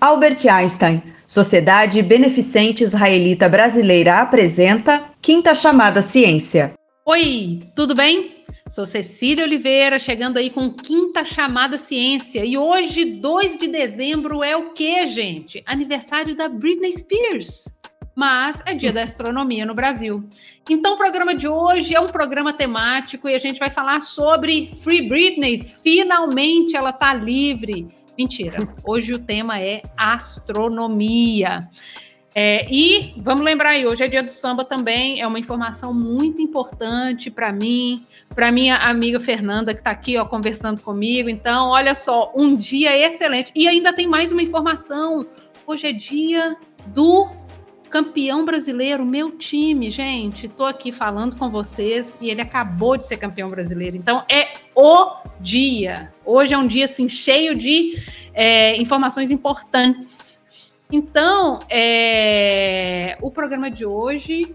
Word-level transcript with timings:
Albert 0.00 0.48
Einstein, 0.48 1.02
Sociedade 1.26 2.00
Beneficente 2.02 2.82
Israelita 2.82 3.50
Brasileira 3.50 4.18
apresenta 4.20 5.10
Quinta 5.20 5.54
Chamada 5.54 6.00
Ciência. 6.00 6.72
Oi, 7.04 7.60
tudo 7.76 7.94
bem? 7.94 8.42
Sou 8.66 8.86
Cecília 8.86 9.44
Oliveira, 9.44 9.98
chegando 9.98 10.38
aí 10.38 10.48
com 10.48 10.70
Quinta 10.70 11.22
Chamada 11.22 11.76
Ciência. 11.76 12.44
E 12.46 12.56
hoje, 12.56 13.04
2 13.20 13.58
de 13.58 13.68
dezembro, 13.68 14.42
é 14.42 14.56
o 14.56 14.70
que, 14.72 15.06
gente? 15.06 15.62
Aniversário 15.66 16.34
da 16.34 16.48
Britney 16.48 16.92
Spears. 16.92 17.78
Mas 18.16 18.56
é 18.64 18.74
dia 18.74 18.92
da 18.92 19.02
astronomia 19.02 19.66
no 19.66 19.74
Brasil. 19.74 20.24
Então, 20.68 20.94
o 20.94 20.96
programa 20.96 21.34
de 21.34 21.46
hoje 21.46 21.94
é 21.94 22.00
um 22.00 22.06
programa 22.06 22.52
temático 22.54 23.28
e 23.28 23.34
a 23.34 23.38
gente 23.38 23.58
vai 23.58 23.70
falar 23.70 24.00
sobre 24.00 24.72
Free 24.82 25.06
Britney. 25.08 25.62
Finalmente 25.62 26.74
ela 26.74 26.90
está 26.90 27.12
livre. 27.12 27.99
Mentira. 28.20 28.58
Hoje 28.84 29.14
o 29.14 29.18
tema 29.18 29.58
é 29.58 29.80
astronomia. 29.96 31.66
É, 32.34 32.70
e 32.70 33.14
vamos 33.16 33.42
lembrar 33.42 33.70
aí, 33.70 33.86
hoje 33.86 34.04
é 34.04 34.08
dia 34.08 34.22
do 34.22 34.30
samba 34.30 34.62
também, 34.62 35.22
é 35.22 35.26
uma 35.26 35.38
informação 35.38 35.94
muito 35.94 36.42
importante 36.42 37.30
para 37.30 37.50
mim, 37.50 38.04
para 38.34 38.52
minha 38.52 38.76
amiga 38.76 39.18
Fernanda, 39.18 39.72
que 39.72 39.80
está 39.80 39.90
aqui 39.90 40.18
ó, 40.18 40.26
conversando 40.26 40.82
comigo. 40.82 41.30
Então, 41.30 41.68
olha 41.68 41.94
só, 41.94 42.30
um 42.36 42.54
dia 42.54 42.94
excelente. 42.94 43.52
E 43.54 43.66
ainda 43.66 43.90
tem 43.90 44.06
mais 44.06 44.32
uma 44.32 44.42
informação. 44.42 45.26
Hoje 45.66 45.86
é 45.86 45.92
dia 45.94 46.58
do 46.88 47.26
campeão 47.90 48.44
brasileiro, 48.44 49.04
meu 49.04 49.32
time, 49.32 49.90
gente. 49.90 50.46
Estou 50.46 50.66
aqui 50.66 50.92
falando 50.92 51.36
com 51.36 51.50
vocês 51.50 52.16
e 52.20 52.30
ele 52.30 52.40
acabou 52.40 52.96
de 52.96 53.06
ser 53.06 53.16
campeão 53.16 53.48
brasileiro. 53.48 53.96
Então 53.96 54.22
é 54.30 54.52
o 54.76 55.16
dia. 55.40 56.12
Hoje 56.24 56.54
é 56.54 56.58
um 56.58 56.66
dia 56.66 56.84
assim 56.84 57.08
cheio 57.08 57.56
de 57.56 58.00
é, 58.34 58.76
informações 58.80 59.30
importantes. 59.30 60.44
Então, 60.92 61.60
é, 61.70 63.16
o 63.22 63.30
programa 63.30 63.70
de 63.70 63.84
hoje, 63.86 64.54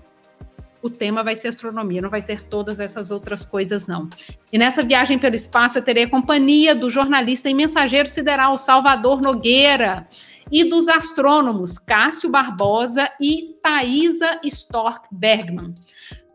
o 0.82 0.90
tema 0.90 1.24
vai 1.24 1.36
ser 1.36 1.48
astronomia, 1.48 2.02
não 2.02 2.10
vai 2.10 2.22
ser 2.22 2.44
todas 2.44 2.80
essas 2.80 3.10
outras 3.10 3.44
coisas, 3.46 3.88
não. 3.88 4.10
E 4.52 4.58
nessa 4.58 4.84
viagem 4.84 5.18
pelo 5.18 5.36
espaço, 5.36 5.78
eu 5.78 5.82
terei 5.82 6.04
a 6.04 6.10
companhia 6.10 6.76
do 6.76 6.90
jornalista 6.90 7.50
e 7.50 7.54
mensageiro 7.54 8.08
sideral 8.08 8.58
Salvador 8.58 9.22
Nogueira 9.22 10.08
e 10.52 10.64
dos 10.64 10.88
astrônomos 10.88 11.78
Cássio 11.78 12.30
Barbosa 12.30 13.10
e 13.20 13.56
Thaisa 13.64 14.40
Stork 14.44 15.08
Bergman. 15.12 15.74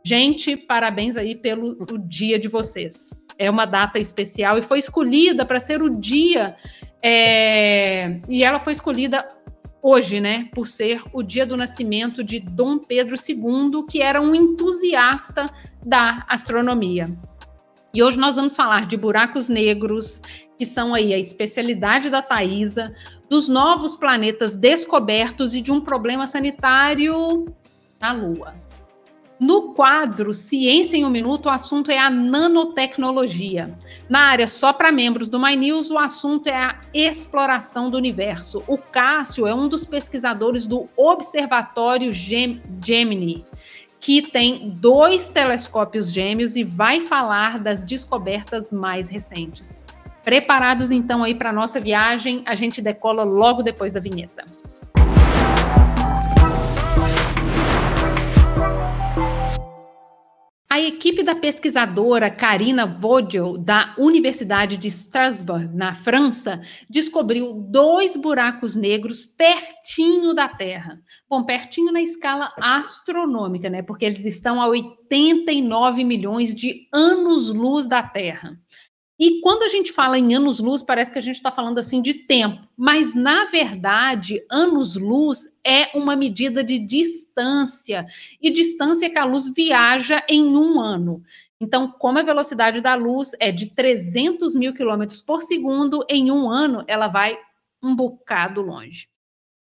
Gente, 0.05 0.57
parabéns 0.57 1.17
aí 1.17 1.37
pelo 1.37 1.77
dia 1.99 2.39
de 2.39 2.49
vocês. 2.49 3.11
É 3.41 3.49
uma 3.49 3.65
data 3.65 3.99
especial 3.99 4.59
e 4.59 4.63
foi 4.63 4.79
escolhida 4.79 5.47
para 5.47 5.59
ser 5.59 5.81
o 5.81 5.89
dia. 5.89 6.55
É, 7.03 8.21
e 8.29 8.45
ela 8.45 8.61
foi 8.61 8.75
escolhida 8.75 9.27
hoje, 9.83 10.21
né, 10.21 10.51
por 10.55 10.69
ser 10.69 11.03
o 11.11 11.23
dia 11.23 11.47
do 11.47 11.57
nascimento 11.57 12.23
de 12.23 12.39
Dom 12.39 12.77
Pedro 12.77 13.17
II, 13.17 13.87
que 13.89 14.03
era 14.03 14.21
um 14.21 14.35
entusiasta 14.35 15.51
da 15.83 16.23
astronomia. 16.29 17.07
E 17.95 18.03
hoje 18.03 18.19
nós 18.19 18.37
vamos 18.37 18.55
falar 18.55 18.87
de 18.87 18.99
buracos 18.99 19.49
negros, 19.49 20.21
que 20.59 20.67
são 20.67 20.95
aí 20.95 21.15
a 21.15 21.19
especialidade 21.19 22.11
da 22.11 22.21
Thaisa, 22.21 22.95
dos 23.31 23.49
novos 23.49 23.97
planetas 23.97 24.55
descobertos 24.55 25.55
e 25.55 25.63
de 25.63 25.73
um 25.73 25.81
problema 25.81 26.27
sanitário 26.27 27.47
na 27.99 28.13
Lua. 28.13 28.55
No 29.41 29.73
quadro 29.73 30.35
Ciência 30.35 30.99
em 30.99 31.05
um 31.07 31.09
Minuto, 31.09 31.47
o 31.47 31.49
assunto 31.49 31.91
é 31.91 31.99
a 31.99 32.11
nanotecnologia. 32.11 33.75
Na 34.07 34.21
área 34.27 34.47
só 34.47 34.71
para 34.71 34.93
membros 34.93 35.31
do 35.31 35.41
My 35.41 35.57
News, 35.57 35.91
o 35.91 35.99
assunto 35.99 36.47
é 36.47 36.55
a 36.55 36.77
exploração 36.93 37.91
do 37.91 37.97
universo. 37.97 38.63
O 38.67 38.77
Cássio 38.77 39.47
é 39.47 39.55
um 39.55 39.67
dos 39.67 39.87
pesquisadores 39.87 40.67
do 40.67 40.87
Observatório 40.95 42.13
Gemini 42.13 43.43
que 43.99 44.23
tem 44.23 44.71
dois 44.71 45.29
telescópios 45.29 46.11
gêmeos 46.11 46.57
e 46.57 46.65
vai 46.65 47.03
falar 47.03 47.59
das 47.59 47.85
descobertas 47.85 48.71
mais 48.71 49.09
recentes. 49.09 49.77
Preparados 50.23 50.91
então 50.91 51.23
aí 51.23 51.35
para 51.35 51.53
nossa 51.53 51.81
viagem, 51.81 52.43
a 52.47 52.55
gente 52.55 52.81
decola 52.81 53.25
logo 53.25 53.63
depois 53.63 53.93
da 53.93 54.01
vinheta. 54.01 54.45
A 60.73 60.79
equipe 60.79 61.25
da 61.25 61.35
pesquisadora 61.35 62.31
Karina 62.31 62.87
Vogel, 62.87 63.59
da 63.59 63.93
Universidade 63.99 64.77
de 64.77 64.87
Strasbourg, 64.87 65.69
na 65.75 65.97
França, 65.97 66.61
descobriu 66.89 67.55
dois 67.55 68.17
buracos 68.17 68.77
negros 68.77 69.25
pertinho 69.25 70.33
da 70.33 70.49
Terra. 70.49 71.01
Bom, 71.29 71.43
pertinho 71.43 71.91
na 71.93 72.01
escala 72.01 72.53
astronômica, 72.61 73.69
né? 73.69 73.83
Porque 73.83 74.05
eles 74.05 74.25
estão 74.25 74.63
a 74.63 74.69
89 74.69 76.05
milhões 76.05 76.55
de 76.55 76.87
anos-luz 76.93 77.89
da 77.89 78.05
Terra. 78.05 78.57
E 79.21 79.39
quando 79.43 79.65
a 79.65 79.69
gente 79.69 79.93
fala 79.93 80.19
em 80.19 80.35
anos-luz, 80.35 80.83
parece 80.83 81.13
que 81.13 81.19
a 81.19 81.23
gente 81.23 81.35
está 81.35 81.53
falando 81.53 81.77
assim 81.77 82.01
de 82.01 82.15
tempo, 82.15 82.67
mas 82.75 83.15
na 83.15 83.45
verdade, 83.45 84.43
anos-luz 84.51 85.47
é 85.63 85.95
uma 85.95 86.17
medida 86.17 86.65
de 86.65 86.79
distância, 86.79 88.07
e 88.41 88.51
distância 88.51 89.11
que 89.11 89.19
a 89.19 89.27
luz 89.27 89.53
viaja 89.55 90.25
em 90.27 90.57
um 90.57 90.81
ano. 90.81 91.23
Então, 91.61 91.93
como 91.93 92.19
a 92.19 92.23
velocidade 92.23 92.81
da 92.81 92.95
luz 92.95 93.33
é 93.39 93.53
de 93.53 93.67
300 93.67 94.55
mil 94.55 94.73
quilômetros 94.73 95.21
por 95.21 95.43
segundo, 95.43 96.03
em 96.09 96.31
um 96.31 96.51
ano 96.51 96.83
ela 96.89 97.07
vai 97.07 97.39
um 97.83 97.95
bocado 97.95 98.63
longe. 98.63 99.07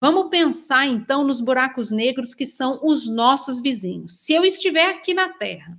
Vamos 0.01 0.31
pensar 0.31 0.87
então 0.87 1.25
nos 1.25 1.43
buracos 1.43 1.91
negros 1.91 2.33
que 2.33 2.47
são 2.47 2.81
os 2.83 3.07
nossos 3.07 3.61
vizinhos. 3.61 4.19
Se 4.19 4.33
eu 4.33 4.47
estiver 4.47 4.89
aqui 4.89 5.13
na 5.13 5.29
Terra 5.29 5.79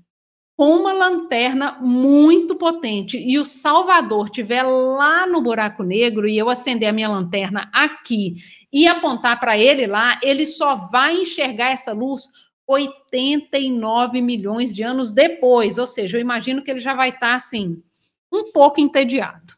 com 0.55 0.75
uma 0.77 0.93
lanterna 0.93 1.79
muito 1.81 2.55
potente. 2.55 3.17
E 3.17 3.39
o 3.39 3.45
Salvador 3.45 4.25
estiver 4.25 4.63
lá 4.63 5.25
no 5.25 5.41
buraco 5.41 5.83
negro 5.83 6.27
e 6.27 6.37
eu 6.37 6.49
acender 6.49 6.87
a 6.87 6.93
minha 6.93 7.09
lanterna 7.09 7.69
aqui 7.73 8.35
e 8.71 8.87
apontar 8.87 9.39
para 9.39 9.57
ele 9.57 9.87
lá, 9.87 10.19
ele 10.23 10.45
só 10.45 10.75
vai 10.75 11.15
enxergar 11.15 11.71
essa 11.71 11.91
luz 11.91 12.27
89 12.67 14.21
milhões 14.21 14.73
de 14.73 14.83
anos 14.83 15.11
depois, 15.11 15.77
ou 15.77 15.87
seja, 15.87 16.17
eu 16.17 16.21
imagino 16.21 16.63
que 16.63 16.71
ele 16.71 16.79
já 16.79 16.93
vai 16.93 17.09
estar 17.09 17.19
tá, 17.19 17.35
assim 17.35 17.81
um 18.31 18.51
pouco 18.51 18.81
entediado. 18.81 19.53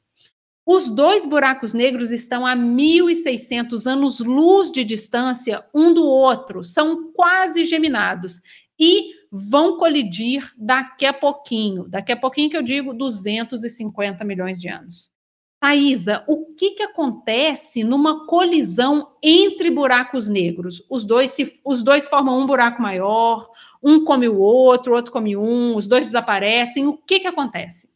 Os 0.66 0.90
dois 0.90 1.26
buracos 1.26 1.74
negros 1.74 2.12
estão 2.12 2.46
a 2.46 2.56
1.600 2.56 3.86
anos-luz 3.86 4.72
de 4.72 4.84
distância 4.84 5.64
um 5.74 5.94
do 5.94 6.04
outro, 6.04 6.64
são 6.64 7.12
quase 7.14 7.64
geminados. 7.64 8.42
E 8.78 9.14
vão 9.36 9.78
colidir 9.78 10.54
daqui 10.58 11.06
a 11.06 11.14
pouquinho. 11.14 11.86
Daqui 11.90 12.14
a 12.14 12.18
pouquinho 12.18 12.50
que 12.50 12.56
eu 12.56 12.62
digo 12.62 12.94
250 12.94 14.24
milhões 14.24 14.58
de 14.58 14.70
anos. 14.70 15.12
Thaisa, 15.60 16.24
o 16.28 16.54
que, 16.54 16.72
que 16.72 16.84
acontece 16.84 17.84
numa 17.84 18.26
colisão 18.28 19.16
entre 19.22 19.70
buracos 19.70 20.30
negros? 20.30 20.82
Os 20.90 21.04
dois, 21.04 21.32
se, 21.32 21.60
os 21.66 21.84
dois 21.84 22.08
formam 22.08 22.40
um 22.40 22.48
buraco 22.48 22.82
maior, 22.82 23.50
um 23.84 24.06
come 24.06 24.30
o 24.30 24.38
outro, 24.38 24.94
o 24.94 24.96
outro 24.96 25.12
come 25.12 25.36
um, 25.36 25.76
os 25.76 25.86
dois 25.86 26.06
desaparecem. 26.06 26.88
O 26.88 26.96
que, 26.96 27.20
que 27.20 27.28
acontece? 27.28 27.90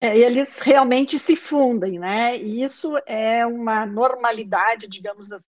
É, 0.00 0.16
eles 0.16 0.58
realmente 0.58 1.18
se 1.18 1.34
fundem, 1.34 1.98
né? 1.98 2.36
E 2.36 2.62
isso 2.62 2.96
é 3.06 3.44
uma 3.46 3.86
normalidade, 3.86 4.86
digamos 4.86 5.32
assim, 5.32 5.51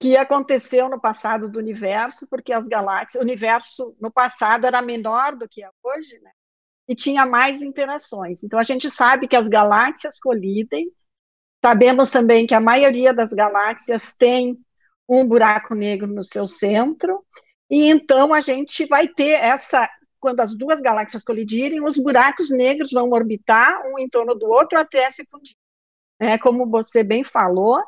que 0.00 0.16
aconteceu 0.16 0.88
no 0.88 1.00
passado 1.00 1.48
do 1.48 1.58
universo, 1.58 2.28
porque 2.28 2.52
as 2.52 2.66
galáxias, 2.66 3.20
o 3.20 3.24
universo 3.24 3.96
no 4.00 4.10
passado 4.10 4.66
era 4.66 4.82
menor 4.82 5.36
do 5.36 5.48
que 5.48 5.62
é 5.62 5.70
hoje, 5.82 6.18
né? 6.20 6.30
E 6.86 6.94
tinha 6.94 7.24
mais 7.24 7.62
interações. 7.62 8.44
Então 8.44 8.58
a 8.58 8.62
gente 8.64 8.90
sabe 8.90 9.26
que 9.26 9.36
as 9.36 9.48
galáxias 9.48 10.18
colidem. 10.18 10.90
Sabemos 11.64 12.10
também 12.10 12.46
que 12.46 12.54
a 12.54 12.60
maioria 12.60 13.14
das 13.14 13.30
galáxias 13.30 14.12
tem 14.14 14.58
um 15.08 15.26
buraco 15.26 15.74
negro 15.74 16.06
no 16.06 16.22
seu 16.22 16.46
centro. 16.46 17.24
E 17.70 17.88
então 17.88 18.34
a 18.34 18.40
gente 18.40 18.86
vai 18.86 19.08
ter 19.08 19.30
essa 19.30 19.88
quando 20.20 20.40
as 20.40 20.56
duas 20.56 20.80
galáxias 20.80 21.22
colidirem, 21.22 21.84
os 21.84 21.98
buracos 21.98 22.48
negros 22.50 22.92
vão 22.92 23.10
orbitar 23.10 23.82
um 23.86 23.98
em 23.98 24.08
torno 24.08 24.34
do 24.34 24.46
outro 24.46 24.78
até 24.78 25.10
se 25.10 25.22
fundir. 25.30 25.54
É, 26.18 26.38
como 26.38 26.66
você 26.66 27.04
bem 27.04 27.22
falou, 27.22 27.78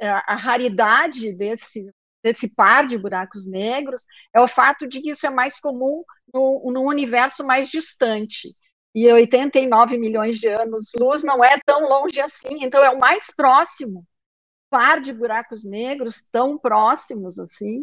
a 0.00 0.34
raridade 0.34 1.32
desse, 1.32 1.92
desse 2.22 2.54
par 2.54 2.86
de 2.86 2.96
buracos 2.96 3.46
negros 3.46 4.04
é 4.34 4.40
o 4.40 4.48
fato 4.48 4.86
de 4.86 5.00
que 5.00 5.10
isso 5.10 5.26
é 5.26 5.30
mais 5.30 5.58
comum 5.58 6.02
no, 6.32 6.70
no 6.72 6.82
universo 6.82 7.44
mais 7.44 7.68
distante. 7.68 8.54
E 8.94 9.10
89 9.10 9.98
milhões 9.98 10.38
de 10.38 10.48
anos-luz 10.48 11.22
não 11.22 11.44
é 11.44 11.58
tão 11.64 11.88
longe 11.88 12.20
assim, 12.20 12.64
então 12.64 12.82
é 12.82 12.90
o 12.90 12.98
mais 12.98 13.28
próximo 13.34 14.04
par 14.68 15.00
de 15.00 15.12
buracos 15.12 15.64
negros 15.64 16.24
tão 16.30 16.56
próximos 16.58 17.38
assim 17.38 17.80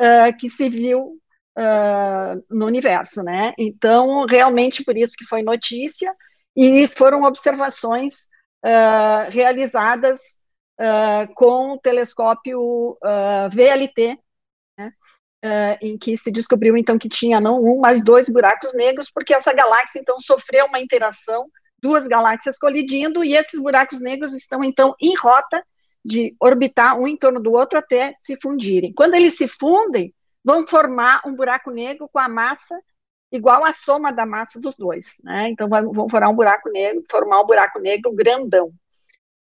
uh, 0.00 0.36
que 0.38 0.48
se 0.48 0.68
viu 0.68 1.18
uh, 1.58 2.44
no 2.50 2.66
universo, 2.66 3.22
né? 3.22 3.52
Então 3.58 4.26
realmente 4.26 4.84
por 4.84 4.96
isso 4.96 5.14
que 5.16 5.24
foi 5.24 5.42
notícia 5.42 6.14
e 6.56 6.86
foram 6.88 7.22
observações 7.22 8.24
uh, 8.64 9.30
realizadas 9.30 10.39
uh, 10.80 11.32
com 11.34 11.72
o 11.72 11.78
telescópio 11.78 12.98
uh, 13.02 13.50
VLT, 13.50 14.18
né, 14.78 14.92
uh, 15.44 15.78
em 15.84 15.98
que 15.98 16.16
se 16.16 16.32
descobriu 16.32 16.76
então 16.76 16.98
que 16.98 17.08
tinha 17.08 17.40
não 17.40 17.62
um, 17.62 17.80
mas 17.80 18.02
dois 18.02 18.28
buracos 18.28 18.72
negros, 18.74 19.10
porque 19.12 19.34
essa 19.34 19.52
galáxia 19.52 20.00
então 20.00 20.18
sofreu 20.18 20.66
uma 20.66 20.80
interação, 20.80 21.46
duas 21.80 22.08
galáxias 22.08 22.58
colidindo, 22.58 23.22
e 23.22 23.36
esses 23.36 23.60
buracos 23.60 24.00
negros 24.00 24.32
estão 24.32 24.64
então 24.64 24.94
em 25.00 25.14
rota 25.16 25.62
de 26.02 26.34
orbitar 26.40 26.98
um 26.98 27.06
em 27.06 27.16
torno 27.16 27.40
do 27.40 27.52
outro 27.52 27.78
até 27.78 28.14
se 28.18 28.36
fundirem. 28.40 28.92
Quando 28.92 29.14
eles 29.14 29.36
se 29.36 29.46
fundem, 29.46 30.14
vão 30.42 30.66
formar 30.66 31.20
um 31.26 31.34
buraco 31.34 31.70
negro 31.70 32.08
com 32.10 32.18
a 32.18 32.28
massa 32.28 32.74
igual 33.30 33.64
à 33.64 33.72
soma 33.72 34.10
da 34.10 34.26
massa 34.26 34.58
dos 34.58 34.76
dois, 34.76 35.20
né? 35.22 35.50
Então 35.50 35.68
vão 35.68 36.08
formar 36.08 36.30
um 36.30 36.34
buraco 36.34 36.70
negro, 36.70 37.04
formar 37.08 37.42
um 37.42 37.46
buraco 37.46 37.78
negro 37.78 38.12
grandão. 38.12 38.72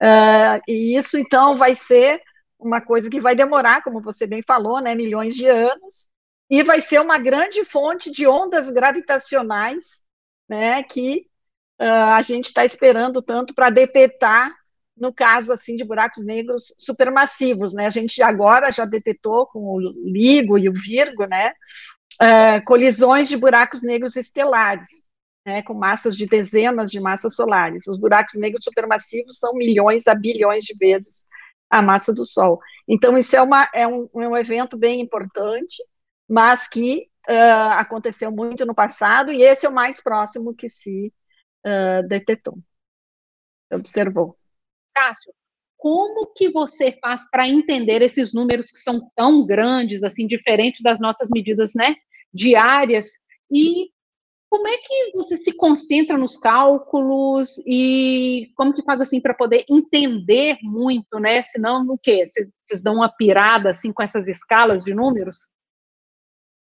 Uh, 0.01 0.61
e 0.67 0.97
isso 0.97 1.17
então 1.17 1.57
vai 1.57 1.75
ser 1.75 2.21
uma 2.59 2.81
coisa 2.81 3.09
que 3.09 3.19
vai 3.19 3.35
demorar, 3.35 3.81
como 3.83 4.01
você 4.01 4.25
bem 4.25 4.41
falou, 4.41 4.79
né, 4.81 4.95
milhões 4.95 5.35
de 5.35 5.47
anos, 5.47 6.09
e 6.49 6.63
vai 6.63 6.81
ser 6.81 6.99
uma 7.01 7.17
grande 7.17 7.63
fonte 7.65 8.11
de 8.11 8.25
ondas 8.25 8.69
gravitacionais, 8.69 10.05
né, 10.49 10.81
que 10.83 11.27
uh, 11.79 12.13
a 12.15 12.21
gente 12.21 12.47
está 12.47 12.63
esperando 12.63 13.21
tanto 13.21 13.53
para 13.53 13.69
detectar 13.69 14.55
no 14.99 15.13
caso 15.13 15.53
assim 15.53 15.75
de 15.75 15.83
buracos 15.83 16.23
negros 16.23 16.73
supermassivos, 16.77 17.73
né? 17.73 17.85
A 17.85 17.89
gente 17.89 18.21
agora 18.21 18.71
já 18.71 18.83
detectou 18.83 19.45
com 19.45 19.59
o 19.59 19.79
LIGO 19.79 20.57
e 20.57 20.67
o 20.67 20.73
Virgo, 20.73 21.25
né? 21.25 21.53
Uh, 22.19 22.65
colisões 22.65 23.29
de 23.29 23.37
buracos 23.37 23.83
negros 23.83 24.15
estelares, 24.15 25.06
né? 25.47 25.63
Com 25.63 25.73
massas 25.73 26.17
de 26.17 26.25
dezenas 26.25 26.91
de 26.91 26.99
massas 26.99 27.33
solares. 27.33 27.87
Os 27.87 27.97
buracos 27.97 28.35
negros 28.37 28.65
supermassivos 28.65 29.39
são 29.39 29.53
milhões 29.53 30.05
a 30.05 30.13
bilhões 30.13 30.65
de 30.65 30.75
vezes 30.75 31.25
a 31.69 31.81
massa 31.81 32.13
do 32.13 32.25
Sol. 32.25 32.59
Então 32.85 33.17
isso 33.17 33.33
é, 33.35 33.41
uma, 33.41 33.69
é, 33.73 33.87
um, 33.87 34.09
é 34.15 34.27
um 34.27 34.35
evento 34.35 34.77
bem 34.77 34.99
importante, 34.99 35.81
mas 36.27 36.67
que 36.67 37.07
uh, 37.29 37.71
aconteceu 37.77 38.29
muito 38.29 38.65
no 38.65 38.75
passado 38.75 39.31
e 39.31 39.41
esse 39.41 39.65
é 39.65 39.69
o 39.69 39.73
mais 39.73 40.01
próximo 40.01 40.53
que 40.53 40.67
se 40.67 41.13
uh, 41.65 42.05
detectou, 42.09 42.57
observou. 43.71 44.37
Cássio, 44.93 45.33
como 45.77 46.27
que 46.33 46.49
você 46.51 46.97
faz 47.01 47.29
para 47.29 47.47
entender 47.47 48.01
esses 48.01 48.33
números 48.33 48.65
que 48.65 48.79
são 48.79 49.09
tão 49.15 49.45
grandes, 49.45 50.03
assim, 50.03 50.27
diferentes 50.27 50.81
das 50.81 50.99
nossas 50.99 51.29
medidas, 51.31 51.73
né, 51.73 51.95
diárias, 52.33 53.11
e 53.49 53.91
como 54.49 54.67
é 54.67 54.77
que 54.77 55.11
você 55.13 55.35
se 55.37 55.51
concentra 55.53 56.17
nos 56.17 56.37
cálculos 56.37 57.57
e 57.65 58.49
como 58.55 58.73
que 58.73 58.83
faz 58.83 59.01
assim 59.01 59.19
para 59.19 59.33
poder 59.33 59.65
entender 59.69 60.57
muito, 60.61 61.19
né? 61.19 61.41
Senão, 61.41 61.83
no 61.83 61.97
quê? 61.97 62.23
Vocês 62.25 62.81
dão 62.81 62.95
uma 62.95 63.09
pirada 63.09 63.69
assim 63.69 63.91
com 63.91 64.01
essas 64.01 64.27
escalas 64.27 64.83
de 64.83 64.93
números? 64.93 65.53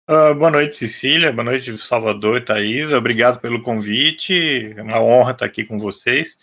Uh, 0.10 0.34
boa 0.36 0.50
noite, 0.50 0.78
Cecília. 0.78 1.32
Boa 1.32 1.44
noite, 1.44 1.78
Salvador 1.78 2.42
Thaís. 2.42 2.94
Obrigado 2.94 3.42
pelo 3.42 3.62
convite. 3.62 4.74
É 4.76 4.82
uma 4.82 5.02
honra 5.02 5.32
estar 5.32 5.46
aqui 5.46 5.64
com 5.64 5.78
vocês. 5.78 6.38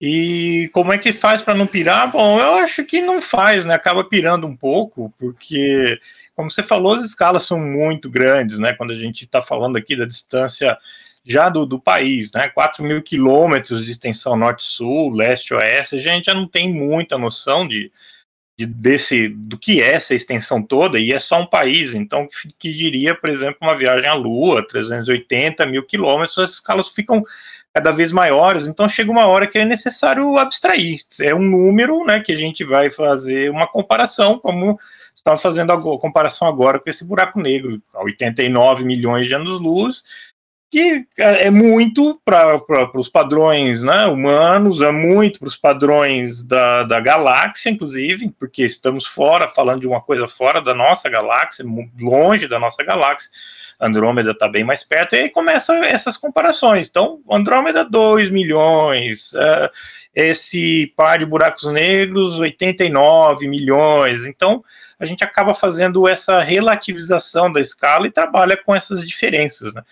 E 0.00 0.68
como 0.72 0.92
é 0.92 0.98
que 0.98 1.12
faz 1.12 1.40
para 1.40 1.54
não 1.54 1.66
pirar? 1.66 2.10
Bom, 2.10 2.40
eu 2.40 2.56
acho 2.56 2.84
que 2.84 3.00
não 3.00 3.22
faz, 3.22 3.64
né? 3.64 3.74
Acaba 3.74 4.02
pirando 4.04 4.46
um 4.46 4.56
pouco, 4.56 5.12
porque, 5.18 5.98
como 6.34 6.50
você 6.50 6.62
falou, 6.62 6.94
as 6.94 7.04
escalas 7.04 7.44
são 7.44 7.58
muito 7.58 8.10
grandes, 8.10 8.58
né? 8.58 8.72
Quando 8.72 8.90
a 8.90 8.96
gente 8.96 9.24
está 9.24 9.40
falando 9.40 9.76
aqui 9.76 9.96
da 9.96 10.04
distância 10.04 10.76
já 11.24 11.48
do, 11.48 11.64
do 11.64 11.80
país, 11.80 12.32
né? 12.32 12.48
4 12.48 12.82
mil 12.84 13.02
quilômetros 13.02 13.84
de 13.84 13.90
extensão 13.90 14.36
norte-sul, 14.36 15.14
leste-oeste, 15.14 15.96
a 15.96 15.98
gente 15.98 16.26
já 16.26 16.34
não 16.34 16.46
tem 16.46 16.72
muita 16.72 17.16
noção 17.16 17.66
de, 17.66 17.90
de, 18.58 18.66
desse 18.66 19.28
do 19.28 19.56
que 19.58 19.80
é 19.80 19.92
essa 19.92 20.14
extensão 20.14 20.62
toda, 20.62 20.98
e 20.98 21.12
é 21.12 21.18
só 21.18 21.40
um 21.40 21.46
país, 21.46 21.94
então 21.94 22.26
que, 22.26 22.52
que 22.58 22.72
diria, 22.74 23.14
por 23.14 23.30
exemplo, 23.30 23.58
uma 23.62 23.76
viagem 23.76 24.08
à 24.08 24.14
Lua, 24.14 24.66
380 24.66 25.64
mil 25.66 25.84
quilômetros, 25.84 26.38
as 26.38 26.50
escalas 26.54 26.88
ficam 26.88 27.24
cada 27.72 27.90
vez 27.90 28.12
maiores, 28.12 28.68
então 28.68 28.88
chega 28.88 29.10
uma 29.10 29.26
hora 29.26 29.48
que 29.48 29.58
é 29.58 29.64
necessário 29.64 30.38
abstrair. 30.38 31.00
É 31.20 31.34
um 31.34 31.42
número 31.42 32.04
né, 32.04 32.20
que 32.20 32.30
a 32.30 32.36
gente 32.36 32.62
vai 32.62 32.88
fazer 32.88 33.50
uma 33.50 33.66
comparação, 33.66 34.38
como 34.38 34.78
estava 35.14 35.36
fazendo 35.36 35.72
a 35.72 35.80
comparação 35.98 36.48
agora 36.48 36.78
com 36.78 36.90
esse 36.90 37.04
buraco 37.04 37.40
negro, 37.40 37.80
89 37.94 38.84
milhões 38.84 39.26
de 39.26 39.34
anos-luz, 39.34 40.02
que 40.74 41.06
é 41.16 41.50
muito 41.52 42.20
para 42.24 42.60
os 42.98 43.08
padrões 43.08 43.84
né, 43.84 44.06
humanos, 44.06 44.80
é 44.80 44.90
muito 44.90 45.38
para 45.38 45.46
os 45.46 45.56
padrões 45.56 46.42
da, 46.42 46.82
da 46.82 46.98
galáxia, 46.98 47.70
inclusive, 47.70 48.34
porque 48.38 48.64
estamos 48.64 49.06
fora, 49.06 49.46
falando 49.46 49.82
de 49.82 49.86
uma 49.86 50.00
coisa 50.00 50.26
fora 50.26 50.60
da 50.60 50.74
nossa 50.74 51.08
galáxia, 51.08 51.64
longe 52.00 52.48
da 52.48 52.58
nossa 52.58 52.82
galáxia. 52.82 53.30
Andrômeda 53.80 54.30
está 54.30 54.48
bem 54.48 54.64
mais 54.64 54.84
perto, 54.84 55.14
e 55.14 55.20
aí 55.20 55.30
começam 55.30 55.82
essas 55.82 56.16
comparações. 56.16 56.88
Então, 56.88 57.20
Andrômeda, 57.30 57.84
2 57.84 58.30
milhões, 58.30 59.32
uh, 59.32 59.70
esse 60.14 60.92
par 60.96 61.18
de 61.18 61.26
buracos 61.26 61.70
negros, 61.72 62.38
89 62.38 63.48
milhões. 63.48 64.26
Então, 64.26 64.64
a 64.98 65.04
gente 65.04 65.24
acaba 65.24 65.52
fazendo 65.54 66.08
essa 66.08 66.40
relativização 66.40 67.50
da 67.50 67.60
escala 67.60 68.06
e 68.06 68.12
trabalha 68.12 68.56
com 68.56 68.74
essas 68.74 69.06
diferenças, 69.06 69.74
né? 69.74 69.82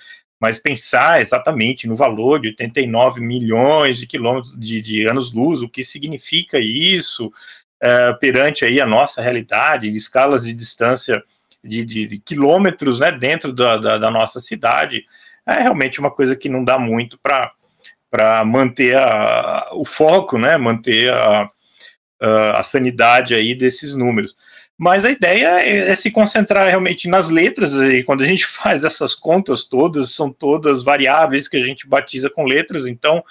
Mas 0.40 0.58
pensar 0.58 1.20
exatamente 1.20 1.86
no 1.86 1.94
valor 1.94 2.40
de 2.40 2.48
89 2.48 3.20
milhões 3.20 3.96
de 3.96 4.08
quilômetros 4.08 4.52
de, 4.58 4.80
de 4.80 5.06
anos-luz, 5.06 5.62
o 5.62 5.68
que 5.68 5.84
significa 5.84 6.58
isso 6.58 7.26
uh, 7.28 8.18
perante 8.18 8.64
aí 8.64 8.80
a 8.80 8.86
nossa 8.86 9.22
realidade, 9.22 9.88
escalas 9.94 10.44
de 10.44 10.52
distância 10.52 11.22
de, 11.62 11.84
de, 11.84 12.06
de 12.06 12.18
quilômetros 12.18 12.98
né, 12.98 13.12
dentro 13.12 13.52
da, 13.52 13.76
da, 13.76 13.98
da, 13.98 14.10
nossa 14.10 14.40
cidade, 14.40 15.04
é 15.46 15.60
realmente 15.60 16.00
uma 16.00 16.10
coisa 16.10 16.34
que 16.34 16.48
não 16.48 16.64
dá 16.64 16.78
muito 16.78 17.18
para 17.18 18.44
manter 18.44 18.96
a, 18.96 19.70
o 19.72 19.84
foco, 19.84 20.38
né, 20.38 20.56
manter 20.56 21.12
a, 21.12 21.50
a, 22.54 22.62
sanidade 22.62 23.34
aí 23.34 23.54
desses 23.54 23.94
números. 23.94 24.36
Mas 24.76 25.04
a 25.04 25.10
ideia 25.10 25.60
é, 25.60 25.90
é 25.90 25.94
se 25.94 26.10
concentrar 26.10 26.66
realmente 26.66 27.08
nas 27.08 27.30
letras, 27.30 27.74
e 27.74 28.02
quando 28.02 28.22
a 28.22 28.26
gente 28.26 28.44
faz 28.46 28.84
essas 28.84 29.14
contas 29.14 29.64
todas, 29.64 30.12
são 30.12 30.32
todas 30.32 30.82
variáveis 30.82 31.48
que 31.48 31.56
a 31.56 31.60
gente 31.60 31.86
batiza 31.86 32.28
com 32.28 32.44
letras, 32.44 32.86
então 32.86 33.22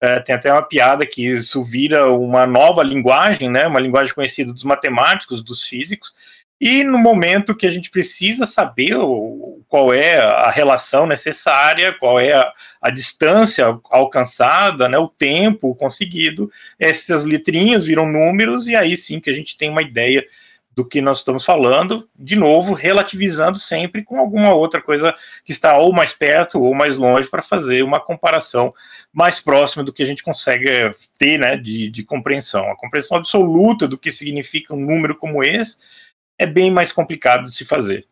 é, 0.00 0.18
tem 0.20 0.34
até 0.34 0.52
uma 0.52 0.62
piada 0.62 1.06
que 1.06 1.24
isso 1.24 1.62
vira 1.62 2.12
uma 2.12 2.46
nova 2.46 2.82
linguagem, 2.82 3.48
né, 3.48 3.66
uma 3.66 3.80
linguagem 3.80 4.14
conhecida 4.14 4.52
dos 4.52 4.64
matemáticos, 4.64 5.42
dos 5.42 5.64
físicos, 5.64 6.12
e 6.64 6.84
no 6.84 6.96
momento 6.96 7.56
que 7.56 7.66
a 7.66 7.70
gente 7.70 7.90
precisa 7.90 8.46
saber 8.46 8.94
qual 9.66 9.92
é 9.92 10.20
a 10.20 10.48
relação 10.48 11.08
necessária, 11.08 11.92
qual 11.98 12.20
é 12.20 12.34
a, 12.34 12.52
a, 12.80 12.88
distância 12.88 13.76
alcançada, 13.90 14.88
né, 14.88 14.96
o 14.96 15.08
tempo 15.08 15.74
conseguido, 15.74 16.48
essas 16.78 17.24
letrinhas 17.24 17.84
viram 17.84 18.06
números, 18.06 18.68
e 18.68 18.76
aí 18.76 18.96
sim 18.96 19.18
que 19.18 19.28
a 19.28 19.32
gente 19.32 19.58
tem 19.58 19.70
uma 19.70 19.82
ideia 19.82 20.24
do 20.72 20.84
que 20.84 21.00
nós 21.00 21.18
estamos 21.18 21.44
falando, 21.44 22.08
de 22.16 22.36
novo, 22.36 22.74
relativizando 22.74 23.58
sempre 23.58 24.04
com 24.04 24.20
alguma 24.20 24.54
outra 24.54 24.80
coisa 24.80 25.12
que 25.44 25.50
está 25.50 25.76
ou 25.76 25.92
mais 25.92 26.14
perto 26.14 26.62
ou 26.62 26.72
mais 26.76 26.96
longe 26.96 27.28
para 27.28 27.42
fazer 27.42 27.82
uma 27.82 27.98
comparação 27.98 28.72
mais 29.12 29.40
próxima 29.40 29.82
do 29.82 29.92
que 29.92 30.04
a 30.04 30.06
gente 30.06 30.22
consegue 30.22 30.92
ter 31.18 31.38
né, 31.40 31.56
de, 31.56 31.90
de 31.90 32.04
compreensão. 32.04 32.70
A 32.70 32.76
compreensão 32.76 33.16
absoluta 33.16 33.88
do 33.88 33.98
que 33.98 34.12
significa 34.12 34.72
um 34.72 34.80
número 34.80 35.16
como 35.16 35.42
esse 35.42 35.76
é 36.38 36.46
bem 36.46 36.70
mais 36.70 36.92
complicado 36.92 37.44
de 37.44 37.54
se 37.54 37.64
fazer. 37.64 38.06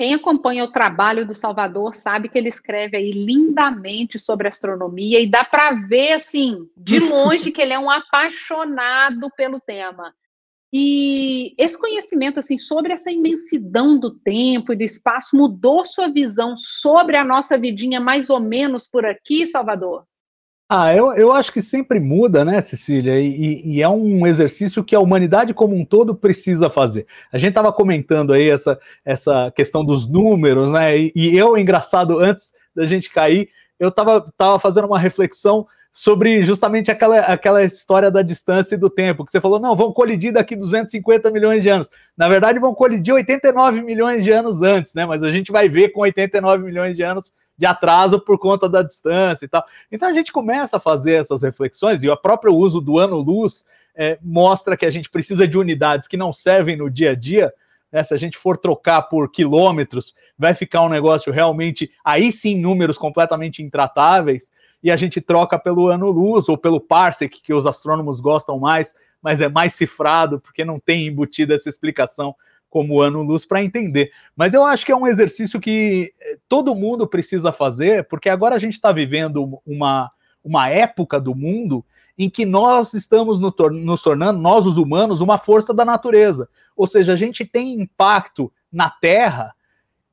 Quem 0.00 0.14
acompanha 0.14 0.64
o 0.64 0.72
trabalho 0.72 1.26
do 1.26 1.34
Salvador 1.34 1.94
sabe 1.94 2.30
que 2.30 2.38
ele 2.38 2.48
escreve 2.48 2.96
aí 2.96 3.12
lindamente 3.12 4.18
sobre 4.18 4.48
astronomia 4.48 5.20
e 5.20 5.30
dá 5.30 5.44
para 5.44 5.72
ver 5.72 6.12
assim, 6.12 6.70
de 6.74 6.98
longe 7.04 7.52
que 7.52 7.60
ele 7.60 7.74
é 7.74 7.78
um 7.78 7.90
apaixonado 7.90 9.30
pelo 9.36 9.60
tema. 9.60 10.14
E 10.72 11.54
esse 11.58 11.78
conhecimento 11.78 12.38
assim 12.38 12.56
sobre 12.56 12.92
essa 12.92 13.10
imensidão 13.10 13.98
do 13.98 14.10
tempo 14.10 14.72
e 14.72 14.76
do 14.76 14.82
espaço 14.82 15.36
mudou 15.36 15.84
sua 15.84 16.08
visão 16.08 16.56
sobre 16.56 17.16
a 17.16 17.24
nossa 17.24 17.58
vidinha 17.58 18.00
mais 18.00 18.30
ou 18.30 18.40
menos 18.40 18.88
por 18.88 19.04
aqui, 19.04 19.44
Salvador? 19.44 20.06
Ah, 20.72 20.94
eu, 20.94 21.12
eu 21.14 21.32
acho 21.32 21.52
que 21.52 21.60
sempre 21.60 21.98
muda, 21.98 22.44
né, 22.44 22.60
Cecília? 22.60 23.18
E, 23.18 23.60
e, 23.66 23.82
é 23.82 23.88
um 23.88 24.24
exercício 24.24 24.84
que 24.84 24.94
a 24.94 25.00
humanidade 25.00 25.52
como 25.52 25.74
um 25.74 25.84
todo 25.84 26.14
precisa 26.14 26.70
fazer. 26.70 27.08
A 27.32 27.38
gente 27.38 27.48
estava 27.48 27.72
comentando 27.72 28.32
aí 28.32 28.48
essa, 28.48 28.78
essa 29.04 29.50
questão 29.50 29.84
dos 29.84 30.08
números, 30.08 30.70
né? 30.70 30.96
E, 30.96 31.12
e, 31.12 31.36
eu, 31.36 31.58
engraçado, 31.58 32.20
antes 32.20 32.52
da 32.72 32.86
gente 32.86 33.10
cair, 33.10 33.48
eu 33.80 33.88
estava 33.88 34.32
tava 34.38 34.60
fazendo 34.60 34.86
uma 34.86 34.98
reflexão 34.98 35.66
sobre 35.92 36.40
justamente 36.44 36.88
aquela, 36.88 37.18
aquela 37.18 37.64
história 37.64 38.08
da 38.08 38.22
distância 38.22 38.76
e 38.76 38.78
do 38.78 38.88
tempo, 38.88 39.24
que 39.24 39.32
você 39.32 39.40
falou, 39.40 39.58
não, 39.58 39.74
vão 39.74 39.92
colidir 39.92 40.32
daqui 40.32 40.54
250 40.54 41.32
milhões 41.32 41.64
de 41.64 41.68
anos. 41.68 41.90
Na 42.16 42.28
verdade, 42.28 42.60
vão 42.60 42.72
colidir 42.72 43.12
89 43.12 43.82
milhões 43.82 44.22
de 44.22 44.30
anos 44.30 44.62
antes, 44.62 44.94
né? 44.94 45.04
Mas 45.04 45.24
a 45.24 45.32
gente 45.32 45.50
vai 45.50 45.68
ver 45.68 45.88
com 45.88 46.02
89 46.02 46.62
milhões 46.62 46.96
de 46.96 47.02
anos 47.02 47.32
de 47.60 47.66
atraso 47.66 48.18
por 48.18 48.38
conta 48.38 48.66
da 48.66 48.82
distância 48.82 49.44
e 49.44 49.48
tal. 49.48 49.62
Então 49.92 50.08
a 50.08 50.14
gente 50.14 50.32
começa 50.32 50.78
a 50.78 50.80
fazer 50.80 51.12
essas 51.12 51.42
reflexões, 51.42 52.02
e 52.02 52.08
o 52.08 52.16
próprio 52.16 52.54
uso 52.54 52.80
do 52.80 52.98
ano-luz 52.98 53.66
é, 53.94 54.18
mostra 54.22 54.78
que 54.78 54.86
a 54.86 54.90
gente 54.90 55.10
precisa 55.10 55.46
de 55.46 55.58
unidades 55.58 56.08
que 56.08 56.16
não 56.16 56.32
servem 56.32 56.74
no 56.74 56.88
dia 56.88 57.10
a 57.10 57.14
dia. 57.14 57.52
Né? 57.92 58.02
Se 58.02 58.14
a 58.14 58.16
gente 58.16 58.38
for 58.38 58.56
trocar 58.56 59.02
por 59.02 59.30
quilômetros, 59.30 60.14
vai 60.38 60.54
ficar 60.54 60.80
um 60.80 60.88
negócio 60.88 61.30
realmente, 61.30 61.92
aí 62.02 62.32
sim, 62.32 62.56
números 62.56 62.96
completamente 62.96 63.62
intratáveis, 63.62 64.50
e 64.82 64.90
a 64.90 64.96
gente 64.96 65.20
troca 65.20 65.58
pelo 65.58 65.88
ano-luz 65.88 66.48
ou 66.48 66.56
pelo 66.56 66.80
parsec, 66.80 67.42
que 67.42 67.52
os 67.52 67.66
astrônomos 67.66 68.20
gostam 68.20 68.58
mais, 68.58 68.94
mas 69.20 69.42
é 69.42 69.50
mais 69.50 69.74
cifrado, 69.74 70.40
porque 70.40 70.64
não 70.64 70.78
tem 70.78 71.06
embutida 71.06 71.54
essa 71.54 71.68
explicação 71.68 72.34
como 72.70 73.02
ano-luz 73.02 73.44
para 73.44 73.62
entender. 73.62 74.12
Mas 74.34 74.54
eu 74.54 74.64
acho 74.64 74.86
que 74.86 74.92
é 74.92 74.96
um 74.96 75.06
exercício 75.06 75.60
que 75.60 76.12
eh, 76.22 76.38
todo 76.48 76.74
mundo 76.74 77.06
precisa 77.06 77.52
fazer, 77.52 78.04
porque 78.08 78.30
agora 78.30 78.54
a 78.54 78.58
gente 78.58 78.74
está 78.74 78.92
vivendo 78.92 79.60
uma, 79.66 80.10
uma 80.42 80.68
época 80.68 81.20
do 81.20 81.34
mundo 81.34 81.84
em 82.16 82.30
que 82.30 82.46
nós 82.46 82.94
estamos 82.94 83.40
nos 83.40 84.02
tornando, 84.02 84.38
nós 84.38 84.66
os 84.66 84.76
humanos, 84.76 85.20
uma 85.20 85.36
força 85.36 85.74
da 85.74 85.84
natureza. 85.84 86.48
Ou 86.76 86.86
seja, 86.86 87.12
a 87.12 87.16
gente 87.16 87.44
tem 87.44 87.80
impacto 87.80 88.52
na 88.70 88.88
Terra 88.88 89.54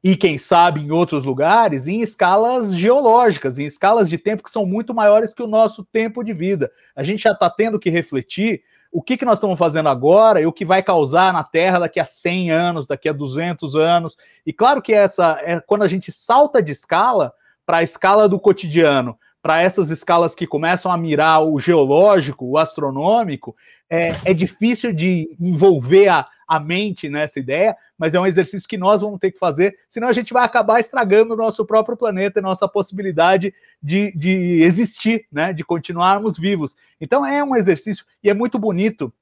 e, 0.03 0.15
quem 0.15 0.37
sabe, 0.37 0.81
em 0.81 0.91
outros 0.91 1.25
lugares, 1.25 1.85
em 1.85 2.01
escalas 2.01 2.73
geológicas, 2.73 3.59
em 3.59 3.65
escalas 3.65 4.09
de 4.09 4.17
tempo 4.17 4.43
que 4.43 4.51
são 4.51 4.65
muito 4.65 4.93
maiores 4.93 5.33
que 5.33 5.43
o 5.43 5.47
nosso 5.47 5.83
tempo 5.83 6.23
de 6.23 6.33
vida. 6.33 6.71
A 6.95 7.03
gente 7.03 7.23
já 7.23 7.31
está 7.31 7.49
tendo 7.49 7.79
que 7.79 7.89
refletir 7.89 8.63
o 8.91 9.01
que, 9.01 9.17
que 9.17 9.25
nós 9.25 9.37
estamos 9.37 9.57
fazendo 9.57 9.89
agora 9.89 10.41
e 10.41 10.45
o 10.45 10.53
que 10.53 10.65
vai 10.65 10.81
causar 10.81 11.33
na 11.33 11.43
Terra 11.43 11.79
daqui 11.79 11.99
a 11.99 12.05
100 12.05 12.51
anos, 12.51 12.87
daqui 12.87 13.09
a 13.09 13.13
200 13.13 13.75
anos. 13.75 14.17
E 14.45 14.53
claro 14.53 14.81
que 14.81 14.93
essa 14.93 15.39
é 15.43 15.59
quando 15.59 15.83
a 15.83 15.87
gente 15.87 16.11
salta 16.11 16.61
de 16.61 16.71
escala 16.71 17.33
para 17.65 17.77
a 17.77 17.83
escala 17.83 18.29
do 18.29 18.39
cotidiano, 18.39 19.17
para 19.41 19.61
essas 19.61 19.89
escalas 19.89 20.33
que 20.33 20.47
começam 20.47 20.91
a 20.91 20.97
mirar 20.97 21.43
o 21.43 21.59
geológico, 21.59 22.45
o 22.45 22.57
astronômico, 22.57 23.55
é, 23.89 24.15
é 24.25 24.33
difícil 24.33 24.91
de 24.93 25.35
envolver 25.39 26.09
a, 26.09 26.27
a 26.47 26.59
mente 26.59 27.09
nessa 27.09 27.39
ideia, 27.39 27.75
mas 27.97 28.15
é 28.15 28.19
um 28.19 28.25
exercício 28.25 28.67
que 28.67 28.77
nós 28.77 29.01
vamos 29.01 29.19
ter 29.19 29.31
que 29.31 29.39
fazer, 29.39 29.77
senão 29.89 30.07
a 30.07 30.13
gente 30.13 30.31
vai 30.33 30.45
acabar 30.45 30.79
estragando 30.79 31.33
o 31.33 31.37
nosso 31.37 31.65
próprio 31.65 31.97
planeta, 31.97 32.41
nossa 32.41 32.67
possibilidade 32.67 33.53
de, 33.81 34.11
de 34.15 34.61
existir, 34.63 35.25
né, 35.31 35.51
de 35.51 35.63
continuarmos 35.63 36.37
vivos. 36.37 36.75
Então 37.01 37.25
é 37.25 37.43
um 37.43 37.55
exercício 37.55 38.05
e 38.23 38.29
é 38.29 38.33
muito 38.33 38.57
bonito 38.57 39.13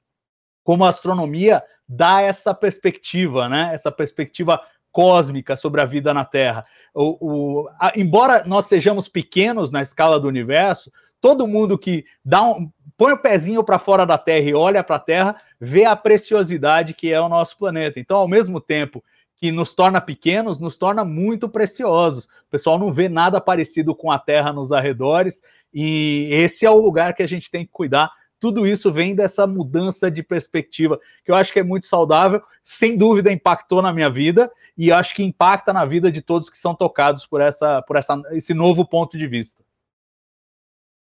como 0.63 0.83
a 0.83 0.89
astronomia 0.89 1.63
dá 1.87 2.21
essa 2.21 2.53
perspectiva, 2.53 3.49
né, 3.49 3.71
essa 3.73 3.91
perspectiva 3.91 4.61
cósmica 4.91 5.57
sobre 5.57 5.81
a 5.81 5.85
vida 5.85 6.13
na 6.13 6.23
Terra. 6.23 6.65
O, 6.93 7.63
o, 7.63 7.69
a, 7.79 7.91
embora 7.97 8.45
nós 8.45 8.65
sejamos 8.67 9.09
pequenos 9.09 9.69
na 9.69 9.81
escala 9.81 10.19
do 10.19 10.27
universo, 10.27 10.91
todo 11.19 11.47
mundo 11.47 11.77
que 11.77 12.05
dá 12.23 12.43
um, 12.43 12.71
põe 12.97 13.13
o 13.13 13.17
pezinho 13.17 13.63
para 13.63 13.79
fora 13.79 14.05
da 14.05 14.17
Terra 14.17 14.49
e 14.49 14.53
olha 14.53 14.83
para 14.83 14.95
a 14.95 14.99
Terra, 14.99 15.41
vê 15.59 15.85
a 15.85 15.95
preciosidade 15.95 16.93
que 16.93 17.11
é 17.11 17.19
o 17.19 17.29
nosso 17.29 17.57
planeta. 17.57 17.99
Então, 17.99 18.17
ao 18.17 18.27
mesmo 18.27 18.59
tempo 18.59 19.03
que 19.35 19.51
nos 19.51 19.73
torna 19.73 19.99
pequenos, 19.99 20.59
nos 20.59 20.77
torna 20.77 21.03
muito 21.03 21.49
preciosos. 21.49 22.25
O 22.25 22.49
pessoal 22.49 22.79
não 22.79 22.91
vê 22.91 23.09
nada 23.09 23.41
parecido 23.41 23.93
com 23.93 24.11
a 24.11 24.17
Terra 24.17 24.53
nos 24.53 24.71
arredores, 24.71 25.41
e 25.73 26.29
esse 26.31 26.65
é 26.65 26.69
o 26.69 26.79
lugar 26.79 27.13
que 27.13 27.21
a 27.21 27.27
gente 27.27 27.51
tem 27.51 27.65
que 27.65 27.71
cuidar. 27.71 28.09
Tudo 28.39 28.65
isso 28.65 28.91
vem 28.91 29.15
dessa 29.15 29.45
mudança 29.45 30.09
de 30.09 30.21
perspectiva, 30.23 30.99
que 31.23 31.31
eu 31.31 31.35
acho 31.35 31.51
que 31.51 31.59
é 31.59 31.63
muito 31.63 31.85
saudável, 31.85 32.41
sem 32.63 32.97
dúvida 32.97 33.31
impactou 33.31 33.81
na 33.81 33.91
minha 33.91 34.09
vida, 34.09 34.51
e 34.77 34.91
acho 34.91 35.15
que 35.15 35.23
impacta 35.23 35.73
na 35.73 35.83
vida 35.83 36.11
de 36.11 36.21
todos 36.21 36.49
que 36.49 36.57
são 36.57 36.73
tocados 36.73 37.25
por, 37.25 37.41
essa, 37.41 37.81
por 37.81 37.97
essa, 37.97 38.21
esse 38.31 38.53
novo 38.53 38.87
ponto 38.87 39.17
de 39.17 39.27
vista. 39.27 39.63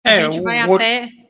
É, 0.06 0.24
a 0.24 0.32
gente 0.32 0.42
vai 0.42 0.68
o... 0.68 0.76
até. 0.76 1.23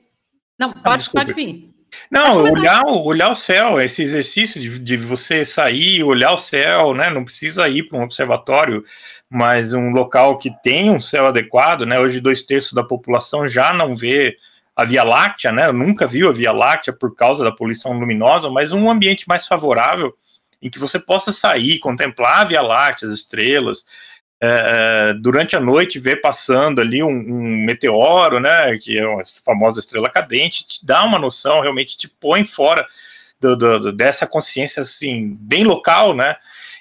Não, 0.63 0.71
ah, 0.71 0.81
pode, 0.83 1.03
ah, 1.07 1.11
pode 1.11 1.33
vir. 1.33 1.73
Não, 2.09 2.43
olhar, 2.43 2.83
olhar 2.85 3.29
o 3.29 3.35
céu, 3.35 3.79
esse 3.81 4.01
exercício 4.01 4.61
de, 4.61 4.79
de 4.79 4.97
você 4.97 5.45
sair, 5.45 6.03
olhar 6.03 6.33
o 6.33 6.37
céu, 6.37 6.93
né? 6.93 7.09
Não 7.09 7.23
precisa 7.23 7.67
ir 7.67 7.83
para 7.83 7.99
um 7.99 8.03
observatório, 8.03 8.83
mas 9.29 9.73
um 9.73 9.89
local 9.89 10.37
que 10.37 10.49
tem 10.63 10.89
um 10.89 10.99
céu 10.99 11.27
adequado, 11.27 11.85
né? 11.85 11.99
Hoje, 11.99 12.21
dois 12.21 12.43
terços 12.43 12.73
da 12.73 12.83
população 12.83 13.47
já 13.47 13.73
não 13.73 13.95
vê 13.95 14.37
a 14.75 14.85
Via 14.85 15.03
Láctea, 15.03 15.51
né? 15.51 15.71
Nunca 15.71 16.07
viu 16.07 16.29
a 16.29 16.33
Via 16.33 16.51
Láctea 16.51 16.93
por 16.93 17.15
causa 17.15 17.43
da 17.43 17.51
poluição 17.51 17.93
luminosa, 17.93 18.49
mas 18.49 18.71
um 18.71 18.89
ambiente 18.89 19.27
mais 19.27 19.45
favorável 19.45 20.13
em 20.61 20.69
que 20.69 20.79
você 20.79 20.97
possa 20.97 21.31
sair, 21.33 21.77
contemplar 21.79 22.39
a 22.39 22.45
Via 22.45 22.61
Láctea, 22.61 23.07
as 23.07 23.13
estrelas, 23.13 23.85
é, 24.45 25.09
é, 25.09 25.13
durante 25.13 25.55
a 25.55 25.59
noite 25.61 25.97
ver 25.97 26.19
passando 26.19 26.81
ali 26.81 27.01
um, 27.01 27.07
um, 27.07 27.65
meteoro, 27.65 28.41
né, 28.41 28.77
que 28.77 28.99
é 28.99 29.07
uma 29.07 29.21
famosa 29.45 29.79
estrela 29.79 30.09
cadente, 30.09 30.67
te 30.67 30.85
dá 30.85 31.01
uma 31.05 31.17
noção, 31.17 31.61
realmente 31.61 31.95
te 31.97 32.09
põe 32.09 32.43
fora 32.43 32.85
do, 33.39 33.55
do, 33.55 33.93
dessa 33.93 34.27
consciência 34.27 34.81
assim 34.81 35.37
bem 35.39 35.63
local, 35.63 36.13
né? 36.13 36.35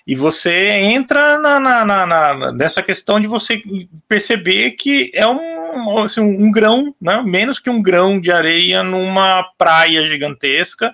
E 0.04 0.16
você 0.16 0.70
entra 0.70 1.38
na, 1.38 1.60
na, 1.60 1.84
na, 1.84 2.06
na, 2.06 2.52
nessa 2.52 2.82
questão 2.82 3.20
de 3.20 3.28
você 3.28 3.62
perceber 4.08 4.72
que 4.72 5.12
é 5.14 5.24
um, 5.24 5.98
assim, 5.98 6.20
um 6.20 6.50
grão, 6.50 6.92
né, 7.00 7.22
menos 7.24 7.60
que 7.60 7.70
um 7.70 7.80
grão 7.80 8.20
de 8.20 8.32
areia 8.32 8.82
numa 8.82 9.44
praia 9.56 10.04
gigantesca, 10.04 10.92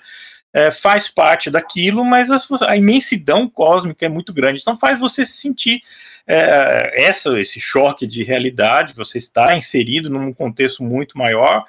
é, 0.53 0.71
faz 0.71 1.09
parte 1.09 1.49
daquilo, 1.49 2.05
mas 2.05 2.31
a, 2.31 2.39
a, 2.67 2.77
imensidão 2.77 3.49
cósmica 3.49 4.05
é 4.05 4.09
muito 4.11 4.35
grande. 4.35 4.61
Então 4.61 4.79
faz 4.79 4.99
você 4.99 5.25
sentir 5.25 5.83
é, 6.29 7.07
essa, 7.07 7.41
esse 7.41 7.59
choque 7.59 8.07
de 8.07 8.23
realidade, 8.23 8.95
você 8.95 9.17
está 9.17 9.57
inserido 9.57 10.11
num 10.11 10.33
contexto 10.33 10.85
muito 10.85 11.17
maior, 11.17 11.65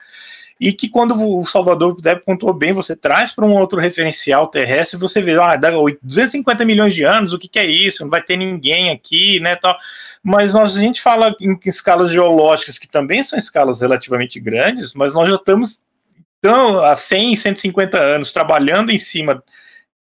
e 0.60 0.74
que 0.74 0.90
quando 0.90 1.16
o 1.16 1.46
Salvador 1.46 2.00
Deb 2.02 2.20
contou 2.26 2.54
bem, 2.54 2.74
você 2.74 2.94
traz 2.94 3.32
para 3.32 3.46
um 3.46 3.56
outro 3.56 3.80
referencial 3.80 4.46
terrestre, 4.48 5.00
você 5.00 5.22
vê, 5.22 5.40
ah, 5.40 5.58
250 6.04 6.66
milhões 6.66 6.94
de 6.94 7.06
anos, 7.06 7.32
o 7.32 7.40
que, 7.40 7.48
que 7.48 7.58
é 7.58 7.66
isso? 7.66 8.04
Não 8.04 8.10
vai 8.10 8.22
ter 8.22 8.36
ninguém 8.36 8.90
aqui, 8.90 9.40
né, 9.40 9.56
tal. 9.56 9.78
Mas 10.22 10.54
nós, 10.54 10.76
a 10.76 10.82
gente 10.82 11.02
fala 11.02 11.34
em 11.40 11.58
escalas 11.66 12.12
geológicas, 12.12 12.78
que 12.78 12.90
também 12.90 13.24
são 13.24 13.40
escalas 13.40 13.80
relativamente 13.80 14.38
grandes, 14.38 14.94
mas 14.94 15.14
nós 15.14 15.30
já 15.30 15.36
estamos 15.36 15.82
então, 16.40 16.84
há 16.86 16.96
100, 16.96 17.36
150 17.36 18.00
anos 18.00 18.32
trabalhando 18.32 18.92
em 18.92 19.00
cima 19.00 19.44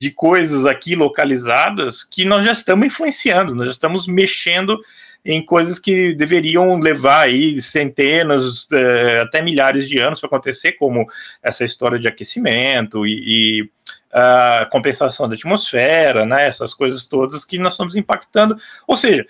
de 0.01 0.11
coisas 0.11 0.65
aqui 0.65 0.95
localizadas 0.95 2.05
que 2.05 2.25
nós 2.25 2.45
já 2.45 2.53
estamos 2.53 2.87
influenciando, 2.87 3.55
nós 3.55 3.67
já 3.67 3.73
estamos 3.73 4.07
mexendo 4.07 4.79
em 5.25 5.45
coisas 5.45 5.79
que 5.79 6.15
deveriam 6.15 6.79
levar 6.79 7.23
aí 7.23 7.61
centenas, 7.61 8.67
é, 8.73 9.21
até 9.21 9.43
milhares 9.43 9.89
de 9.89 9.99
anos 9.99 10.21
para 10.21 10.29
acontecer, 10.29 10.73
como 10.73 11.07
essa 11.43 11.65
história 11.65 11.99
de 11.99 12.07
aquecimento 12.07 13.07
e, 13.07 13.61
e 13.61 13.71
a 14.13 14.67
compensação 14.71 15.29
da 15.29 15.35
atmosfera, 15.35 16.25
né, 16.25 16.47
essas 16.47 16.73
coisas 16.73 17.05
todas 17.05 17.45
que 17.45 17.59
nós 17.59 17.75
estamos 17.75 17.97
impactando. 17.97 18.57
Ou 18.87 18.97
seja, 18.97 19.27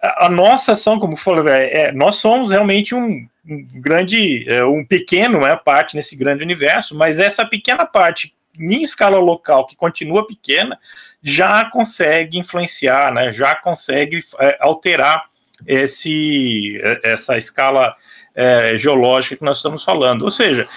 a, 0.00 0.28
nossa 0.28 0.72
ação, 0.72 0.98
como 0.98 1.16
falou, 1.16 1.48
é, 1.48 1.72
é, 1.72 1.92
nós 1.92 2.16
somos 2.16 2.50
realmente 2.50 2.94
um, 2.94 3.26
um 3.48 3.66
grande, 3.74 4.48
é, 4.48 4.64
um 4.64 4.84
pequeno 4.84 5.40
né, 5.40 5.56
parte 5.56 5.96
nesse 5.96 6.14
grande 6.16 6.44
universo, 6.44 6.96
mas 6.96 7.18
essa 7.18 7.44
pequena 7.46 7.86
parte 7.86 8.34
em 8.58 8.82
escala 8.82 9.18
local, 9.18 9.66
que 9.66 9.76
continua 9.76 10.26
pequena, 10.26 10.78
já 11.22 11.64
consegue 11.70 12.38
influenciar, 12.38 13.12
né, 13.12 13.30
já 13.30 13.54
consegue 13.54 14.24
é, 14.40 14.58
alterar 14.60 15.24
esse, 15.66 16.80
é, 16.82 17.12
essa 17.12 17.36
escala 17.36 17.94
é, 18.34 18.76
geológica 18.76 19.36
que 19.36 19.44
nós 19.44 19.56
estamos 19.56 19.82
falando. 19.82 20.22
Ou 20.22 20.30
seja, 20.30 20.68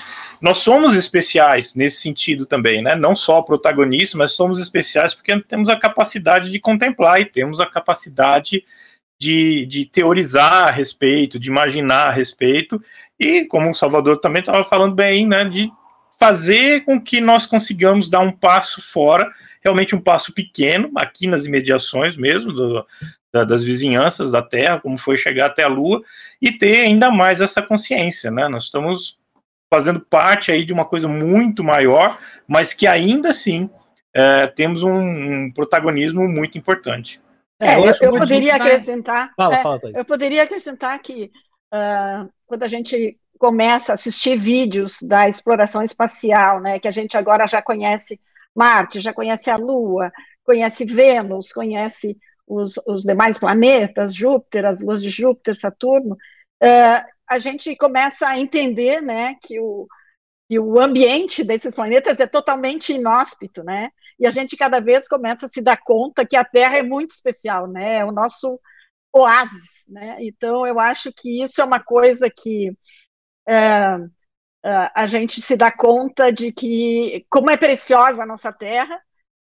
nós 0.41 0.57
somos 0.57 0.95
especiais 0.95 1.75
nesse 1.75 2.01
sentido 2.01 2.47
também, 2.47 2.81
né? 2.81 2.95
Não 2.95 3.15
só 3.15 3.43
protagonistas, 3.43 4.15
mas 4.15 4.31
somos 4.31 4.59
especiais 4.59 5.13
porque 5.13 5.39
temos 5.41 5.69
a 5.69 5.75
capacidade 5.75 6.51
de 6.51 6.59
contemplar 6.59 7.21
e 7.21 7.25
temos 7.25 7.59
a 7.59 7.67
capacidade 7.67 8.63
de, 9.19 9.67
de 9.67 9.85
teorizar 9.85 10.69
a 10.69 10.71
respeito, 10.71 11.39
de 11.39 11.47
imaginar 11.47 12.07
a 12.07 12.11
respeito, 12.11 12.81
e 13.19 13.45
como 13.45 13.69
o 13.69 13.75
Salvador 13.75 14.17
também 14.17 14.39
estava 14.39 14.63
falando 14.63 14.95
bem, 14.95 15.27
né? 15.27 15.45
De 15.45 15.71
fazer 16.21 16.85
com 16.85 17.01
que 17.01 17.19
nós 17.19 17.47
consigamos 17.47 18.07
dar 18.07 18.19
um 18.19 18.31
passo 18.31 18.79
fora, 18.79 19.27
realmente 19.59 19.95
um 19.95 19.99
passo 19.99 20.31
pequeno, 20.31 20.91
aqui 20.95 21.25
nas 21.25 21.45
imediações 21.45 22.15
mesmo, 22.15 22.53
do, 22.53 22.85
da, 23.33 23.43
das 23.43 23.65
vizinhanças 23.65 24.29
da 24.29 24.39
Terra, 24.39 24.79
como 24.79 24.99
foi 24.99 25.17
chegar 25.17 25.47
até 25.47 25.63
a 25.63 25.67
Lua, 25.67 26.03
e 26.39 26.51
ter 26.51 26.81
ainda 26.81 27.09
mais 27.09 27.41
essa 27.41 27.59
consciência, 27.59 28.29
né? 28.29 28.47
Nós 28.47 28.65
estamos 28.65 29.17
fazendo 29.67 29.99
parte 29.99 30.51
aí 30.51 30.63
de 30.63 30.71
uma 30.71 30.85
coisa 30.85 31.07
muito 31.07 31.63
maior, 31.63 32.19
mas 32.47 32.71
que 32.71 32.85
ainda 32.85 33.29
assim 33.29 33.67
é, 34.13 34.45
temos 34.45 34.83
um, 34.83 34.91
um, 34.91 35.51
protagonismo 35.51 36.27
muito 36.27 36.55
importante. 36.55 37.19
É, 37.59 37.77
eu, 37.77 37.85
eu 37.99 38.11
poderia 38.11 38.57
acrescentar. 38.57 39.31
Fala, 39.35 39.55
é, 39.55 39.63
fala, 39.63 39.79
eu 39.95 40.05
poderia 40.05 40.43
acrescentar 40.43 40.99
que 40.99 41.31
uh, 41.73 42.29
quando 42.45 42.61
a 42.61 42.67
gente 42.67 43.17
começa 43.41 43.91
a 43.91 43.95
assistir 43.95 44.37
vídeos 44.37 44.99
da 45.01 45.27
exploração 45.27 45.81
espacial, 45.81 46.61
né, 46.61 46.77
que 46.77 46.87
a 46.87 46.91
gente 46.91 47.17
agora 47.17 47.47
já 47.47 47.59
conhece 47.59 48.21
Marte, 48.53 48.99
já 48.99 49.11
conhece 49.11 49.49
a 49.49 49.55
Lua, 49.55 50.11
conhece 50.43 50.85
Vênus, 50.85 51.51
conhece 51.51 52.15
os, 52.45 52.75
os 52.85 53.01
demais 53.01 53.39
planetas, 53.39 54.13
Júpiter, 54.13 54.63
as 54.63 54.83
luas 54.83 55.01
de 55.01 55.09
Júpiter, 55.09 55.55
Saturno, 55.55 56.13
uh, 56.13 57.11
a 57.27 57.39
gente 57.39 57.75
começa 57.75 58.27
a 58.27 58.37
entender 58.37 59.01
né, 59.01 59.35
que, 59.41 59.59
o, 59.59 59.87
que 60.47 60.59
o 60.59 60.79
ambiente 60.79 61.43
desses 61.43 61.73
planetas 61.73 62.19
é 62.19 62.27
totalmente 62.27 62.93
inóspito, 62.93 63.63
né? 63.63 63.89
E 64.19 64.27
a 64.27 64.31
gente 64.31 64.55
cada 64.55 64.79
vez 64.79 65.07
começa 65.07 65.47
a 65.47 65.49
se 65.49 65.63
dar 65.63 65.77
conta 65.77 66.27
que 66.27 66.35
a 66.35 66.45
Terra 66.45 66.77
é 66.77 66.83
muito 66.83 67.09
especial, 67.09 67.65
né? 67.65 67.99
É 67.99 68.05
o 68.05 68.11
nosso 68.11 68.59
oásis, 69.11 69.83
né? 69.87 70.17
Então 70.19 70.67
eu 70.67 70.79
acho 70.79 71.11
que 71.11 71.41
isso 71.41 71.59
é 71.59 71.63
uma 71.63 71.79
coisa 71.79 72.29
que 72.29 72.71
a 74.95 75.05
gente 75.07 75.41
se 75.41 75.55
dá 75.57 75.71
conta 75.71 76.31
de 76.31 76.51
que 76.51 77.25
como 77.29 77.49
é 77.49 77.57
preciosa 77.57 78.23
a 78.23 78.25
nossa 78.25 78.51
Terra 78.51 79.01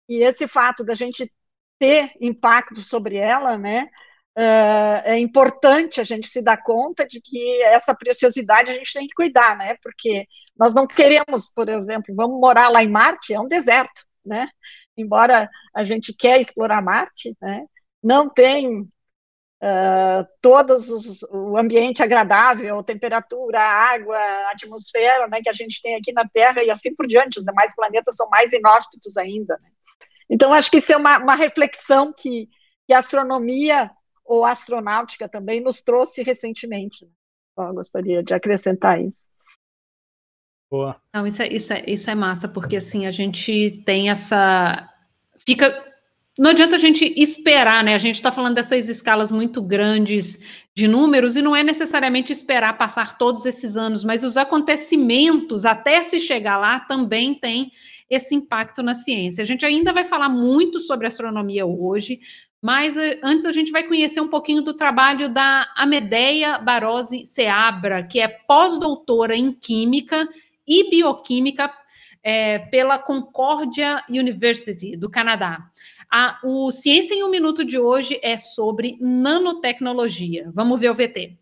e 0.10 0.24
esse 0.24 0.48
fato 0.48 0.84
da 0.84 0.96
gente 0.96 1.32
ter 1.80 2.12
impacto 2.22 2.82
sobre 2.82 3.18
ela, 3.18 3.58
né? 3.58 3.90
Uh, 4.36 5.04
é 5.06 5.20
importante 5.20 6.02
a 6.02 6.04
gente 6.04 6.28
se 6.28 6.42
dar 6.42 6.58
conta 6.58 7.08
de 7.08 7.22
que 7.22 7.62
essa 7.64 7.94
preciosidade 7.94 8.72
a 8.72 8.74
gente 8.74 8.94
tem 8.94 9.08
que 9.08 9.14
cuidar, 9.14 9.56
né? 9.58 9.76
Porque 9.84 10.26
nós 10.58 10.74
não 10.74 10.88
queremos, 10.88 11.52
por 11.54 11.70
exemplo, 11.70 12.16
vamos 12.16 12.40
morar 12.40 12.70
lá 12.70 12.84
em 12.84 12.90
Marte, 12.90 13.34
é 13.34 13.40
um 13.40 13.48
deserto, 13.48 14.06
né? 14.26 14.50
Embora 14.98 15.50
a 15.74 15.84
gente 15.84 16.14
quer 16.14 16.40
explorar 16.40 16.82
Marte, 16.82 17.36
né? 17.42 17.66
Não 18.02 18.30
tem 18.30 18.88
uh, 19.64 20.28
todos 20.42 20.90
os, 20.90 21.24
o 21.32 21.58
ambiente 21.58 22.04
agradável, 22.04 22.84
temperatura, 22.84 23.62
água, 23.62 24.20
atmosfera, 24.52 25.28
né? 25.28 25.40
Que 25.42 25.50
a 25.50 25.54
gente 25.54 25.82
tem 25.82 25.96
aqui 25.96 26.12
na 26.12 26.28
Terra 26.28 26.62
e 26.62 26.70
assim 26.70 26.94
por 26.94 27.08
diante. 27.08 27.40
Os 27.40 27.46
demais 27.46 27.74
planetas 27.74 28.16
são 28.16 28.30
mais 28.30 28.52
inóspitos 28.52 29.16
ainda. 29.16 29.58
Né? 29.62 29.70
Então 30.30 30.52
acho 30.52 30.70
que 30.70 30.78
isso 30.78 30.92
é 30.92 30.98
uma, 30.98 31.18
uma 31.18 31.36
reflexão 31.36 32.14
que, 32.14 32.50
que 32.86 32.94
a 32.94 33.00
astronomia 33.00 33.90
ou 34.26 34.46
astronáutica 34.46 35.30
também 35.30 35.62
nos 35.62 35.82
trouxe 35.82 36.24
recentemente. 36.24 37.08
Então, 37.52 37.68
eu 37.68 37.74
gostaria 37.74 38.24
de 38.24 38.34
acrescentar 38.34 39.02
isso. 39.02 39.24
Boa. 40.72 41.00
Não, 41.14 41.28
isso 41.28 41.44
é, 41.44 41.48
isso, 41.48 41.72
é, 41.72 41.84
isso 41.88 42.10
é 42.10 42.16
massa, 42.16 42.48
porque 42.48 42.78
assim, 42.78 43.06
a 43.06 43.12
gente 43.12 43.84
tem 43.86 44.10
essa. 44.10 44.90
Fica. 45.46 45.93
Não 46.38 46.50
adianta 46.50 46.78
a 46.78 46.80
gente 46.80 47.14
esperar, 47.16 47.84
né? 47.84 47.94
A 47.94 48.00
gente 48.00 48.16
está 48.16 48.32
falando 48.32 48.56
dessas 48.56 48.90
escalas 48.90 49.32
muito 49.32 49.62
grandes 49.62 50.40
de 50.76 50.88
números 50.88 51.36
e 51.36 51.44
não 51.44 51.56
é 51.56 51.62
necessariamente 51.62 52.32
esperar 52.32 52.76
passar 52.76 53.20
todos 53.20 53.46
esses 53.46 53.78
anos, 53.78 54.04
mas 54.04 54.24
os 54.24 54.36
acontecimentos 54.36 55.64
até 55.64 56.02
se 56.02 56.20
chegar 56.20 56.58
lá 56.58 56.80
também 56.80 57.36
tem 57.36 57.72
esse 58.10 58.34
impacto 58.34 58.82
na 58.82 58.96
ciência. 58.96 59.44
A 59.44 59.46
gente 59.46 59.64
ainda 59.64 59.94
vai 59.94 60.06
falar 60.06 60.28
muito 60.28 60.80
sobre 60.80 61.06
astronomia 61.06 61.68
hoje, 61.68 62.20
mas 62.60 62.98
eh, 62.98 63.20
antes 63.24 63.46
a 63.46 63.52
gente 63.52 63.72
vai 63.72 63.84
conhecer 63.84 64.20
um 64.20 64.28
pouquinho 64.28 64.64
do 64.64 64.74
trabalho 64.74 65.30
da 65.30 65.72
Amedeia 65.76 66.58
Barose 66.58 67.26
Seabra, 67.26 68.02
que 68.02 68.20
é 68.20 68.28
pós-doutora 68.28 69.36
em 69.36 69.52
Química 69.52 70.28
e 70.68 70.90
Bioquímica 70.90 71.72
é, 72.24 72.58
pela 72.58 72.98
Concordia 72.98 74.02
University, 74.10 74.96
do 74.96 75.10
Canadá. 75.10 75.70
A, 76.16 76.38
o 76.44 76.70
Ciência 76.70 77.16
em 77.16 77.24
um 77.24 77.32
Minuto 77.32 77.66
de 77.66 77.80
hoje 77.80 78.20
é 78.22 78.38
sobre 78.38 79.00
nanotecnologia. 79.02 80.52
Vamos 80.54 80.80
ver 80.80 80.92
o 80.92 80.94
VT. 80.94 81.40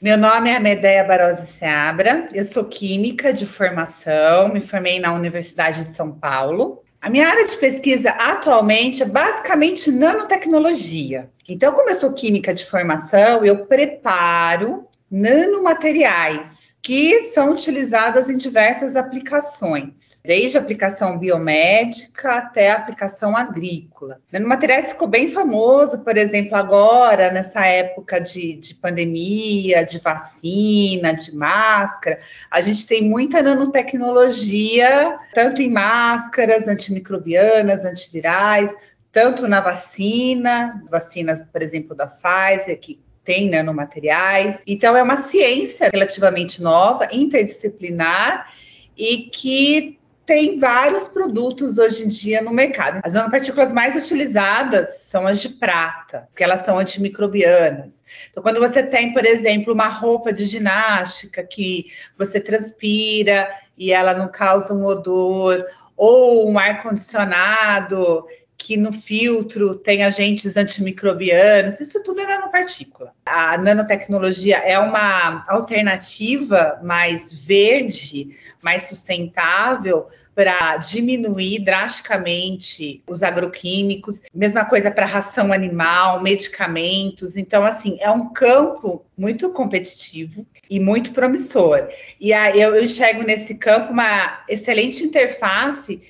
Meu 0.00 0.16
nome 0.16 0.48
é 0.48 0.56
Amedeia 0.56 1.04
Barose 1.04 1.46
Seabra, 1.46 2.26
eu 2.32 2.42
sou 2.42 2.64
química 2.64 3.34
de 3.34 3.44
formação, 3.44 4.48
me 4.48 4.62
formei 4.62 4.98
na 4.98 5.12
Universidade 5.12 5.84
de 5.84 5.90
São 5.90 6.10
Paulo 6.10 6.82
a 7.02 7.10
minha 7.10 7.28
área 7.28 7.46
de 7.46 7.56
pesquisa 7.56 8.10
atualmente 8.12 9.02
é 9.02 9.06
basicamente 9.06 9.90
nanotecnologia. 9.90 11.30
Então, 11.48 11.72
como 11.74 11.90
eu 11.90 11.94
sou 11.96 12.14
química 12.14 12.54
de 12.54 12.64
formação, 12.64 13.44
eu 13.44 13.66
preparo 13.66 14.86
nanomateriais 15.10 16.71
que 16.82 17.20
são 17.32 17.52
utilizadas 17.52 18.28
em 18.28 18.36
diversas 18.36 18.96
aplicações, 18.96 20.20
desde 20.24 20.58
aplicação 20.58 21.16
biomédica 21.16 22.32
até 22.32 22.72
aplicação 22.72 23.36
agrícola. 23.36 24.20
Nanomateriais 24.32 24.88
ficou 24.88 25.06
bem 25.06 25.28
famoso, 25.28 26.00
por 26.00 26.16
exemplo, 26.16 26.56
agora, 26.56 27.30
nessa 27.30 27.64
época 27.64 28.20
de, 28.20 28.54
de 28.54 28.74
pandemia, 28.74 29.86
de 29.86 30.00
vacina, 30.00 31.14
de 31.14 31.32
máscara, 31.36 32.18
a 32.50 32.60
gente 32.60 32.84
tem 32.84 33.08
muita 33.08 33.40
nanotecnologia, 33.40 35.20
tanto 35.32 35.62
em 35.62 35.70
máscaras 35.70 36.66
antimicrobianas, 36.66 37.84
antivirais, 37.84 38.74
tanto 39.12 39.46
na 39.46 39.60
vacina, 39.60 40.82
vacinas, 40.90 41.44
por 41.44 41.62
exemplo, 41.62 41.94
da 41.94 42.08
Pfizer, 42.08 42.80
que 42.80 42.98
tem 43.24 43.48
nanomateriais. 43.48 44.62
Então, 44.66 44.96
é 44.96 45.02
uma 45.02 45.16
ciência 45.16 45.88
relativamente 45.92 46.62
nova, 46.62 47.08
interdisciplinar 47.12 48.52
e 48.96 49.30
que 49.32 49.98
tem 50.24 50.58
vários 50.58 51.08
produtos 51.08 51.78
hoje 51.78 52.04
em 52.04 52.08
dia 52.08 52.40
no 52.40 52.52
mercado. 52.52 53.00
As 53.02 53.14
nanopartículas 53.14 53.72
mais 53.72 53.96
utilizadas 53.96 55.00
são 55.00 55.26
as 55.26 55.40
de 55.40 55.48
prata, 55.48 56.28
porque 56.30 56.44
elas 56.44 56.60
são 56.62 56.78
antimicrobianas. 56.78 58.04
Então, 58.30 58.42
quando 58.42 58.60
você 58.60 58.82
tem, 58.82 59.12
por 59.12 59.26
exemplo, 59.26 59.74
uma 59.74 59.88
roupa 59.88 60.32
de 60.32 60.44
ginástica 60.44 61.42
que 61.42 61.86
você 62.16 62.40
transpira 62.40 63.48
e 63.76 63.92
ela 63.92 64.14
não 64.14 64.28
causa 64.28 64.72
um 64.72 64.84
odor, 64.84 65.64
ou 65.96 66.48
um 66.48 66.58
ar-condicionado 66.58 68.24
que 68.64 68.76
no 68.76 68.92
filtro 68.92 69.74
tem 69.74 70.04
agentes 70.04 70.56
antimicrobianos, 70.56 71.80
isso 71.80 72.00
tudo 72.04 72.20
é 72.20 72.26
nanopartícula. 72.26 73.12
A 73.26 73.58
nanotecnologia 73.58 74.58
é 74.58 74.78
uma 74.78 75.42
alternativa 75.48 76.78
mais 76.80 77.44
verde, 77.44 78.28
mais 78.62 78.84
sustentável 78.84 80.06
para 80.32 80.76
diminuir 80.76 81.64
drasticamente 81.64 83.02
os 83.04 83.24
agroquímicos, 83.24 84.22
mesma 84.32 84.64
coisa 84.64 84.92
para 84.92 85.06
ração 85.06 85.52
animal, 85.52 86.22
medicamentos. 86.22 87.36
Então, 87.36 87.64
assim, 87.64 87.96
é 88.00 88.10
um 88.12 88.32
campo 88.32 89.04
muito 89.18 89.50
competitivo 89.50 90.46
e 90.70 90.78
muito 90.78 91.12
promissor. 91.12 91.88
E 92.20 92.32
aí 92.32 92.60
eu 92.60 92.80
enxergo 92.80 93.24
nesse 93.24 93.56
campo 93.56 93.92
uma 93.92 94.44
excelente 94.48 95.02
interface 95.02 96.00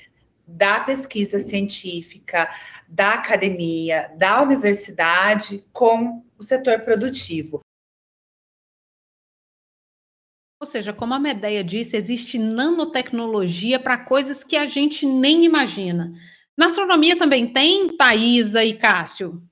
da 0.47 0.81
pesquisa 0.81 1.39
científica, 1.39 2.51
da 2.89 3.15
academia, 3.15 4.13
da 4.17 4.43
universidade 4.43 5.65
com 5.73 6.25
o 6.39 6.43
setor 6.43 6.81
produtivo. 6.81 7.61
Ou 10.61 10.67
seja, 10.67 10.93
como 10.93 11.13
a 11.13 11.19
Medeia 11.19 11.65
disse, 11.65 11.97
existe 11.97 12.39
nanotecnologia 12.39 13.81
para 13.81 14.05
coisas 14.05 14.45
que 14.45 14.57
a 14.57 14.65
gente 14.65 15.05
nem 15.05 15.45
imagina. 15.45 16.13
Na 16.57 16.67
astronomia 16.67 17.19
também 17.19 17.53
tem, 17.53 17.97
Thaisa 17.97 18.65
e 18.65 18.79
Cássio? 18.79 19.43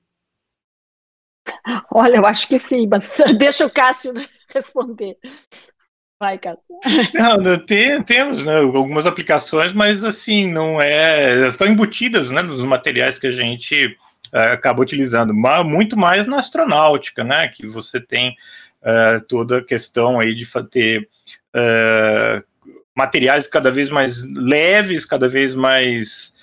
Olha, 1.91 2.17
eu 2.17 2.25
acho 2.25 2.47
que 2.47 2.57
sim, 2.57 2.87
mas 2.87 3.17
deixa 3.37 3.65
o 3.65 3.69
Cássio 3.71 4.13
responder. 4.47 5.17
Vai, 6.21 6.37
Cássio. 6.37 6.63
Não, 7.41 7.57
tem, 7.57 7.99
temos 8.03 8.43
né, 8.45 8.59
algumas 8.59 9.07
aplicações, 9.07 9.73
mas 9.73 10.03
assim, 10.03 10.47
não 10.47 10.79
é. 10.79 11.47
Estão 11.47 11.65
embutidas 11.65 12.29
né, 12.29 12.43
nos 12.43 12.63
materiais 12.63 13.17
que 13.17 13.25
a 13.25 13.31
gente 13.31 13.97
é, 14.31 14.43
acaba 14.49 14.83
utilizando. 14.83 15.33
Mas 15.33 15.65
muito 15.65 15.97
mais 15.97 16.27
na 16.27 16.37
astronáutica, 16.37 17.23
né? 17.23 17.47
Que 17.47 17.65
você 17.65 17.99
tem 17.99 18.35
é, 18.83 19.19
toda 19.27 19.57
a 19.57 19.65
questão 19.65 20.19
aí 20.19 20.35
de 20.35 20.47
ter 20.69 21.09
é, 21.55 22.43
materiais 22.95 23.47
cada 23.47 23.71
vez 23.71 23.89
mais 23.89 24.23
leves, 24.35 25.05
cada 25.05 25.27
vez 25.27 25.55
mais 25.55 26.35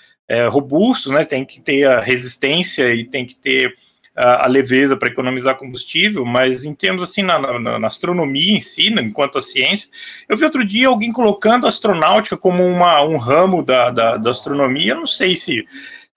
robustos, 0.50 1.12
né? 1.12 1.24
Tem 1.24 1.44
que 1.44 1.60
ter 1.60 1.84
a 1.84 2.00
resistência 2.00 2.92
e 2.92 3.04
tem 3.04 3.24
que 3.24 3.36
ter 3.36 3.76
a, 4.18 4.46
leveza 4.46 4.96
para 4.96 5.08
economizar 5.08 5.56
combustível, 5.56 6.24
mas 6.24 6.64
em 6.64 6.74
termos 6.74 7.02
assim, 7.02 7.22
na, 7.22 7.38
na, 7.38 7.78
na, 7.78 7.86
astronomia 7.86 8.56
em 8.56 8.60
si, 8.60 8.90
né, 8.90 9.00
enquanto 9.02 9.38
a 9.38 9.42
ciência, 9.42 9.88
eu 10.28 10.36
vi 10.36 10.44
outro 10.44 10.64
dia 10.64 10.88
alguém 10.88 11.12
colocando 11.12 11.66
a 11.66 11.68
astronáutica 11.68 12.36
como 12.36 12.66
uma, 12.66 13.02
um 13.04 13.16
ramo 13.16 13.62
da, 13.62 13.90
da, 13.90 14.16
da 14.16 14.30
astronomia, 14.30 14.92
eu 14.92 14.96
não 14.96 15.06
sei 15.06 15.36
se 15.36 15.66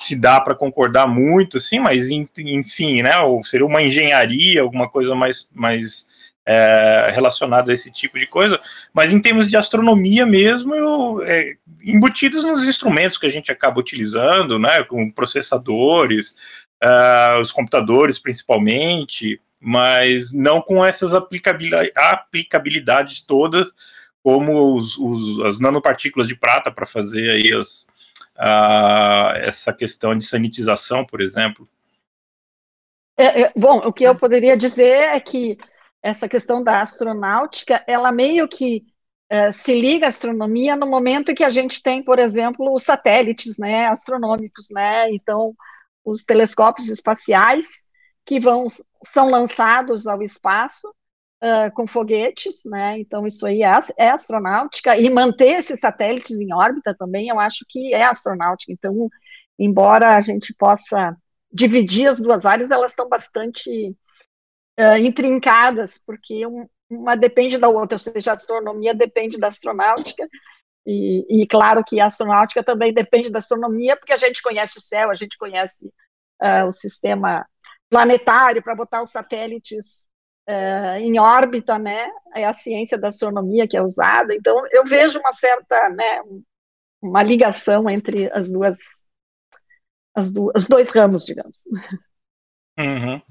se 0.01 0.15
dá 0.15 0.41
para 0.41 0.55
concordar 0.55 1.07
muito, 1.07 1.57
assim, 1.57 1.79
mas 1.79 2.09
enfim, 2.09 3.03
né, 3.03 3.19
ou 3.19 3.43
seria 3.43 3.67
uma 3.67 3.83
engenharia, 3.83 4.61
alguma 4.61 4.89
coisa 4.89 5.13
mais, 5.13 5.47
mais 5.53 6.07
é, 6.43 7.11
relacionada 7.13 7.71
a 7.71 7.73
esse 7.73 7.91
tipo 7.91 8.17
de 8.17 8.25
coisa, 8.25 8.59
mas 8.91 9.13
em 9.13 9.21
termos 9.21 9.47
de 9.47 9.55
astronomia 9.55 10.25
mesmo, 10.25 10.73
eu, 10.73 11.21
é, 11.23 11.53
embutidos 11.83 12.43
nos 12.43 12.67
instrumentos 12.67 13.17
que 13.17 13.27
a 13.27 13.29
gente 13.29 13.51
acaba 13.51 13.79
utilizando, 13.79 14.57
né, 14.57 14.83
com 14.83 15.09
processadores, 15.11 16.35
uh, 16.83 17.39
os 17.41 17.51
computadores 17.51 18.19
principalmente, 18.19 19.39
mas 19.59 20.33
não 20.33 20.61
com 20.61 20.83
essas 20.83 21.13
aplicabilidade, 21.13 21.91
aplicabilidades 21.95 23.21
todas, 23.21 23.71
como 24.23 24.75
os, 24.75 24.97
os, 24.97 25.39
as 25.41 25.59
nanopartículas 25.59 26.27
de 26.27 26.35
prata 26.35 26.71
para 26.71 26.85
fazer 26.85 27.31
aí 27.31 27.53
as, 27.53 27.87
uh, 28.37 29.37
essa 29.37 29.73
questão 29.73 30.17
de 30.17 30.25
sanitização, 30.25 31.05
por 31.05 31.21
exemplo? 31.21 31.67
É, 33.17 33.43
é, 33.43 33.53
bom, 33.55 33.77
o 33.79 33.93
que 33.93 34.03
eu 34.03 34.15
poderia 34.15 34.57
dizer 34.57 34.95
é 34.95 35.19
que 35.19 35.57
essa 36.01 36.27
questão 36.27 36.63
da 36.63 36.81
astronáutica, 36.81 37.83
ela 37.87 38.11
meio 38.11 38.47
que 38.47 38.83
uh, 39.31 39.53
se 39.53 39.79
liga 39.79 40.07
à 40.07 40.09
astronomia 40.09 40.75
no 40.75 40.87
momento 40.87 41.35
que 41.35 41.43
a 41.43 41.49
gente 41.49 41.83
tem, 41.83 42.03
por 42.03 42.17
exemplo, 42.17 42.73
os 42.73 42.83
satélites 42.83 43.57
né, 43.57 43.87
astronômicos, 43.87 44.69
né? 44.71 45.11
Então, 45.11 45.55
os 46.03 46.23
telescópios 46.23 46.89
espaciais 46.89 47.85
que 48.25 48.39
vão 48.39 48.67
são 49.03 49.29
lançados 49.29 50.07
ao 50.07 50.21
espaço 50.21 50.87
uh, 51.41 51.71
com 51.73 51.87
foguetes, 51.87 52.61
né? 52.65 52.99
Então 52.99 53.25
isso 53.25 53.45
aí 53.45 53.63
é, 53.63 53.71
é, 53.97 54.09
astronáutica 54.11 54.97
e 54.97 55.09
manter 55.09 55.59
esses 55.59 55.79
satélites 55.79 56.39
em 56.39 56.53
órbita 56.53 56.95
também, 56.97 57.29
eu 57.29 57.39
acho 57.39 57.65
que 57.67 57.93
é 57.93 58.03
astronáutica. 58.03 58.71
Então, 58.71 59.09
embora 59.57 60.15
a 60.15 60.21
gente 60.21 60.53
possa 60.53 61.15
dividir 61.51 62.07
as 62.07 62.19
duas 62.19 62.45
áreas, 62.45 62.71
elas 62.71 62.91
estão 62.91 63.09
bastante 63.09 63.95
uh, 64.79 64.97
intrincadas, 64.99 65.97
porque 65.97 66.45
um, 66.45 66.67
uma 66.89 67.15
depende 67.15 67.57
da 67.57 67.67
outra, 67.67 67.95
ou 67.95 67.99
seja, 67.99 68.31
a 68.31 68.33
astronomia 68.35 68.93
depende 68.93 69.37
da 69.37 69.47
astronáutica. 69.47 70.27
E, 70.85 71.43
e, 71.43 71.47
claro 71.47 71.83
que 71.83 71.99
a 71.99 72.07
astronáutica 72.07 72.63
também 72.63 72.93
depende 72.93 73.29
da 73.29 73.37
astronomia, 73.37 73.95
porque 73.95 74.13
a 74.13 74.17
gente 74.17 74.41
conhece 74.41 74.79
o 74.79 74.81
céu, 74.81 75.11
a 75.11 75.15
gente 75.15 75.37
conhece 75.37 75.93
uh, 76.41 76.65
o 76.67 76.71
sistema 76.71 77.45
planetário 77.89 78.63
para 78.63 78.75
botar 78.75 79.03
os 79.03 79.11
satélites 79.11 80.09
uh, 80.49 80.97
em 80.97 81.19
órbita, 81.19 81.77
né? 81.77 82.09
É 82.33 82.45
a 82.45 82.53
ciência 82.53 82.97
da 82.97 83.09
astronomia 83.09 83.67
que 83.67 83.77
é 83.77 83.81
usada. 83.81 84.33
Então, 84.33 84.63
eu 84.71 84.83
vejo 84.83 85.19
uma 85.19 85.33
certa, 85.33 85.89
né, 85.89 86.21
uma 87.01 87.21
ligação 87.21 87.89
entre 87.89 88.31
as 88.33 88.49
duas, 88.49 88.77
as 90.15 90.31
do, 90.31 90.51
os 90.55 90.67
dois 90.67 90.89
ramos, 90.89 91.25
digamos. 91.25 91.63
Uhum. 92.79 93.21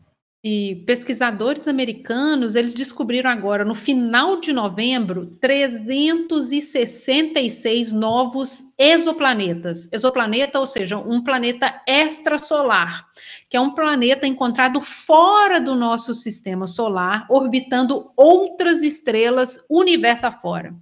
E 0.42 0.76
pesquisadores 0.86 1.68
americanos, 1.68 2.54
eles 2.54 2.74
descobriram 2.74 3.28
agora, 3.28 3.62
no 3.62 3.74
final 3.74 4.40
de 4.40 4.54
novembro, 4.54 5.26
366 5.38 7.92
novos 7.92 8.62
exoplanetas. 8.78 9.86
Exoplaneta, 9.92 10.58
ou 10.58 10.64
seja, 10.64 10.96
um 10.96 11.22
planeta 11.22 11.82
extrasolar, 11.86 13.06
que 13.50 13.56
é 13.58 13.60
um 13.60 13.74
planeta 13.74 14.26
encontrado 14.26 14.80
fora 14.80 15.60
do 15.60 15.76
nosso 15.76 16.14
sistema 16.14 16.66
solar, 16.66 17.26
orbitando 17.28 18.10
outras 18.16 18.82
estrelas 18.82 19.62
universo 19.68 20.26
afora. 20.26 20.74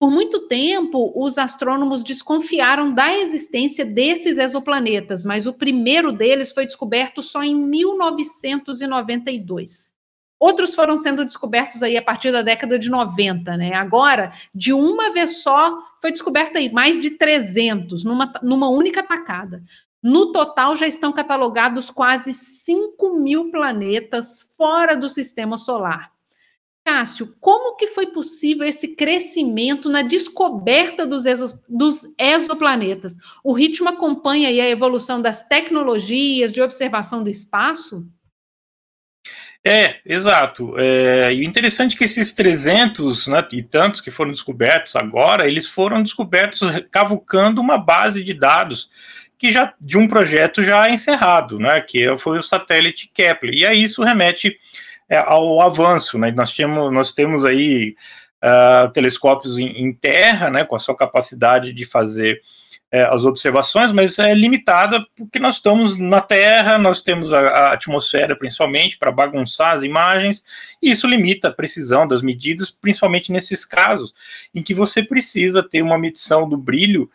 Por 0.00 0.10
muito 0.10 0.48
tempo, 0.48 1.12
os 1.14 1.36
astrônomos 1.36 2.02
desconfiaram 2.02 2.90
da 2.90 3.18
existência 3.18 3.84
desses 3.84 4.38
exoplanetas, 4.38 5.26
mas 5.26 5.44
o 5.44 5.52
primeiro 5.52 6.10
deles 6.10 6.52
foi 6.52 6.64
descoberto 6.64 7.20
só 7.20 7.42
em 7.42 7.54
1992. 7.54 9.94
Outros 10.38 10.74
foram 10.74 10.96
sendo 10.96 11.22
descobertos 11.22 11.82
aí 11.82 11.98
a 11.98 12.02
partir 12.02 12.32
da 12.32 12.40
década 12.40 12.78
de 12.78 12.88
90, 12.88 13.58
né? 13.58 13.74
Agora, 13.74 14.32
de 14.54 14.72
uma 14.72 15.12
vez 15.12 15.42
só, 15.42 15.78
foi 16.00 16.10
descoberta 16.10 16.58
aí 16.58 16.72
mais 16.72 16.98
de 16.98 17.10
300 17.10 18.02
numa, 18.02 18.32
numa 18.42 18.70
única 18.70 19.02
tacada. 19.02 19.62
No 20.02 20.32
total, 20.32 20.76
já 20.76 20.86
estão 20.86 21.12
catalogados 21.12 21.90
quase 21.90 22.32
5 22.32 23.18
mil 23.18 23.50
planetas 23.50 24.50
fora 24.56 24.96
do 24.96 25.10
sistema 25.10 25.58
solar. 25.58 26.10
Cássio, 26.84 27.34
como 27.40 27.76
que 27.76 27.88
foi 27.88 28.06
possível 28.06 28.66
esse 28.66 28.88
crescimento 28.88 29.88
na 29.88 30.02
descoberta 30.02 31.06
dos, 31.06 31.24
dos 31.68 32.02
exoplanetas? 32.18 33.16
O 33.44 33.52
ritmo 33.52 33.88
acompanha 33.88 34.48
a 34.48 34.68
evolução 34.68 35.20
das 35.20 35.42
tecnologias 35.42 36.52
de 36.52 36.62
observação 36.62 37.22
do 37.22 37.28
espaço? 37.28 38.06
É, 39.64 39.96
exato. 40.06 40.74
É, 40.78 41.34
e 41.34 41.40
o 41.40 41.44
interessante 41.44 41.94
é 41.94 41.98
que 41.98 42.04
esses 42.04 42.32
300 42.32 43.26
né, 43.26 43.46
e 43.52 43.62
tantos 43.62 44.00
que 44.00 44.10
foram 44.10 44.32
descobertos 44.32 44.96
agora, 44.96 45.46
eles 45.46 45.66
foram 45.66 46.02
descobertos 46.02 46.60
cavucando 46.90 47.60
uma 47.60 47.76
base 47.76 48.24
de 48.24 48.32
dados 48.32 48.90
que 49.38 49.50
já 49.50 49.74
de 49.80 49.96
um 49.96 50.08
projeto 50.08 50.62
já 50.62 50.90
encerrado, 50.90 51.58
né, 51.58 51.80
que 51.80 52.16
foi 52.16 52.38
o 52.38 52.42
satélite 52.42 53.10
Kepler. 53.12 53.54
E 53.54 53.66
aí 53.66 53.82
isso 53.82 54.02
remete 54.02 54.58
ao 55.18 55.60
avanço, 55.60 56.18
né? 56.18 56.30
Nós, 56.30 56.50
tínhamos, 56.50 56.92
nós 56.92 57.12
temos 57.12 57.44
aí 57.44 57.94
uh, 58.42 58.90
telescópios 58.92 59.58
em, 59.58 59.66
em, 59.66 59.92
terra, 59.92 60.50
né, 60.50 60.64
com 60.64 60.74
a 60.74 60.78
sua 60.78 60.96
capacidade 60.96 61.72
de 61.72 61.84
fazer 61.84 62.40
é, 62.92 63.02
as 63.02 63.24
observações, 63.24 63.92
mas 63.92 64.18
é 64.18 64.34
limitada 64.34 65.06
porque 65.16 65.38
nós 65.38 65.56
estamos 65.56 65.96
na 65.96 66.20
Terra, 66.20 66.76
nós 66.76 67.02
temos 67.02 67.32
a, 67.32 67.38
a 67.38 67.72
atmosfera 67.72 68.34
principalmente 68.34 68.98
para 68.98 69.12
bagunçar 69.12 69.74
as 69.74 69.84
imagens, 69.84 70.42
e 70.82 70.90
isso 70.90 71.06
limita 71.06 71.48
a 71.48 71.52
precisão 71.52 72.06
das 72.06 72.20
medidas, 72.20 72.68
principalmente 72.68 73.30
nesses 73.30 73.64
casos 73.64 74.12
em 74.52 74.60
que 74.60 74.74
você 74.74 75.04
precisa 75.04 75.62
ter 75.62 75.82
uma 75.82 75.96
medição 75.96 76.48
do 76.48 76.56
brilho 76.56 77.08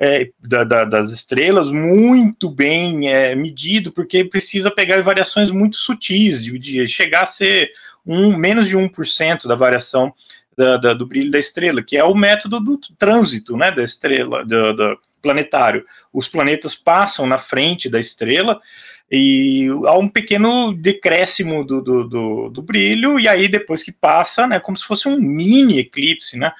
é, 0.00 0.30
da, 0.40 0.64
da, 0.64 0.84
das 0.86 1.12
estrelas 1.12 1.70
muito 1.70 2.48
bem 2.48 3.08
é, 3.08 3.34
medido, 3.34 3.92
porque 3.92 4.24
precisa 4.24 4.70
pegar 4.70 5.02
variações 5.02 5.50
muito 5.50 5.76
sutis, 5.76 6.42
de, 6.42 6.58
de 6.58 6.88
chegar 6.88 7.24
a 7.24 7.26
ser 7.26 7.70
um, 8.06 8.34
menos 8.34 8.66
de 8.66 8.78
1% 8.78 9.46
da 9.46 9.54
variação 9.54 10.14
da, 10.56 10.78
da, 10.78 10.94
do 10.94 11.06
brilho 11.06 11.30
da 11.30 11.38
estrela, 11.38 11.82
que 11.82 11.98
é 11.98 12.04
o 12.04 12.14
método 12.14 12.58
do 12.58 12.78
trânsito 12.98 13.58
né, 13.58 13.70
da 13.70 13.84
estrela, 13.84 14.42
do, 14.42 14.98
planetário. 15.20 15.84
Os 16.10 16.28
planetas 16.28 16.74
passam 16.74 17.26
na 17.26 17.36
frente 17.36 17.90
da 17.90 18.00
estrela 18.00 18.58
e 19.10 19.68
há 19.86 19.98
um 19.98 20.08
pequeno 20.08 20.72
decréscimo 20.72 21.62
do, 21.62 21.82
do, 21.82 22.08
do, 22.08 22.48
do 22.48 22.62
brilho, 22.62 23.20
e 23.20 23.28
aí 23.28 23.48
depois 23.48 23.82
que 23.82 23.92
passa, 23.92 24.46
né, 24.46 24.58
como 24.58 24.78
se 24.78 24.86
fosse 24.86 25.08
um 25.08 25.20
mini 25.20 25.78
eclipse, 25.78 26.38
né? 26.38 26.52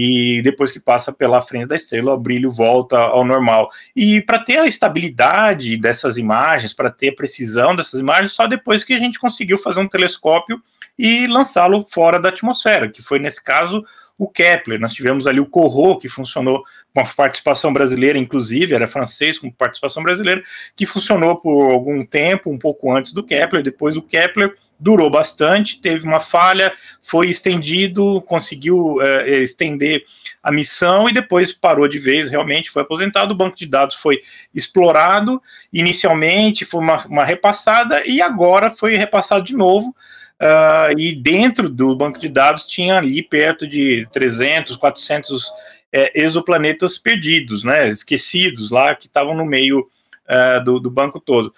E 0.00 0.40
depois 0.42 0.70
que 0.70 0.78
passa 0.78 1.12
pela 1.12 1.42
frente 1.42 1.66
da 1.66 1.74
estrela, 1.74 2.14
o 2.14 2.16
brilho 2.16 2.52
volta 2.52 2.96
ao 2.96 3.24
normal. 3.24 3.68
E 3.96 4.22
para 4.22 4.38
ter 4.38 4.58
a 4.58 4.66
estabilidade 4.68 5.76
dessas 5.76 6.16
imagens, 6.16 6.72
para 6.72 6.88
ter 6.88 7.08
a 7.08 7.16
precisão 7.16 7.74
dessas 7.74 7.98
imagens, 7.98 8.30
só 8.30 8.46
depois 8.46 8.84
que 8.84 8.94
a 8.94 8.98
gente 8.98 9.18
conseguiu 9.18 9.58
fazer 9.58 9.80
um 9.80 9.88
telescópio 9.88 10.62
e 10.96 11.26
lançá-lo 11.26 11.84
fora 11.90 12.20
da 12.20 12.28
atmosfera, 12.28 12.88
que 12.88 13.02
foi 13.02 13.18
nesse 13.18 13.42
caso 13.42 13.84
o 14.16 14.28
Kepler. 14.28 14.78
Nós 14.78 14.92
tivemos 14.92 15.26
ali 15.26 15.40
o 15.40 15.46
Corot, 15.46 16.00
que 16.00 16.08
funcionou 16.08 16.62
com 16.94 17.00
a 17.00 17.04
participação 17.04 17.72
brasileira, 17.72 18.16
inclusive, 18.16 18.76
era 18.76 18.86
francês 18.86 19.36
com 19.36 19.50
participação 19.50 20.04
brasileira, 20.04 20.44
que 20.76 20.86
funcionou 20.86 21.34
por 21.34 21.72
algum 21.72 22.06
tempo, 22.06 22.52
um 22.52 22.58
pouco 22.58 22.92
antes 22.92 23.12
do 23.12 23.24
Kepler, 23.24 23.64
depois 23.64 23.94
do 23.94 24.02
Kepler 24.02 24.54
durou 24.78 25.10
bastante, 25.10 25.80
teve 25.80 26.06
uma 26.06 26.20
falha, 26.20 26.72
foi 27.02 27.28
estendido, 27.28 28.20
conseguiu 28.22 29.02
é, 29.02 29.38
estender 29.38 30.04
a 30.42 30.52
missão 30.52 31.08
e 31.08 31.12
depois 31.12 31.52
parou 31.52 31.88
de 31.88 31.98
vez, 31.98 32.30
realmente 32.30 32.70
foi 32.70 32.82
aposentado. 32.82 33.32
O 33.32 33.36
banco 33.36 33.56
de 33.56 33.66
dados 33.66 33.96
foi 33.96 34.22
explorado 34.54 35.42
inicialmente, 35.72 36.64
foi 36.64 36.80
uma, 36.80 36.96
uma 37.06 37.24
repassada 37.24 38.06
e 38.06 38.22
agora 38.22 38.70
foi 38.70 38.96
repassado 38.96 39.44
de 39.44 39.56
novo. 39.56 39.94
Uh, 40.40 40.96
e 40.96 41.16
dentro 41.16 41.68
do 41.68 41.96
banco 41.96 42.16
de 42.16 42.28
dados 42.28 42.64
tinha 42.64 42.96
ali 42.96 43.24
perto 43.24 43.66
de 43.66 44.06
300, 44.12 44.76
400 44.76 45.52
é, 45.92 46.12
exoplanetas 46.22 46.96
perdidos, 46.96 47.64
né, 47.64 47.88
esquecidos 47.88 48.70
lá, 48.70 48.94
que 48.94 49.06
estavam 49.06 49.34
no 49.34 49.44
meio 49.44 49.80
uh, 49.80 50.62
do, 50.64 50.78
do 50.78 50.90
banco 50.90 51.18
todo. 51.18 51.52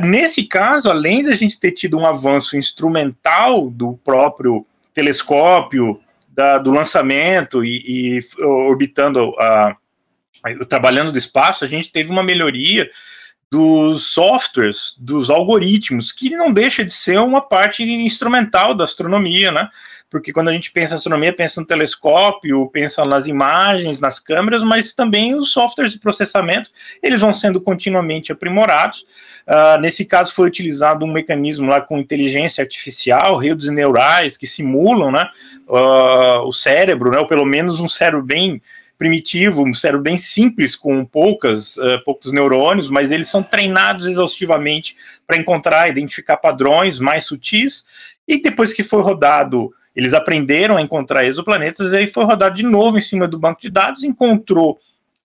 Nesse 0.00 0.44
caso, 0.44 0.90
além 0.90 1.22
da 1.22 1.34
gente 1.34 1.60
ter 1.60 1.72
tido 1.72 1.98
um 1.98 2.06
avanço 2.06 2.56
instrumental 2.56 3.68
do 3.68 3.94
próprio 4.04 4.66
telescópio, 4.94 6.00
da, 6.28 6.58
do 6.58 6.70
lançamento 6.70 7.64
e, 7.64 8.18
e 8.18 8.44
orbitando, 8.44 9.32
a, 9.38 9.76
trabalhando 10.68 11.12
do 11.12 11.18
espaço, 11.18 11.64
a 11.64 11.66
gente 11.68 11.92
teve 11.92 12.10
uma 12.10 12.22
melhoria 12.22 12.90
dos 13.50 14.06
softwares, 14.06 14.94
dos 14.98 15.28
algoritmos, 15.28 16.10
que 16.10 16.30
não 16.30 16.50
deixa 16.50 16.82
de 16.82 16.92
ser 16.92 17.18
uma 17.18 17.42
parte 17.42 17.82
instrumental 17.82 18.74
da 18.74 18.84
astronomia, 18.84 19.52
né? 19.52 19.68
Porque 20.12 20.30
quando 20.30 20.48
a 20.48 20.52
gente 20.52 20.70
pensa 20.70 20.92
em 20.92 20.96
astronomia, 20.96 21.32
pensa 21.32 21.58
no 21.58 21.66
telescópio, 21.66 22.68
pensa 22.68 23.02
nas 23.02 23.26
imagens, 23.26 23.98
nas 23.98 24.20
câmeras, 24.20 24.62
mas 24.62 24.92
também 24.92 25.34
os 25.34 25.50
softwares 25.50 25.94
de 25.94 25.98
processamento, 25.98 26.68
eles 27.02 27.22
vão 27.22 27.32
sendo 27.32 27.58
continuamente 27.62 28.30
aprimorados. 28.30 29.06
Uh, 29.48 29.80
nesse 29.80 30.04
caso, 30.04 30.34
foi 30.34 30.46
utilizado 30.46 31.06
um 31.06 31.10
mecanismo 31.10 31.70
lá 31.70 31.80
com 31.80 31.98
inteligência 31.98 32.60
artificial, 32.60 33.38
redes 33.38 33.68
neurais 33.68 34.36
que 34.36 34.46
simulam 34.46 35.10
né, 35.10 35.26
uh, 35.66 36.46
o 36.46 36.52
cérebro, 36.52 37.10
né, 37.10 37.18
ou 37.18 37.26
pelo 37.26 37.46
menos 37.46 37.80
um 37.80 37.88
cérebro 37.88 38.22
bem 38.22 38.60
primitivo, 38.98 39.66
um 39.66 39.72
cérebro 39.72 40.02
bem 40.02 40.18
simples, 40.18 40.76
com 40.76 41.06
poucas, 41.06 41.78
uh, 41.78 42.04
poucos 42.04 42.30
neurônios, 42.30 42.90
mas 42.90 43.10
eles 43.10 43.28
são 43.30 43.42
treinados 43.42 44.06
exaustivamente 44.06 44.94
para 45.26 45.38
encontrar, 45.38 45.88
identificar 45.88 46.36
padrões 46.36 46.98
mais 46.98 47.24
sutis, 47.24 47.86
e 48.28 48.42
depois 48.42 48.74
que 48.74 48.84
foi 48.84 49.00
rodado 49.00 49.72
eles 49.94 50.14
aprenderam 50.14 50.76
a 50.76 50.82
encontrar 50.82 51.24
exoplanetas 51.24 51.92
e 51.92 51.96
aí 51.96 52.06
foi 52.06 52.24
rodado 52.24 52.54
de 52.54 52.62
novo 52.62 52.98
em 52.98 53.02
cima 53.02 53.28
do 53.28 53.38
banco 53.38 53.60
de 53.60 53.70
dados, 53.70 54.04
encontrou 54.04 54.78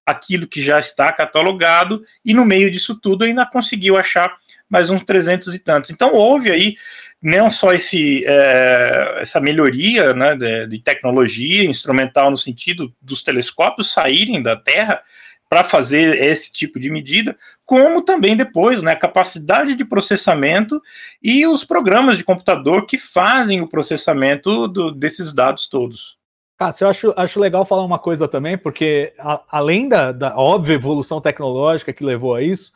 aquilo 0.05 0.47
que 0.47 0.61
já 0.61 0.79
está 0.79 1.11
catalogado, 1.11 2.03
e 2.23 2.33
no 2.33 2.45
meio 2.45 2.71
disso 2.71 2.95
tudo 2.95 3.25
ainda 3.25 3.45
conseguiu 3.45 3.97
achar 3.97 4.37
mais 4.69 4.89
uns 4.89 5.01
300 5.01 5.53
e 5.53 5.59
tantos. 5.59 5.91
Então 5.91 6.13
houve 6.13 6.49
aí 6.49 6.75
não 7.21 7.49
só 7.49 7.73
esse, 7.73 8.23
é, 8.25 9.17
essa 9.19 9.39
melhoria 9.39 10.13
né, 10.13 10.35
de, 10.35 10.67
de, 10.67 10.79
tecnologia 10.79 11.65
instrumental 11.65 12.29
no 12.29 12.37
sentido 12.37 12.93
dos 13.01 13.23
telescópios 13.23 13.91
saírem 13.91 14.41
da 14.41 14.55
Terra 14.55 15.01
para 15.49 15.63
fazer 15.63 16.21
esse 16.21 16.51
tipo 16.51 16.79
de 16.79 16.89
medida, 16.89 17.37
como 17.65 18.01
também 18.01 18.35
depois 18.35 18.83
né, 18.83 18.91
a 18.91 18.99
capacidade 18.99 19.75
de 19.75 19.85
processamento 19.85 20.81
e 21.21 21.47
os 21.47 21.63
programas 21.63 22.17
de 22.17 22.23
computador 22.23 22.85
que 22.85 22.97
fazem 22.97 23.61
o 23.61 23.67
processamento 23.67 24.67
do, 24.67 24.91
desses 24.91 25.33
dados 25.33 25.67
todos. 25.67 26.17
Cássio, 26.57 26.85
eu 26.85 26.89
acho, 26.89 27.13
acho 27.15 27.39
legal 27.39 27.65
falar 27.65 27.85
uma 27.85 27.99
coisa 27.99 28.27
também, 28.27 28.57
porque 28.57 29.13
a, 29.19 29.41
além 29.51 29.87
da, 29.87 30.11
da 30.11 30.35
óbvia 30.35 30.73
evolução 30.73 31.21
tecnológica 31.21 31.93
que 31.93 32.03
levou 32.03 32.33
a 32.33 32.41
isso, 32.41 32.71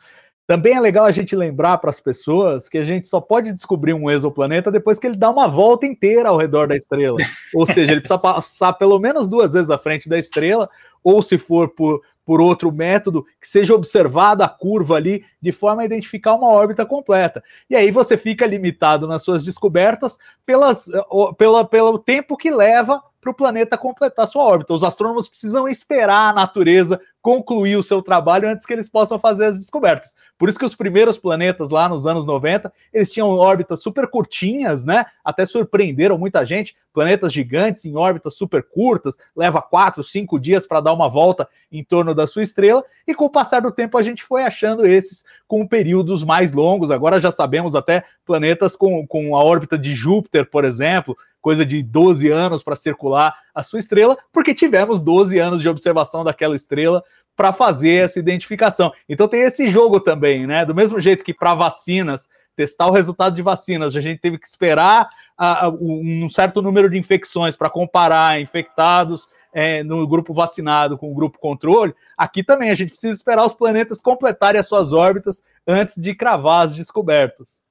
também 0.46 0.74
é 0.74 0.80
legal 0.80 1.04
a 1.04 1.10
gente 1.10 1.34
lembrar 1.34 1.78
para 1.78 1.90
as 1.90 2.00
pessoas 2.00 2.68
que 2.68 2.76
a 2.76 2.84
gente 2.84 3.06
só 3.06 3.20
pode 3.20 3.52
descobrir 3.52 3.94
um 3.94 4.10
exoplaneta 4.10 4.70
depois 4.70 4.98
que 4.98 5.06
ele 5.06 5.16
dá 5.16 5.30
uma 5.30 5.48
volta 5.48 5.86
inteira 5.86 6.28
ao 6.28 6.36
redor 6.36 6.68
da 6.68 6.76
estrela. 6.76 7.16
ou 7.54 7.64
seja, 7.64 7.92
ele 7.92 8.00
precisa 8.00 8.18
passar 8.20 8.72
pelo 8.74 8.98
menos 8.98 9.28
duas 9.28 9.52
vezes 9.52 9.70
à 9.70 9.78
frente 9.78 10.08
da 10.08 10.18
estrela, 10.18 10.68
ou 11.02 11.22
se 11.22 11.38
for 11.38 11.68
por, 11.70 12.02
por 12.24 12.40
outro 12.40 12.70
método, 12.70 13.24
que 13.40 13.48
seja 13.48 13.74
observada 13.74 14.44
a 14.44 14.48
curva 14.48 14.96
ali 14.96 15.24
de 15.40 15.52
forma 15.52 15.82
a 15.82 15.84
identificar 15.84 16.34
uma 16.34 16.48
órbita 16.48 16.86
completa. 16.86 17.42
E 17.68 17.74
aí 17.74 17.90
você 17.90 18.16
fica 18.16 18.46
limitado 18.46 19.06
nas 19.06 19.22
suas 19.22 19.44
descobertas 19.44 20.18
pelas, 20.46 20.88
pela, 21.36 21.64
pelo 21.64 21.98
tempo 21.98 22.36
que 22.36 22.50
leva 22.50 23.02
para 23.20 23.30
o 23.30 23.34
planeta 23.34 23.78
completar 23.78 24.26
sua 24.26 24.42
órbita. 24.42 24.74
Os 24.74 24.82
astrônomos 24.82 25.28
precisam 25.28 25.68
esperar 25.68 26.30
a 26.30 26.32
natureza 26.32 27.00
concluir 27.22 27.76
o 27.76 27.82
seu 27.84 28.02
trabalho 28.02 28.48
antes 28.48 28.66
que 28.66 28.72
eles 28.72 28.88
possam 28.88 29.16
fazer 29.16 29.44
as 29.46 29.56
descobertas. 29.56 30.16
Por 30.36 30.48
isso 30.48 30.58
que 30.58 30.64
os 30.64 30.74
primeiros 30.74 31.18
planetas 31.18 31.70
lá 31.70 31.88
nos 31.88 32.04
anos 32.04 32.26
90, 32.26 32.70
eles 32.92 33.12
tinham 33.12 33.28
órbitas 33.28 33.80
super 33.80 34.08
curtinhas, 34.08 34.84
né? 34.84 35.06
Até 35.24 35.46
surpreenderam 35.46 36.18
muita 36.18 36.44
gente. 36.44 36.74
Planetas 36.92 37.32
gigantes 37.32 37.84
em 37.84 37.96
órbitas 37.96 38.34
super 38.34 38.62
curtas, 38.62 39.16
leva 39.36 39.62
quatro, 39.62 40.02
cinco 40.02 40.38
dias 40.38 40.66
para 40.66 40.80
dar 40.80 40.92
uma 40.92 41.08
volta 41.08 41.48
em 41.70 41.84
torno 41.84 42.12
da 42.12 42.26
sua 42.26 42.42
estrela. 42.42 42.84
E 43.06 43.14
com 43.14 43.26
o 43.26 43.30
passar 43.30 43.62
do 43.62 43.70
tempo 43.70 43.96
a 43.96 44.02
gente 44.02 44.24
foi 44.24 44.42
achando 44.42 44.84
esses 44.84 45.24
com 45.46 45.66
períodos 45.66 46.24
mais 46.24 46.52
longos. 46.52 46.90
Agora 46.90 47.20
já 47.20 47.30
sabemos 47.30 47.76
até 47.76 48.02
planetas 48.26 48.74
com, 48.74 49.06
com 49.06 49.36
a 49.36 49.44
órbita 49.44 49.78
de 49.78 49.94
Júpiter, 49.94 50.44
por 50.50 50.64
exemplo, 50.64 51.16
coisa 51.40 51.64
de 51.64 51.82
12 51.82 52.30
anos 52.30 52.62
para 52.62 52.76
circular 52.76 53.34
a 53.54 53.62
sua 53.62 53.78
estrela, 53.78 54.16
porque 54.32 54.54
tivemos 54.54 55.00
12 55.00 55.38
anos 55.38 55.62
de 55.62 55.68
observação 55.68 56.24
daquela 56.24 56.56
estrela 56.56 57.02
para 57.36 57.52
fazer 57.52 58.04
essa 58.04 58.18
identificação. 58.18 58.92
Então 59.08 59.28
tem 59.28 59.42
esse 59.42 59.70
jogo 59.70 60.00
também, 60.00 60.46
né? 60.46 60.64
Do 60.64 60.74
mesmo 60.74 61.00
jeito 61.00 61.24
que 61.24 61.34
para 61.34 61.54
vacinas, 61.54 62.28
testar 62.54 62.86
o 62.86 62.92
resultado 62.92 63.34
de 63.34 63.42
vacinas, 63.42 63.96
a 63.96 64.00
gente 64.00 64.20
teve 64.20 64.38
que 64.38 64.46
esperar 64.46 65.08
a, 65.36 65.66
a, 65.66 65.68
um 65.68 66.28
certo 66.28 66.60
número 66.60 66.90
de 66.90 66.98
infecções 66.98 67.56
para 67.56 67.70
comparar 67.70 68.40
infectados 68.40 69.26
é, 69.52 69.82
no 69.82 70.06
grupo 70.06 70.32
vacinado 70.32 70.96
com 70.96 71.10
o 71.10 71.14
grupo 71.14 71.38
controle. 71.38 71.94
Aqui 72.16 72.42
também 72.42 72.70
a 72.70 72.74
gente 72.74 72.90
precisa 72.90 73.14
esperar 73.14 73.44
os 73.44 73.54
planetas 73.54 74.00
completarem 74.00 74.58
as 74.58 74.66
suas 74.66 74.92
órbitas 74.92 75.42
antes 75.66 76.00
de 76.00 76.14
cravar 76.14 76.64
as 76.64 76.74
descobertas. 76.74 77.62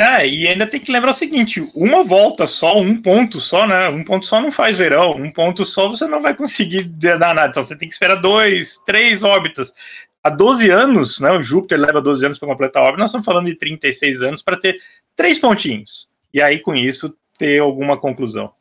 É, 0.00 0.24
e 0.28 0.46
ainda 0.46 0.64
tem 0.64 0.80
que 0.80 0.92
lembrar 0.92 1.10
o 1.10 1.14
seguinte: 1.14 1.68
uma 1.74 2.04
volta 2.04 2.46
só, 2.46 2.78
um 2.78 3.00
ponto 3.02 3.40
só, 3.40 3.66
né? 3.66 3.88
Um 3.88 4.04
ponto 4.04 4.26
só 4.26 4.40
não 4.40 4.50
faz 4.50 4.78
verão, 4.78 5.12
um 5.12 5.30
ponto 5.30 5.66
só 5.66 5.88
você 5.88 6.06
não 6.06 6.20
vai 6.20 6.36
conseguir 6.36 6.84
dar 6.84 7.34
nada. 7.34 7.48
Então 7.48 7.64
você 7.64 7.76
tem 7.76 7.88
que 7.88 7.94
esperar 7.94 8.16
dois, 8.16 8.78
três 8.86 9.24
órbitas. 9.24 9.74
Há 10.22 10.30
12 10.30 10.70
anos, 10.70 11.20
né? 11.20 11.32
O 11.32 11.42
Júpiter 11.42 11.80
leva 11.80 12.00
12 12.00 12.24
anos 12.24 12.38
para 12.38 12.48
completar 12.48 12.82
a 12.82 12.86
órbita, 12.86 13.00
nós 13.00 13.10
estamos 13.10 13.24
falando 13.24 13.46
de 13.46 13.56
36 13.56 14.22
anos 14.22 14.42
para 14.42 14.58
ter 14.58 14.80
três 15.16 15.38
pontinhos. 15.38 16.08
E 16.32 16.40
aí, 16.40 16.60
com 16.60 16.74
isso, 16.74 17.16
ter 17.36 17.58
alguma 17.58 17.98
conclusão. 17.98 18.52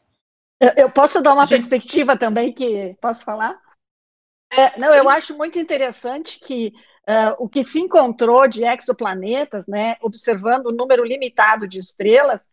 Eu, 0.60 0.72
eu 0.78 0.90
posso 0.90 1.22
dar 1.22 1.34
uma 1.34 1.46
Gente... 1.46 1.60
perspectiva 1.60 2.18
também 2.18 2.52
que 2.52 2.96
posso 3.00 3.24
falar? 3.24 3.60
É, 4.52 4.80
não, 4.80 4.94
eu 4.94 5.10
acho 5.10 5.38
muito 5.38 5.60
interessante 5.60 6.40
que 6.40 6.74
uh, 7.08 7.36
o 7.40 7.48
que 7.48 7.64
se 7.64 7.80
encontrou 7.80 8.48
de 8.48 8.64
exoplanetas, 8.66 9.68
né, 9.68 9.96
observando 10.02 10.68
o 10.68 10.72
número 10.72 11.04
limitado 11.04 11.68
de 11.68 11.78
estrelas, 11.78 12.50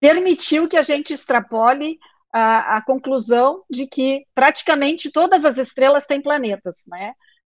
permitiu 0.00 0.68
que 0.68 0.76
a 0.76 0.82
gente 0.82 1.12
extrapole 1.12 1.98
a, 2.32 2.76
a 2.76 2.82
conclusão 2.84 3.64
de 3.68 3.86
que 3.86 4.26
praticamente 4.34 5.10
todas 5.10 5.44
as 5.44 5.58
estrelas 5.58 6.06
têm 6.06 6.20
planetas, 6.20 6.84
né? 6.86 7.14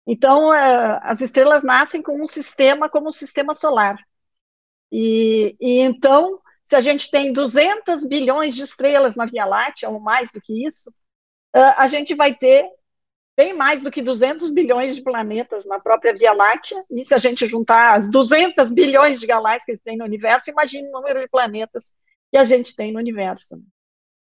Então, 0.08 0.50
uh, 0.50 1.00
as 1.04 1.22
estrelas 1.22 1.64
nascem 1.64 2.02
com 2.02 2.24
um 2.24 2.28
sistema 2.28 2.90
como 2.90 3.10
o 3.10 3.12
sistema 3.12 3.54
solar. 3.54 3.98
E, 4.92 5.56
e, 5.60 5.80
então, 5.82 6.42
se 6.66 6.76
a 6.76 6.82
gente 6.82 7.12
tem 7.12 7.32
200 7.32 8.06
bilhões 8.06 8.56
de 8.56 8.64
estrelas 8.64 9.16
na 9.16 9.26
Via 9.26 9.46
Láctea, 9.46 9.90
ou 9.90 10.00
mais 10.00 10.32
do 10.32 10.42
que 10.42 10.66
isso, 10.66 10.90
uh, 11.56 11.74
a 11.78 11.88
gente 11.88 12.16
vai 12.16 12.34
ter 12.34 12.68
tem 13.40 13.54
mais 13.54 13.82
do 13.82 13.90
que 13.90 14.02
200 14.02 14.52
bilhões 14.52 14.94
de 14.94 15.02
planetas 15.02 15.66
na 15.66 15.80
própria 15.80 16.14
Via 16.14 16.34
Láctea, 16.34 16.84
e 16.92 17.06
se 17.06 17.16
a 17.16 17.18
gente 17.18 17.48
juntar 17.48 17.96
as 17.96 18.06
200 18.10 18.70
bilhões 18.70 19.18
de 19.18 19.26
galáxias 19.26 19.78
que 19.78 19.82
tem 19.82 19.96
no 19.96 20.04
universo, 20.04 20.50
imagine 20.50 20.90
o 20.90 20.92
número 20.92 21.22
de 21.22 21.28
planetas 21.30 21.94
que 22.30 22.38
a 22.38 22.44
gente 22.44 22.76
tem 22.76 22.92
no 22.92 23.00
universo. 23.00 23.58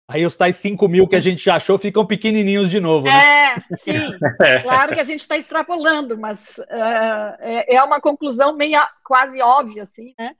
Aí 0.10 0.26
os 0.26 0.36
tais 0.36 0.58
5 0.58 0.89
mil 0.89 1.08
que 1.08 1.15
a 1.15 1.22
gente 1.22 1.41
já 1.41 1.56
achou 1.56 1.78
ficam 1.78 2.06
pequenininhos 2.06 2.70
de 2.70 2.82
novo, 2.82 3.06
né? 3.06 3.13
É, 3.13 3.78
sim. 3.78 3.93
claro 4.63 4.93
que 4.93 5.00
a 5.00 5.06
gente 5.06 5.22
está 5.22 5.38
extrapolando, 5.38 6.17
mas 6.17 6.58
uh, 6.58 7.36
é, 7.39 7.76
é, 7.76 7.84
uma 7.84 8.02
conclusão 8.02 8.58
meio 8.58 8.78
quase 9.06 9.41
óbvia, 9.41 9.84
assim, 9.84 10.13
né? 10.20 10.36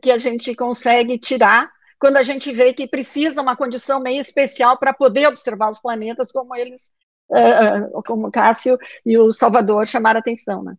Que 0.00 0.12
a 0.12 0.18
gente 0.18 0.54
consegue 0.54 1.18
tirar 1.18 1.68
quando 1.98 2.18
a 2.18 2.22
gente 2.22 2.52
vê 2.52 2.72
que 2.72 2.86
precisa 2.86 3.42
uma 3.42 3.56
condição 3.56 3.98
meio 3.98 4.20
especial 4.20 4.78
para 4.78 4.92
poder 4.92 5.26
observar 5.26 5.70
os 5.70 5.80
planetas 5.80 6.30
como 6.30 6.54
eles 6.54 6.92
uh, 7.30 8.02
como 8.04 8.28
o 8.28 8.30
Cássio 8.30 8.78
e 9.04 9.16
o 9.18 9.32
Salvador 9.32 9.86
chamaram 9.86 10.20
atenção, 10.20 10.62
né? 10.62 10.74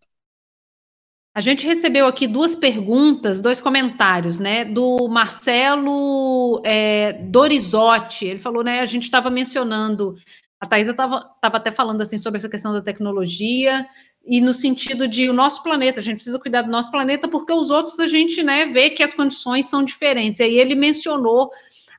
A 1.33 1.39
gente 1.39 1.65
recebeu 1.65 2.07
aqui 2.07 2.27
duas 2.27 2.55
perguntas, 2.55 3.39
dois 3.39 3.61
comentários, 3.61 4.37
né? 4.37 4.65
Do 4.65 5.07
Marcelo 5.07 6.61
é, 6.65 7.13
Dorizotti. 7.13 8.25
Ele 8.25 8.39
falou, 8.39 8.63
né? 8.63 8.81
A 8.81 8.85
gente 8.85 9.03
estava 9.03 9.29
mencionando, 9.29 10.15
a 10.59 10.67
Thaisa 10.67 10.91
estava 10.91 11.31
até 11.41 11.71
falando 11.71 12.01
assim 12.01 12.17
sobre 12.17 12.37
essa 12.37 12.49
questão 12.49 12.73
da 12.73 12.81
tecnologia 12.81 13.87
e 14.25 14.39
no 14.39 14.53
sentido 14.53 15.07
de 15.07 15.29
o 15.29 15.33
nosso 15.33 15.63
planeta, 15.63 15.99
a 15.99 16.03
gente 16.03 16.15
precisa 16.15 16.39
cuidar 16.39 16.61
do 16.61 16.71
nosso 16.71 16.91
planeta 16.91 17.27
porque 17.27 17.51
os 17.51 17.71
outros 17.71 17.99
a 17.99 18.07
gente, 18.07 18.43
né, 18.43 18.67
vê 18.67 18.91
que 18.91 19.01
as 19.01 19.13
condições 19.13 19.65
são 19.65 19.83
diferentes. 19.83 20.39
E 20.39 20.43
aí 20.43 20.57
ele 20.57 20.75
mencionou 20.75 21.49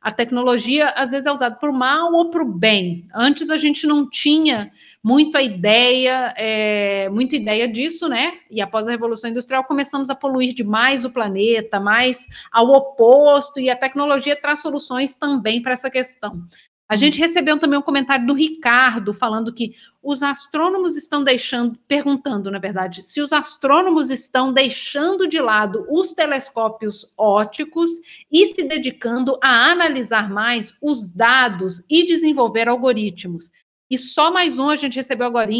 a 0.03 0.11
tecnologia 0.11 0.89
às 0.91 1.11
vezes 1.11 1.27
é 1.27 1.33
usada 1.33 1.55
para 1.55 1.71
o 1.71 1.75
mal 1.75 2.13
ou 2.13 2.31
para 2.31 2.43
o 2.43 2.53
bem. 2.53 3.07
Antes 3.15 3.51
a 3.51 3.57
gente 3.57 3.87
não 3.87 4.09
tinha 4.09 4.73
muito 5.03 5.37
a 5.37 5.43
ideia, 5.43 6.35
é, 6.37 7.09
muita 7.09 7.37
ideia 7.37 7.69
disso, 7.69 8.09
né? 8.09 8.35
E 8.51 8.61
após 8.61 8.89
a 8.89 8.91
Revolução 8.91 9.31
Industrial 9.31 9.65
começamos 9.65 10.11
a 10.11 10.15
poluir 10.15 10.55
demais 10.55 11.05
o 11.05 11.11
planeta, 11.11 11.79
mais 11.79 12.27
ao 12.51 12.69
oposto, 12.69 13.61
e 13.61 13.71
a 13.71 13.77
tecnologia 13.77 14.41
traz 14.41 14.61
soluções 14.61 15.15
também 15.15 15.63
para 15.63 15.73
essa 15.73 15.91
questão. 15.91 16.43
A 16.93 16.97
gente 16.97 17.19
recebeu 17.19 17.59
também 17.59 17.79
um 17.79 17.83
comentário 17.83 18.27
do 18.27 18.35
Ricardo 18.35 19.15
falando 19.15 19.51
que 19.51 19.75
os 20.03 20.23
astrônomos 20.23 20.95
estão 20.95 21.25
deixando, 21.25 21.79
perguntando, 21.89 22.51
na 22.51 22.59
verdade, 22.59 23.01
se 23.01 23.19
os 23.23 23.33
astrônomos 23.33 24.11
estão 24.11 24.53
deixando 24.53 25.27
de 25.27 25.41
lado 25.41 25.87
os 25.89 26.13
telescópios 26.13 27.11
ópticos 27.17 27.91
e 28.31 28.45
se 28.49 28.63
dedicando 28.65 29.39
a 29.43 29.71
analisar 29.71 30.29
mais 30.29 30.77
os 30.83 31.11
dados 31.11 31.83
e 31.89 32.05
desenvolver 32.05 32.69
algoritmos. 32.69 33.51
E 33.91 33.97
só 33.97 34.31
mais 34.31 34.59
um, 34.59 34.69
a 34.69 34.77
gente 34.77 34.97
recebeu 34.97 35.27
agora 35.27 35.51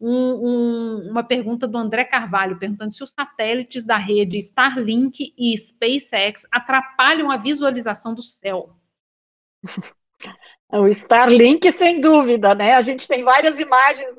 um, 0.00 0.08
um, 0.08 1.10
uma 1.10 1.24
pergunta 1.24 1.66
do 1.66 1.76
André 1.76 2.04
Carvalho, 2.04 2.60
perguntando 2.60 2.94
se 2.94 3.02
os 3.02 3.10
satélites 3.10 3.84
da 3.84 3.96
rede 3.96 4.38
Starlink 4.38 5.34
e 5.36 5.56
SpaceX 5.56 6.46
atrapalham 6.52 7.28
a 7.28 7.36
visualização 7.36 8.14
do 8.14 8.22
céu. 8.22 8.76
O 10.72 10.88
Starlink, 10.88 11.70
sem 11.72 12.00
dúvida, 12.00 12.54
né? 12.54 12.74
A 12.74 12.82
gente 12.82 13.06
tem 13.06 13.22
várias 13.22 13.60
imagens 13.60 14.14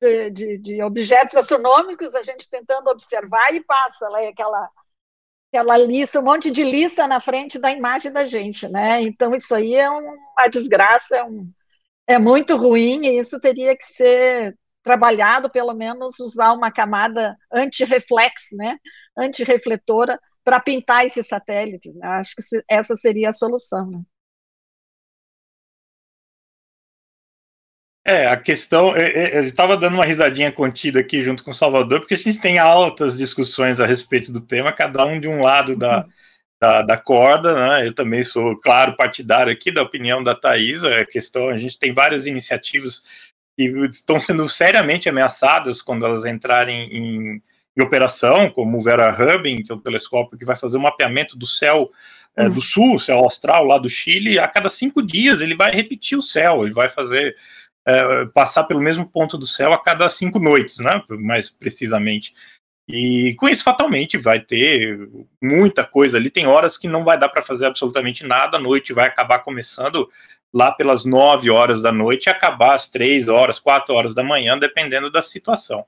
de, 0.00 0.30
de, 0.30 0.58
de 0.58 0.82
objetos 0.82 1.36
astronômicos, 1.36 2.14
a 2.14 2.22
gente 2.22 2.50
tentando 2.50 2.88
observar 2.90 3.54
e 3.54 3.62
passa 3.62 4.08
lá 4.08 4.20
aquela, 4.28 4.70
aquela 5.52 5.78
lista, 5.78 6.18
um 6.18 6.24
monte 6.24 6.50
de 6.50 6.64
lista 6.64 7.06
na 7.06 7.20
frente 7.20 7.58
da 7.58 7.70
imagem 7.70 8.12
da 8.12 8.24
gente, 8.24 8.68
né? 8.68 9.00
Então, 9.02 9.34
isso 9.34 9.54
aí 9.54 9.76
é 9.76 9.88
uma 9.88 10.48
desgraça, 10.48 11.16
é, 11.16 11.24
um, 11.24 11.48
é 12.08 12.18
muito 12.18 12.56
ruim 12.56 13.06
e 13.06 13.18
isso 13.18 13.40
teria 13.40 13.76
que 13.76 13.84
ser 13.84 14.58
trabalhado, 14.82 15.48
pelo 15.48 15.72
menos 15.72 16.18
usar 16.18 16.52
uma 16.52 16.72
camada 16.72 17.36
anti-reflex, 17.52 18.48
né? 18.52 18.76
Antirrefletora 19.16 20.18
para 20.44 20.58
pintar 20.60 21.06
esses 21.06 21.28
satélites. 21.28 21.94
Né? 21.96 22.06
Acho 22.08 22.34
que 22.34 22.42
essa 22.68 22.96
seria 22.96 23.28
a 23.28 23.32
solução. 23.32 23.88
Né? 23.88 24.00
É, 28.12 28.26
a 28.26 28.36
questão. 28.36 28.94
É, 28.94 29.08
é, 29.08 29.38
eu 29.38 29.44
estava 29.44 29.74
dando 29.74 29.94
uma 29.94 30.04
risadinha 30.04 30.52
contida 30.52 31.00
aqui 31.00 31.22
junto 31.22 31.42
com 31.42 31.50
o 31.50 31.54
Salvador, 31.54 32.00
porque 32.00 32.12
a 32.12 32.16
gente 32.18 32.38
tem 32.38 32.58
altas 32.58 33.16
discussões 33.16 33.80
a 33.80 33.86
respeito 33.86 34.30
do 34.30 34.40
tema, 34.40 34.70
cada 34.70 35.04
um 35.06 35.18
de 35.18 35.26
um 35.26 35.40
lado 35.42 35.74
da, 35.74 36.00
uhum. 36.00 36.10
da, 36.60 36.82
da, 36.82 36.96
corda, 36.98 37.54
né? 37.54 37.86
Eu 37.86 37.94
também 37.94 38.22
sou, 38.22 38.54
claro, 38.58 38.96
partidário 38.96 39.50
aqui 39.50 39.70
da 39.70 39.80
opinião 39.80 40.22
da 40.22 40.34
Thaisa. 40.34 41.00
A 41.00 41.06
questão, 41.06 41.48
a 41.48 41.56
gente 41.56 41.78
tem 41.78 41.94
várias 41.94 42.26
iniciativas 42.26 43.02
que 43.56 43.64
estão 43.90 44.20
sendo 44.20 44.46
seriamente 44.46 45.08
ameaçadas 45.08 45.80
quando 45.80 46.04
elas 46.04 46.26
entrarem 46.26 46.90
em, 46.92 47.42
em 47.76 47.82
operação, 47.82 48.50
como 48.50 48.76
o 48.76 48.82
Vera 48.82 49.10
Rubin, 49.10 49.62
que 49.62 49.72
é 49.72 49.74
um 49.74 49.80
telescópio 49.80 50.38
que 50.38 50.44
vai 50.44 50.56
fazer 50.56 50.76
o 50.76 50.80
um 50.80 50.82
mapeamento 50.82 51.38
do 51.38 51.46
céu 51.46 51.90
é, 52.36 52.48
do 52.48 52.60
sul, 52.60 52.98
céu 52.98 53.18
austral 53.18 53.64
lá 53.64 53.78
do 53.78 53.88
Chile, 53.88 54.38
a 54.38 54.48
cada 54.48 54.70
cinco 54.70 55.02
dias 55.02 55.40
ele 55.40 55.54
vai 55.54 55.70
repetir 55.70 56.16
o 56.16 56.22
céu, 56.22 56.64
ele 56.64 56.72
vai 56.72 56.88
fazer 56.88 57.36
é, 57.86 58.26
passar 58.26 58.64
pelo 58.64 58.80
mesmo 58.80 59.08
ponto 59.08 59.36
do 59.36 59.46
céu 59.46 59.72
a 59.72 59.82
cada 59.82 60.08
cinco 60.08 60.38
noites, 60.38 60.78
né? 60.78 61.02
Mais 61.08 61.50
precisamente. 61.50 62.34
E 62.88 63.34
com 63.38 63.48
isso, 63.48 63.62
fatalmente, 63.62 64.18
vai 64.18 64.40
ter 64.40 65.08
muita 65.40 65.84
coisa 65.84 66.16
ali. 66.16 66.30
Tem 66.30 66.46
horas 66.46 66.76
que 66.76 66.88
não 66.88 67.04
vai 67.04 67.18
dar 67.18 67.28
para 67.28 67.42
fazer 67.42 67.66
absolutamente 67.66 68.24
nada. 68.24 68.56
A 68.56 68.60
noite 68.60 68.92
vai 68.92 69.06
acabar 69.06 69.40
começando 69.40 70.08
lá 70.52 70.70
pelas 70.70 71.04
nove 71.04 71.48
horas 71.48 71.80
da 71.80 71.90
noite 71.90 72.26
e 72.26 72.30
acabar 72.30 72.74
às 72.74 72.88
três 72.88 73.28
horas, 73.28 73.58
quatro 73.58 73.94
horas 73.94 74.14
da 74.14 74.22
manhã, 74.22 74.58
dependendo 74.58 75.10
da 75.10 75.22
situação. 75.22 75.84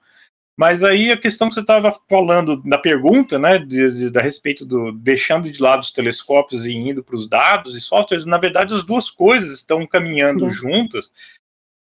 Mas 0.57 0.85
aí 0.85 1.11
a 1.11 1.17
questão 1.17 1.49
que 1.49 1.55
você 1.55 1.61
estava 1.61 1.93
falando 2.09 2.63
da 2.63 2.79
pergunta, 2.79 3.39
né, 3.39 3.59
de, 3.59 4.11
de, 4.11 4.19
a 4.19 4.23
respeito 4.23 4.65
do 4.65 4.93
deixando 4.93 5.51
de 5.51 5.61
lado 5.61 5.83
os 5.83 5.91
telescópios 5.91 6.65
e 6.65 6.73
indo 6.73 7.03
para 7.03 7.17
os 7.17 7.29
dados 7.29 7.75
e 7.75 7.81
softwares, 7.81 8.25
na 8.25 8.39
verdade 8.39 8.73
as 8.73 8.85
duas 8.85 9.11
coisas 9.11 9.53
estão 9.53 9.85
caminhando 9.85 10.45
uhum. 10.45 10.51
juntas 10.51 11.11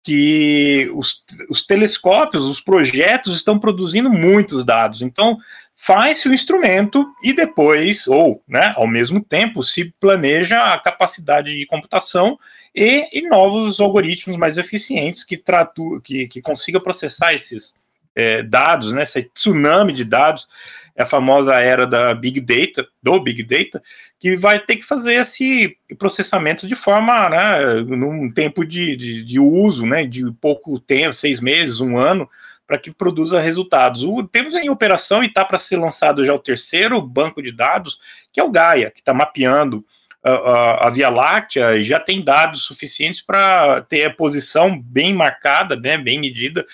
que 0.05 0.91
os, 0.95 1.25
os 1.49 1.65
telescópios, 1.65 2.45
os 2.45 2.61
projetos 2.61 3.35
estão 3.35 3.59
produzindo 3.59 4.11
muitos 4.11 4.63
dados. 4.63 5.01
Então, 5.01 5.39
faz-se 5.75 6.29
o 6.29 6.35
instrumento 6.35 7.07
e 7.23 7.33
depois, 7.33 8.07
ou 8.07 8.43
né, 8.47 8.75
ao 8.77 8.87
mesmo 8.87 9.25
tempo, 9.25 9.63
se 9.63 9.95
planeja 9.99 10.75
a 10.75 10.79
capacidade 10.79 11.57
de 11.57 11.67
computação 11.67 12.39
e, 12.75 13.09
e 13.13 13.27
novos 13.29 13.81
algoritmos 13.81 14.37
mais 14.37 14.59
eficientes 14.59 15.25
que, 15.25 15.39
tratu, 15.39 16.01
que, 16.05 16.29
que 16.29 16.43
consiga 16.43 16.79
processar 16.79 17.33
esses 17.33 17.75
é, 18.15 18.43
dados, 18.43 18.93
né, 18.93 19.03
esse 19.03 19.23
tsunami 19.23 19.93
de 19.93 20.05
dados 20.05 20.49
é 20.97 21.03
a 21.03 21.07
famosa 21.07 21.55
era 21.55 21.87
da 21.87 22.15
Big 22.15 22.41
Data, 22.41 22.87
do 23.03 23.21
Big 23.21 23.43
Data, 23.43 23.83
que 24.19 24.37
vai 24.37 24.61
ter 24.61 24.77
que 24.77 24.85
fazer 24.85 25.15
esse 25.15 25.77
processamento 25.99 26.69
de 26.69 26.77
forma, 26.77 27.29
né, 27.29 27.81
num 27.81 28.31
tempo 28.31 28.65
de, 28.65 28.97
de, 28.97 29.25
de 29.25 29.41
uso, 29.41 29.85
né, 29.85 30.07
de 30.07 30.31
pouco 30.41 30.79
tempo, 30.79 31.13
seis 31.13 31.41
meses, 31.41 31.81
um 31.81 31.99
ano, 31.99 32.29
para 32.65 32.79
que 32.79 32.93
produza 32.93 33.41
resultados. 33.41 34.05
O, 34.05 34.23
temos 34.23 34.55
em 34.55 34.71
operação 34.71 35.23
e 35.23 35.27
está 35.27 35.45
para 35.45 35.59
ser 35.59 35.77
lançado 35.77 36.25
já 36.25 36.33
o 36.33 36.39
terceiro 36.39 37.03
banco 37.03 37.43
de 37.43 37.51
dados, 37.51 37.99
que 38.33 38.39
é 38.39 38.45
o 38.45 38.51
Gaia, 38.51 38.91
que 38.91 39.01
está 39.01 39.13
mapeando 39.13 39.85
a, 40.23 40.31
a, 40.31 40.87
a, 40.87 40.91
Via 40.91 41.11
Láctea, 41.11 41.83
já 41.83 41.99
tem 41.99 42.25
dados 42.25 42.63
suficientes 42.63 43.21
para 43.21 43.83
ter 43.83 44.05
a 44.05 44.15
posição 44.15 44.81
bem 44.81 45.13
marcada, 45.13 45.75
né, 45.75 45.99
bem 45.99 46.21
medida 46.21 46.65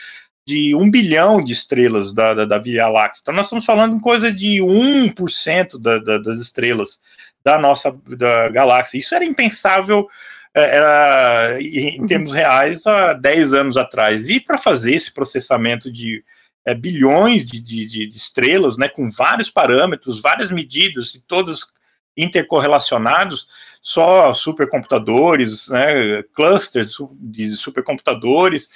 de 0.51 0.75
um 0.75 0.91
bilhão 0.91 1.43
de 1.43 1.53
estrelas 1.53 2.13
da, 2.13 2.35
da, 2.35 2.45
da, 2.45 2.59
Via 2.59 2.89
Láctea. 2.89 3.21
Então, 3.23 3.35
nós 3.35 3.47
estamos 3.47 3.65
falando 3.65 3.95
em 3.95 4.01
coisa 4.01 4.33
de 4.33 4.59
1% 4.59 5.81
da, 5.81 5.99
da, 5.99 6.19
das 6.19 6.41
estrelas 6.41 7.01
da 7.45 7.59
nossa 7.59 7.97
da 8.07 8.49
galáxia. 8.49 8.99
Isso 8.99 9.15
era 9.15 9.25
impensável 9.25 10.09
é, 10.53 10.77
era, 10.77 11.63
em 11.63 12.05
termos 12.07 12.33
reais 12.33 12.85
há 12.85 13.13
10 13.13 13.55
anos 13.55 13.77
atrás. 13.77 14.29
E 14.29 14.41
para 14.41 14.59
fazer 14.59 14.95
esse 14.95 15.15
processamento 15.15 15.91
de 15.91 16.25
é, 16.65 16.75
bilhões 16.75 17.45
de, 17.45 17.61
de, 17.61 17.87
de, 17.87 18.09
estrelas, 18.09 18.77
né, 18.77 18.89
com 18.89 19.09
vários 19.09 19.49
parâmetros, 19.49 20.21
várias 20.21 20.51
medidas, 20.51 21.15
e 21.15 21.21
todos 21.21 21.69
intercorrelacionados, 22.17 23.49
só 23.81 24.33
supercomputadores, 24.33 25.69
né, 25.69 26.23
clusters 26.35 26.97
de 27.13 27.57
supercomputadores, 27.57 28.69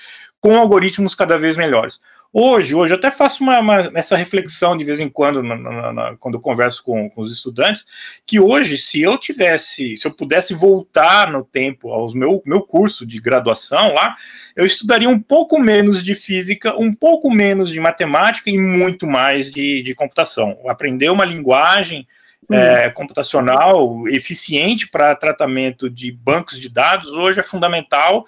com 0.44 0.58
algoritmos 0.58 1.14
cada 1.14 1.38
vez 1.38 1.56
melhores. 1.56 1.98
Hoje, 2.30 2.74
hoje 2.74 2.92
eu 2.92 2.98
até 2.98 3.10
faço 3.10 3.42
uma, 3.42 3.60
uma, 3.60 3.90
essa 3.94 4.14
reflexão 4.14 4.76
de 4.76 4.84
vez 4.84 5.00
em 5.00 5.08
quando, 5.08 5.42
na, 5.42 5.56
na, 5.56 5.90
na, 5.90 6.16
quando 6.18 6.38
converso 6.38 6.84
com, 6.84 7.08
com, 7.08 7.22
os 7.22 7.32
estudantes, 7.32 7.86
que 8.26 8.38
hoje, 8.38 8.76
se 8.76 9.00
eu 9.00 9.16
tivesse, 9.16 9.96
se 9.96 10.06
eu 10.06 10.10
pudesse 10.10 10.52
voltar 10.52 11.32
no 11.32 11.42
tempo 11.42 11.90
aos 11.90 12.12
meu, 12.12 12.42
meu 12.44 12.60
curso 12.60 13.06
de 13.06 13.18
graduação 13.22 13.94
lá, 13.94 14.16
eu 14.54 14.66
estudaria 14.66 15.08
um 15.08 15.18
pouco 15.18 15.58
menos 15.58 16.04
de 16.04 16.14
física, 16.14 16.78
um 16.78 16.92
pouco 16.92 17.30
menos 17.30 17.70
de 17.70 17.80
matemática 17.80 18.50
e 18.50 18.58
muito 18.58 19.06
mais 19.06 19.50
de, 19.50 19.82
de 19.82 19.94
computação. 19.94 20.58
Aprender 20.68 21.08
uma 21.08 21.24
linguagem 21.24 22.06
hum. 22.50 22.54
é, 22.54 22.90
computacional 22.90 24.06
eficiente 24.08 24.88
para 24.88 25.14
tratamento 25.14 25.88
de 25.88 26.12
bancos 26.12 26.60
de 26.60 26.68
dados 26.68 27.10
hoje 27.12 27.40
é 27.40 27.42
fundamental 27.42 28.26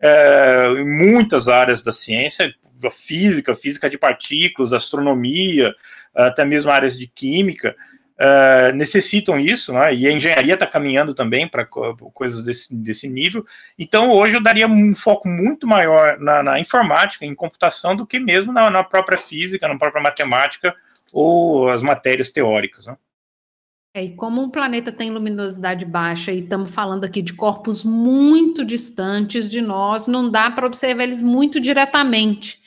é, 0.00 0.66
em 0.78 0.86
muitas 0.86 1.48
áreas 1.48 1.82
da 1.82 1.92
ciência, 1.92 2.52
física, 2.90 3.54
física 3.54 3.90
de 3.90 3.98
partículas, 3.98 4.72
astronomia, 4.72 5.74
até 6.14 6.44
mesmo 6.44 6.70
áreas 6.70 6.96
de 6.96 7.06
química, 7.06 7.74
uh, 8.18 8.74
necessitam 8.74 9.38
isso, 9.38 9.72
né? 9.72 9.94
e 9.94 10.06
a 10.06 10.12
engenharia 10.12 10.54
está 10.54 10.66
caminhando 10.66 11.14
também 11.14 11.48
para 11.48 11.64
coisas 11.64 12.42
desse, 12.42 12.74
desse 12.74 13.08
nível. 13.08 13.46
Então, 13.78 14.10
hoje 14.10 14.36
eu 14.36 14.42
daria 14.42 14.66
um 14.66 14.94
foco 14.94 15.28
muito 15.28 15.66
maior 15.66 16.18
na, 16.18 16.42
na 16.42 16.60
informática, 16.60 17.24
em 17.24 17.34
computação, 17.34 17.94
do 17.94 18.06
que 18.06 18.18
mesmo 18.18 18.52
na, 18.52 18.68
na, 18.70 18.82
própria 18.82 19.16
física, 19.16 19.68
na 19.68 19.78
própria 19.78 20.02
matemática 20.02 20.74
ou 21.12 21.68
as 21.68 21.82
matérias 21.82 22.30
teóricas. 22.30 22.86
Né? 22.86 22.96
É, 23.98 24.04
e 24.04 24.10
como 24.14 24.40
um 24.40 24.48
planeta 24.48 24.92
tem 24.92 25.10
luminosidade 25.10 25.84
baixa 25.84 26.30
e 26.30 26.38
estamos 26.38 26.70
falando 26.70 27.02
aqui 27.02 27.20
de 27.20 27.32
corpos 27.32 27.82
muito 27.82 28.64
distantes 28.64 29.48
de 29.48 29.60
nós, 29.60 30.06
não 30.06 30.30
dá 30.30 30.48
para 30.52 30.68
observar 30.68 31.02
eles 31.02 31.20
muito 31.20 31.58
diretamente. 31.58 32.60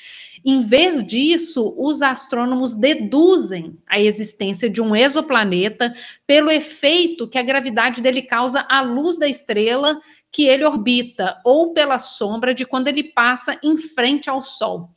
Em 0.44 0.60
vez 0.60 1.06
disso, 1.08 1.74
os 1.78 2.02
astrônomos 2.02 2.74
deduzem 2.74 3.78
a 3.88 3.98
existência 3.98 4.70
de 4.70 4.82
um 4.82 4.94
exoplaneta 4.94 5.94
pelo 6.28 6.52
efeito 6.52 7.30
que 7.30 7.38
a 7.38 7.44
gravidade 7.44 8.02
dele 8.02 8.24
causa 8.24 8.66
à 8.68 8.82
luz 8.82 9.18
da 9.18 9.30
estrela 9.30 10.02
que 10.34 10.44
ele 10.44 10.66
orbita, 10.66 11.40
ou 11.46 11.74
pela 11.74 11.98
sombra 11.98 12.54
de 12.54 12.66
quando 12.66 12.90
ele 12.90 13.04
passa 13.04 13.58
em 13.64 13.78
frente 13.78 14.30
ao 14.30 14.42
Sol. 14.42 14.90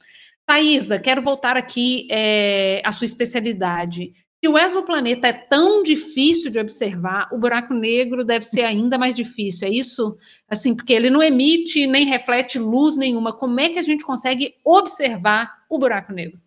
Thaisa, 0.45 0.99
quero 0.99 1.23
voltar 1.23 1.57
aqui 1.57 2.09
é, 2.11 2.83
à 2.85 2.91
sua 2.91 3.05
especialidade. 3.05 4.13
Se 4.45 4.49
o 4.49 4.59
exoplaneta 4.59 5.29
é 5.29 5.33
tão 5.33 5.83
difícil 5.83 6.51
de 6.51 6.59
observar, 6.59 7.31
o 7.33 7.39
buraco 7.39 7.73
negro 7.73 8.23
deve 8.23 8.45
ser 8.45 8.61
ainda 8.61 8.99
mais 8.99 9.15
difícil. 9.15 9.67
É 9.67 9.71
isso? 9.71 10.19
Assim, 10.47 10.77
porque 10.77 10.93
ele 10.93 11.09
não 11.09 11.23
emite 11.23 11.87
nem 11.87 12.05
reflete 12.05 12.59
luz 12.59 12.99
nenhuma. 12.99 13.33
Como 13.33 13.59
é 13.59 13.71
que 13.71 13.79
a 13.79 13.83
gente 13.83 14.05
consegue 14.05 14.55
observar 14.63 15.65
o 15.67 15.79
buraco 15.79 16.13
negro? 16.13 16.39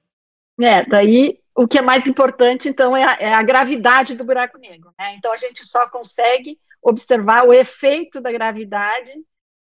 É, 0.62 0.86
daí 0.86 1.40
o 1.56 1.68
que 1.68 1.80
é 1.80 1.82
mais 1.82 2.06
importante, 2.06 2.70
então, 2.70 2.96
é 2.96 3.04
a, 3.04 3.18
é 3.20 3.34
a 3.34 3.42
gravidade 3.42 4.14
do 4.14 4.24
buraco 4.24 4.60
negro. 4.60 4.94
Né? 5.00 5.16
Então, 5.18 5.34
a 5.34 5.38
gente 5.38 5.66
só 5.66 5.90
consegue 5.90 6.60
observar 6.84 7.48
o 7.48 7.52
efeito 7.52 8.22
da 8.22 8.32
gravidade 8.32 9.12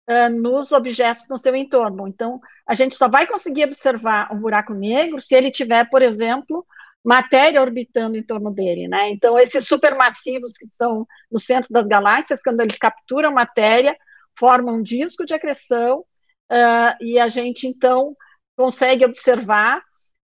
uh, 0.09 0.29
nos 0.41 0.71
objetos 0.71 1.27
no 1.27 1.37
seu 1.37 1.53
entorno. 1.53 2.07
Então, 2.07 2.39
a 2.65 2.73
gente 2.73 2.95
só 2.95 3.09
vai 3.09 3.27
conseguir 3.27 3.65
observar 3.65 4.33
um 4.33 4.39
buraco 4.39 4.73
negro 4.73 5.19
se 5.19 5.35
ele 5.35 5.51
tiver, 5.51 5.89
por 5.89 6.01
exemplo, 6.01 6.65
matéria 7.03 7.61
orbitando 7.61 8.17
em 8.17 8.23
torno 8.23 8.51
dele, 8.51 8.87
né? 8.87 9.09
Então, 9.09 9.37
esses 9.37 9.67
supermassivos 9.67 10.57
que 10.57 10.65
estão 10.65 11.05
no 11.31 11.39
centro 11.39 11.71
das 11.71 11.87
galáxias, 11.87 12.41
quando 12.43 12.61
eles 12.61 12.77
capturam 12.77 13.31
matéria, 13.31 13.95
formam 14.37 14.75
um 14.75 14.83
disco 14.83 15.25
de 15.25 15.33
acreção 15.33 15.99
uh, 15.99 16.95
e 17.03 17.19
a 17.19 17.27
gente, 17.27 17.67
então, 17.67 18.15
consegue 18.55 19.03
observar. 19.03 19.79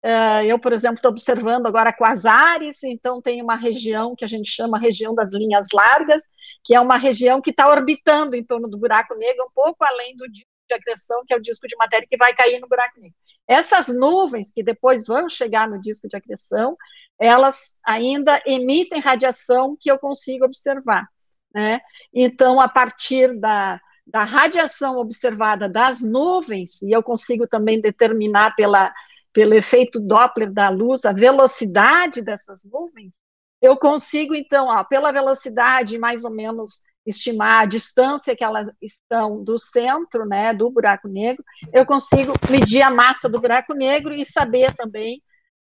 Uh, 0.06 0.44
eu, 0.46 0.60
por 0.60 0.72
exemplo, 0.72 0.98
estou 0.98 1.12
observando 1.12 1.66
agora 1.66 1.92
quasares, 1.92 2.84
então 2.84 3.20
tem 3.22 3.42
uma 3.42 3.56
região 3.56 4.16
que 4.16 4.24
a 4.24 4.28
gente 4.28 4.50
chama 4.50 4.80
região 4.80 5.16
das 5.16 5.34
linhas 5.34 5.68
largas, 5.74 6.30
que 6.64 6.76
é 6.76 6.80
uma 6.80 6.98
região 6.98 7.42
que 7.42 7.50
está 7.50 7.68
orbitando 7.68 8.36
em 8.36 8.44
torno 8.44 8.68
do 8.68 8.78
buraco 8.78 9.16
negro, 9.16 9.46
um 9.46 9.52
pouco 9.54 9.84
além 9.84 10.16
do 10.16 10.30
disco 10.30 10.48
de 10.70 10.76
acreção, 10.76 11.24
que 11.26 11.34
é 11.34 11.38
o 11.38 11.42
disco 11.42 11.68
de 11.68 11.76
matéria 11.78 12.08
que 12.10 12.18
vai 12.18 12.34
cair 12.36 12.60
no 12.60 12.68
buraco 12.68 13.00
negro. 13.00 13.18
Essas 13.48 13.88
nuvens 13.88 14.52
que 14.52 14.62
depois 14.62 15.08
vão 15.08 15.30
chegar 15.30 15.70
no 15.70 15.80
disco 15.80 16.08
de 16.08 16.18
acreção, 16.18 16.78
elas 17.20 17.78
ainda 17.86 18.42
emitem 18.46 19.00
radiação 19.00 19.78
que 19.80 19.90
eu 19.90 19.98
consigo 19.98 20.46
observar. 20.46 21.08
Né? 21.54 21.80
Então, 22.14 22.60
a 22.60 22.68
partir 22.68 23.40
da, 23.40 23.80
da 24.06 24.24
radiação 24.24 24.98
observada 24.98 25.68
das 25.68 26.02
nuvens, 26.02 26.82
e 26.82 26.92
eu 26.92 27.02
consigo 27.02 27.48
também 27.48 27.82
determinar 27.82 28.56
pela, 28.56 28.94
pelo 29.34 29.54
efeito 29.54 30.00
Doppler 30.00 30.52
da 30.52 30.70
luz 30.70 31.06
a 31.06 31.14
velocidade 31.14 32.22
dessas 32.22 32.64
nuvens, 32.66 33.22
eu 33.62 33.76
consigo, 33.76 34.36
então, 34.36 34.68
ó, 34.68 34.84
pela 34.84 35.12
velocidade 35.12 35.98
mais 35.98 36.24
ou 36.24 36.32
menos 36.32 36.82
estimar 37.08 37.62
a 37.62 37.66
distância 37.66 38.36
que 38.36 38.44
elas 38.44 38.70
estão 38.82 39.44
do 39.44 39.58
centro, 39.58 40.26
né, 40.26 40.54
do 40.54 40.70
buraco 40.70 41.08
negro, 41.08 41.44
eu 41.74 41.86
consigo 41.86 42.34
medir 42.50 42.82
a 42.82 42.90
massa 42.90 43.30
do 43.30 43.40
buraco 43.40 43.74
negro 43.74 44.14
e 44.14 44.26
saber 44.26 44.76
também 44.76 45.22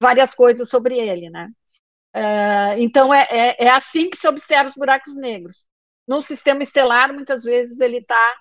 várias 0.02 0.34
coisas 0.34 0.68
sobre 0.68 0.98
ele, 0.98 1.30
né. 1.30 1.50
Uh, 2.16 2.80
então 2.80 3.14
é, 3.14 3.28
é, 3.30 3.66
é, 3.66 3.70
assim 3.70 4.10
que 4.10 4.18
se 4.18 4.28
observa 4.28 4.70
os 4.70 4.76
buracos 4.76 5.16
negros. 5.16 5.68
No 6.08 6.22
sistema 6.22 6.64
estelar, 6.64 7.14
muitas 7.14 7.44
vezes 7.44 7.80
ele 7.80 7.98
está 7.98 8.36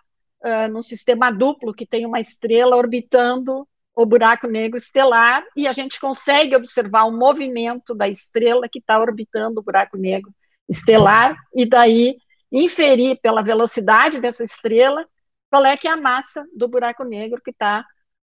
uh, 0.45 0.73
num 0.73 0.83
sistema 0.83 1.31
duplo 1.31 1.75
que 1.75 1.87
tem 1.87 2.07
uma 2.07 2.19
estrela 2.19 2.77
orbitando 2.77 3.69
o 3.95 4.07
buraco 4.07 4.47
negro 4.47 4.79
estelar 4.79 5.45
e 5.55 5.67
a 5.67 5.73
gente 5.73 6.01
consegue 6.01 6.57
observar 6.57 7.05
o 7.05 7.13
movimento 7.13 7.95
da 7.95 8.09
estrela 8.09 8.69
que 8.71 8.79
está 8.79 8.99
orbitando 8.99 9.61
o 9.61 9.63
buraco 9.63 9.97
negro 9.97 10.33
estelar 10.69 11.37
e 11.55 11.67
daí 11.67 12.17
inferir 12.51 13.19
pela 13.21 13.43
velocidade 13.43 14.21
dessa 14.21 14.45
estrela 14.45 15.07
qual 15.51 15.65
é 15.65 15.77
que 15.77 15.89
é 15.89 15.91
a 15.91 15.97
massa 15.97 16.45
do 16.55 16.69
buraco 16.69 17.05
negro 17.05 17.41
que 17.43 17.51
está 17.51 17.85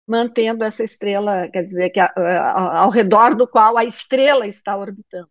mantendo 0.06 0.64
essa 0.64 0.82
estrela, 0.82 1.48
quer 1.48 1.62
dizer, 1.62 1.90
que 1.90 2.00
a, 2.00 2.06
a, 2.06 2.78
ao 2.78 2.90
redor 2.90 3.34
do 3.34 3.46
qual 3.46 3.76
a 3.76 3.84
estrela 3.84 4.46
está 4.46 4.76
orbitando. 4.76 5.28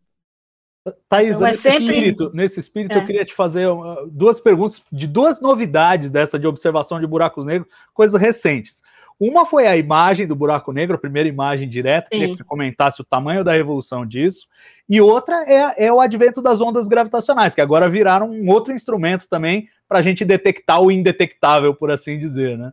Thaís, 1.09 1.35
então, 1.35 1.47
é 1.47 1.49
nesse, 1.49 1.61
sempre... 1.63 1.85
espírito, 1.85 2.31
nesse 2.33 2.59
espírito 2.59 2.93
é. 2.93 2.97
eu 2.97 3.05
queria 3.05 3.25
te 3.25 3.33
fazer 3.33 3.67
duas 4.11 4.39
perguntas 4.39 4.83
de 4.91 5.07
duas 5.07 5.41
novidades 5.41 6.11
dessa 6.11 6.39
de 6.39 6.47
observação 6.47 6.99
de 6.99 7.07
buracos 7.07 7.45
negros, 7.45 7.69
coisas 7.93 8.21
recentes. 8.21 8.81
Uma 9.19 9.45
foi 9.45 9.65
a 9.65 9.75
imagem 9.75 10.27
do 10.27 10.35
buraco 10.35 10.71
negro, 10.71 10.95
a 10.95 10.99
primeira 10.99 11.27
imagem 11.27 11.67
direta, 11.67 12.09
queria 12.09 12.27
que 12.27 12.35
você 12.35 12.43
comentasse 12.43 13.01
o 13.01 13.05
tamanho 13.05 13.43
da 13.43 13.51
revolução 13.51 14.05
disso. 14.05 14.47
E 14.87 15.01
outra 15.01 15.43
é, 15.47 15.87
é 15.87 15.93
o 15.93 15.99
advento 15.99 16.41
das 16.41 16.61
ondas 16.61 16.87
gravitacionais, 16.87 17.55
que 17.55 17.61
agora 17.61 17.89
viraram 17.89 18.29
um 18.29 18.49
outro 18.49 18.71
instrumento 18.71 19.27
também 19.27 19.69
para 19.87 19.99
a 19.99 20.01
gente 20.01 20.23
detectar 20.23 20.81
o 20.81 20.91
indetectável, 20.91 21.73
por 21.73 21.89
assim 21.89 22.19
dizer, 22.19 22.57
né? 22.57 22.71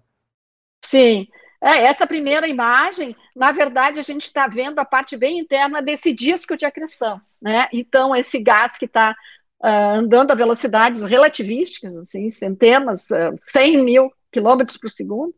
Sim. 0.85 1.27
É, 1.63 1.85
essa 1.87 2.07
primeira 2.07 2.47
imagem, 2.47 3.17
na 3.35 3.51
verdade, 3.51 3.99
a 3.99 4.03
gente 4.03 4.25
está 4.25 4.47
vendo 4.47 4.79
a 4.79 4.85
parte 4.85 5.17
bem 5.17 5.39
interna 5.39 5.81
desse 5.81 6.13
disco 6.13 6.59
de 6.59 6.67
acreção. 6.67 7.19
Né? 7.41 7.69
Então, 7.73 8.15
esse 8.15 8.39
gás 8.39 8.77
que 8.77 8.85
está 8.85 9.13
uh, 9.13 9.67
ah, 9.67 9.95
andando 9.95 10.31
a 10.31 10.35
velocidades 10.35 11.03
relativísticas, 11.05 11.97
assim, 11.97 12.29
centenas, 12.29 13.09
uh, 13.11 13.33
100 13.35 13.83
mil 13.83 14.13
quilômetros 14.31 14.77
por 14.77 14.91
segundo, 14.91 15.35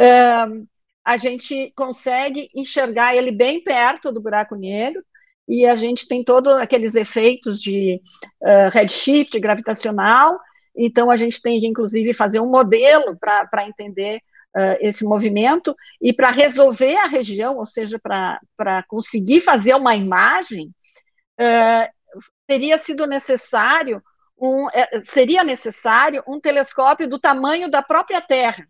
uh, 0.00 0.66
a 1.04 1.16
gente 1.16 1.72
consegue 1.74 2.48
enxergar 2.54 3.16
ele 3.16 3.32
bem 3.32 3.62
perto 3.62 4.12
do 4.12 4.20
buraco 4.20 4.54
negro, 4.54 5.02
e 5.48 5.66
a 5.66 5.74
gente 5.74 6.06
tem 6.06 6.22
todos 6.22 6.52
aqueles 6.54 6.94
efeitos 6.94 7.60
de 7.60 8.00
uh, 8.40 8.70
redshift 8.72 9.38
gravitacional, 9.40 10.38
então 10.74 11.10
a 11.10 11.16
gente 11.16 11.42
tem 11.42 11.60
de, 11.60 11.66
inclusive, 11.66 12.14
fazer 12.14 12.40
um 12.40 12.48
modelo 12.48 13.18
para 13.18 13.66
entender 13.66 14.18
uh, 14.56 14.78
esse 14.80 15.04
movimento, 15.04 15.74
e 16.00 16.12
para 16.12 16.30
resolver 16.30 16.96
a 16.96 17.06
região, 17.06 17.58
ou 17.58 17.66
seja, 17.66 17.98
para 17.98 18.82
conseguir 18.88 19.40
fazer 19.40 19.74
uma 19.74 19.96
imagem, 19.96 20.70
uh, 21.40 21.92
teria 22.46 22.78
sido 22.78 23.06
necessário 23.06 24.02
um, 24.38 24.66
seria 25.04 25.44
necessário 25.44 26.22
um 26.26 26.40
telescópio 26.40 27.08
do 27.08 27.18
tamanho 27.18 27.70
da 27.70 27.80
própria 27.80 28.20
Terra, 28.20 28.66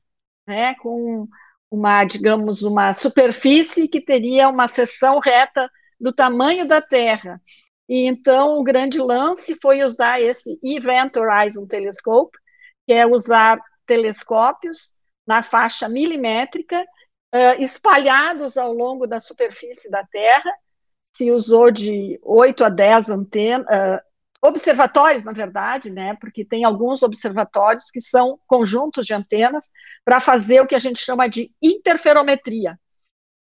né, 0.47 0.75
com 0.77 1.29
uma, 1.71 2.05
digamos, 2.05 2.63
uma 2.63 2.93
superfície 2.93 3.89
que 3.89 4.01
teria 4.01 4.49
uma 4.49 4.69
seção 4.69 5.19
reta 5.19 5.71
do 5.99 6.13
tamanho 6.13 6.67
da 6.67 6.83
Terra. 6.83 7.41
E 7.89 8.07
então 8.07 8.59
o 8.59 8.63
grande 8.63 8.99
lance 8.99 9.57
foi 9.61 9.83
usar 9.83 10.21
esse 10.21 10.59
Event 10.63 11.17
Horizon 11.17 11.67
Telescope, 11.67 12.37
que 12.87 12.93
é 12.93 13.07
usar 13.07 13.61
telescópios 13.87 14.95
na 15.27 15.43
faixa 15.43 15.89
milimétrica, 15.89 16.81
uh, 17.35 17.61
espalhados 17.63 18.57
ao 18.57 18.73
longo 18.73 19.07
da 19.07 19.21
superfície 19.21 19.91
da 19.91 20.05
Terra. 20.05 20.53
Se 21.03 21.31
usou 21.31 21.71
de 21.71 22.19
8 22.23 22.65
a 22.65 22.69
10 22.69 23.11
antenas, 23.11 23.67
uh, 23.67 24.12
observatórios, 24.43 25.25
na 25.25 25.33
verdade, 25.33 25.89
né, 25.89 26.17
porque 26.21 26.45
tem 26.45 26.65
alguns 26.65 27.03
observatórios 27.03 27.91
que 27.91 28.01
são 28.01 28.39
conjuntos 28.47 29.07
de 29.07 29.15
antenas 29.15 29.71
para 30.05 30.21
fazer 30.21 30.61
o 30.61 30.67
que 30.67 30.75
a 30.75 30.81
gente 30.81 30.99
chama 30.99 31.29
de 31.29 31.53
interferometria. 31.63 32.79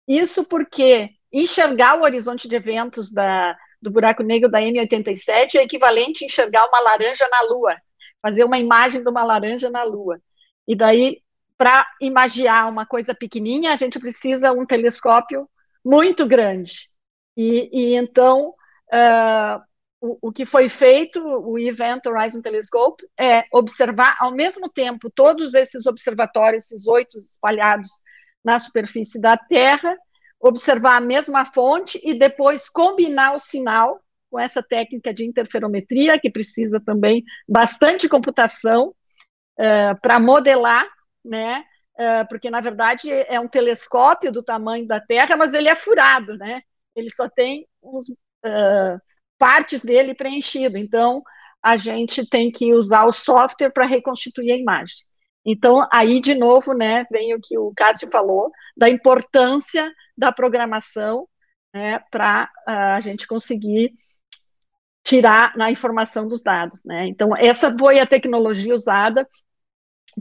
Isso 0.06 0.44
porque 0.44 1.10
enxergar 1.32 1.98
o 1.98 2.04
horizonte 2.04 2.50
de 2.50 2.56
eventos 2.58 3.12
da, 3.14 3.56
do 3.82 3.89
buraco 3.89 4.22
negro 4.22 4.52
da 4.52 4.60
M87 4.60 5.56
é 5.56 5.64
equivalente 5.64 6.26
a 6.26 6.28
enxergar 6.28 6.68
uma 6.68 6.82
laranja 6.82 7.26
na 7.30 7.42
Lua, 7.44 7.78
fazer 8.22 8.44
uma 8.44 8.60
imagem 8.60 9.02
de 9.02 9.10
uma 9.10 9.24
laranja 9.24 9.70
na 9.70 9.84
Lua. 9.84 10.22
E 10.68 10.76
daí, 10.76 11.22
para 11.58 11.88
imaginar 12.02 12.68
uma 12.68 12.86
coisa 12.86 13.16
pequenininha, 13.16 13.72
a 13.72 13.78
gente 13.78 13.98
precisa 13.98 14.52
um 14.52 14.66
telescópio 14.66 15.50
muito 15.86 16.28
grande. 16.28 16.92
E, 17.38 17.70
e 17.72 17.96
então, 17.96 18.50
uh, 18.94 19.70
o, 20.02 20.32
que 20.32 20.47
foi 20.47 20.68
feito, 20.68 21.22
o 21.24 21.60
Event 21.60 22.08
Horizon 22.08 22.41
Telescope, 22.41 23.08
é 23.20 23.45
observar 23.54 24.18
ao 24.20 24.32
mesmo 24.32 24.68
tempo 24.68 25.12
todos 25.12 25.54
esses 25.54 25.86
observatórios, 25.86 26.66
esses 26.66 26.88
oito 26.88 27.16
espalhados 27.16 28.02
na 28.43 28.58
superfície 28.58 29.22
da 29.22 29.38
Terra, 29.38 29.95
observar 30.39 30.97
a 30.97 31.02
mesma 31.02 31.45
fonte 31.45 32.02
e 32.04 32.16
depois 32.16 32.68
combinar 32.68 33.36
o 33.36 33.39
sinal 33.39 34.02
com 34.32 34.39
essa 34.39 34.64
técnica 34.64 35.14
de 35.14 35.24
interferometria, 35.24 36.20
que 36.20 36.32
precisa 36.32 36.80
também 36.80 37.24
bastante 37.47 38.10
computação 38.10 38.95
uh, 39.60 40.02
para 40.02 40.20
modelar, 40.20 40.88
né? 41.24 41.64
Uh, 41.93 42.28
porque 42.28 42.49
na 42.49 42.62
verdade 42.62 43.12
é 43.12 43.39
um 43.39 43.47
telescópio 43.47 44.32
do 44.32 44.41
tamanho 44.41 44.88
da 44.88 44.99
Terra, 44.99 45.38
mas 45.38 45.54
ele 45.54 45.70
é 45.70 45.76
furado, 45.76 46.36
né? 46.38 46.64
Ele 46.95 47.12
só 47.12 47.30
tem 47.30 47.68
uns, 47.84 48.10
uh, 48.10 48.99
partes 49.42 49.82
dele 49.82 50.14
preenchido. 50.14 50.78
Então, 50.78 51.24
a 51.64 51.76
gente 51.76 52.30
tem 52.30 52.52
que 52.52 52.76
usar 52.76 53.06
o 53.06 53.12
software 53.12 53.72
para 53.72 53.88
reconstituir 53.88 54.52
a 54.52 54.56
imagem. 54.56 54.98
Então, 55.44 55.88
aí, 55.92 56.22
de 56.22 56.36
novo, 56.36 56.74
né, 56.74 57.08
vem 57.12 57.34
o 57.34 57.42
que 57.42 57.58
o 57.58 57.74
Cássio 57.76 58.08
falou, 58.12 58.52
da 58.78 58.88
importância 58.88 59.92
da 60.16 60.32
programação 60.32 61.28
né, 61.74 61.98
para 62.12 62.52
uh, 62.68 62.96
a 62.96 63.00
gente 63.00 63.26
conseguir 63.26 63.92
tirar 65.04 65.58
na 65.58 65.72
informação 65.72 66.28
dos 66.28 66.44
dados. 66.44 66.84
Né? 66.86 67.08
Então, 67.08 67.36
essa 67.36 67.76
foi 67.76 68.00
a 68.00 68.06
tecnologia 68.06 68.76
usada 68.76 69.28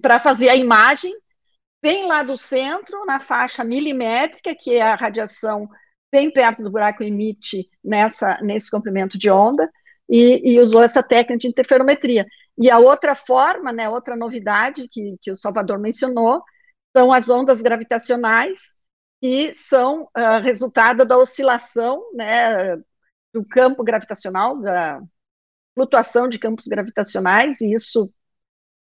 para 0.01 0.19
fazer 0.19 0.49
a 0.49 0.57
imagem 0.57 1.15
bem 1.83 2.07
lá 2.07 2.23
do 2.23 2.39
centro, 2.39 3.05
na 3.05 3.21
faixa 3.21 3.63
milimétrica, 3.63 4.55
que 4.55 4.77
é 4.77 4.83
a 4.83 4.95
radiação 4.95 5.69
bem 6.13 6.31
perto 6.31 6.63
do 6.63 6.71
buraco 6.71 7.03
emite 7.03 7.69
nessa, 7.83 8.39
nesse 8.43 8.71
comprimento 8.71 9.19
de 9.19 9.31
onda, 9.31 9.71
e, 10.09 10.55
e, 10.55 10.59
usou 10.59 10.83
essa 10.83 11.03
técnica 11.03 11.39
de 11.39 11.49
interferometria. 11.49 12.27
E 12.59 12.69
a 12.69 12.79
outra 12.79 13.15
forma, 13.15 13.73
né, 13.73 13.89
outra 13.89 14.17
novidade 14.17 14.89
que, 14.89 15.17
que 15.23 15.31
o 15.31 15.37
Salvador 15.37 15.79
mencionou, 15.79 16.43
são 16.95 17.13
as 17.13 17.29
ondas 17.29 17.63
gravitacionais, 17.63 18.75
que 19.21 19.55
são 19.55 20.09
uh, 20.17 20.43
resultado 20.43 21.05
da 21.05 21.17
oscilação 21.17 22.03
né, 22.13 22.77
do 23.33 23.45
campo 23.49 23.85
gravitacional, 23.85 24.61
da 24.61 25.01
flutuação 25.75 26.29
de 26.29 26.39
campos 26.39 26.67
gravitacionais, 26.67 27.61
e 27.61 27.73
isso, 27.73 28.13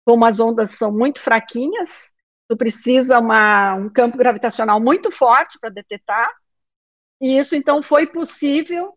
como 0.05 0.25
as 0.25 0.39
ondas 0.39 0.71
são 0.73 0.93
muito 0.93 1.21
fraquinhas, 1.21 2.15
tu 2.49 2.57
precisa 2.57 3.19
uma, 3.19 3.75
um 3.75 3.91
campo 3.91 4.17
gravitacional 4.17 4.81
muito 4.81 5.11
forte 5.11 5.59
para 5.59 5.71
detectar, 5.71 6.31
e 7.21 7.39
isso, 7.39 7.57
então, 7.57 7.83
foi 7.83 8.07
possível 8.07 8.97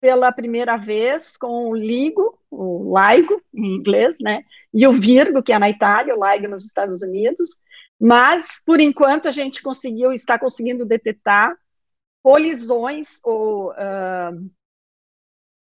pela 0.00 0.30
primeira 0.30 0.76
vez 0.76 1.36
com 1.36 1.70
o 1.70 1.74
LIGO, 1.74 2.38
o 2.50 2.94
LIGO, 2.98 3.42
em 3.52 3.76
inglês, 3.76 4.18
né, 4.20 4.42
e 4.72 4.86
o 4.86 4.92
Virgo, 4.92 5.42
que 5.42 5.52
é 5.52 5.58
na 5.58 5.70
Itália, 5.70 6.14
o 6.14 6.24
LIGO 6.24 6.48
nos 6.48 6.64
Estados 6.64 7.02
Unidos, 7.02 7.58
mas, 7.98 8.62
por 8.64 8.78
enquanto, 8.78 9.26
a 9.26 9.32
gente 9.32 9.62
conseguiu, 9.62 10.12
está 10.12 10.38
conseguindo 10.38 10.84
detectar 10.84 11.56
colisões 12.22 13.18
ou 13.24 13.70
uh, 13.70 14.50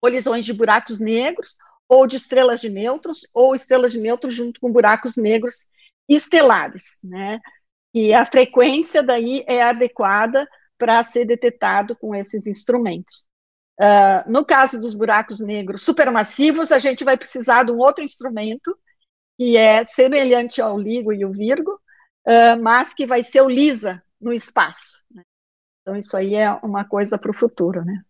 colisões 0.01 0.45
de 0.45 0.53
buracos 0.53 0.99
negros 0.99 1.57
ou 1.87 2.07
de 2.07 2.17
estrelas 2.17 2.59
de 2.59 2.69
nêutrons 2.69 3.27
ou 3.33 3.53
estrelas 3.53 3.91
de 3.91 3.99
nêutrons 3.99 4.33
junto 4.33 4.59
com 4.59 4.71
buracos 4.71 5.15
negros 5.15 5.67
estelares, 6.09 6.99
né? 7.03 7.39
E 7.93 8.13
a 8.13 8.25
frequência 8.25 9.03
daí 9.03 9.43
é 9.47 9.61
adequada 9.61 10.47
para 10.77 11.03
ser 11.03 11.25
detectado 11.25 11.95
com 11.95 12.13
esses 12.15 12.47
instrumentos. 12.47 13.29
Uh, 13.79 14.31
no 14.31 14.45
caso 14.45 14.79
dos 14.79 14.93
buracos 14.93 15.39
negros 15.39 15.81
supermassivos, 15.81 16.71
a 16.71 16.79
gente 16.79 17.03
vai 17.03 17.17
precisar 17.17 17.63
de 17.63 17.71
um 17.71 17.79
outro 17.79 18.03
instrumento, 18.03 18.77
que 19.37 19.57
é 19.57 19.83
semelhante 19.83 20.61
ao 20.61 20.77
LIGO 20.77 21.11
e 21.11 21.25
o 21.25 21.31
Virgo, 21.31 21.71
uh, 22.27 22.61
mas 22.61 22.93
que 22.93 23.05
vai 23.05 23.23
ser 23.23 23.41
o 23.41 23.49
LISA 23.49 24.01
no 24.21 24.31
espaço. 24.31 25.01
Né? 25.11 25.23
Então, 25.81 25.97
isso 25.97 26.15
aí 26.15 26.35
é 26.35 26.51
uma 26.63 26.85
coisa 26.85 27.17
para 27.17 27.31
o 27.31 27.33
futuro. 27.33 27.83
Né? 27.83 28.01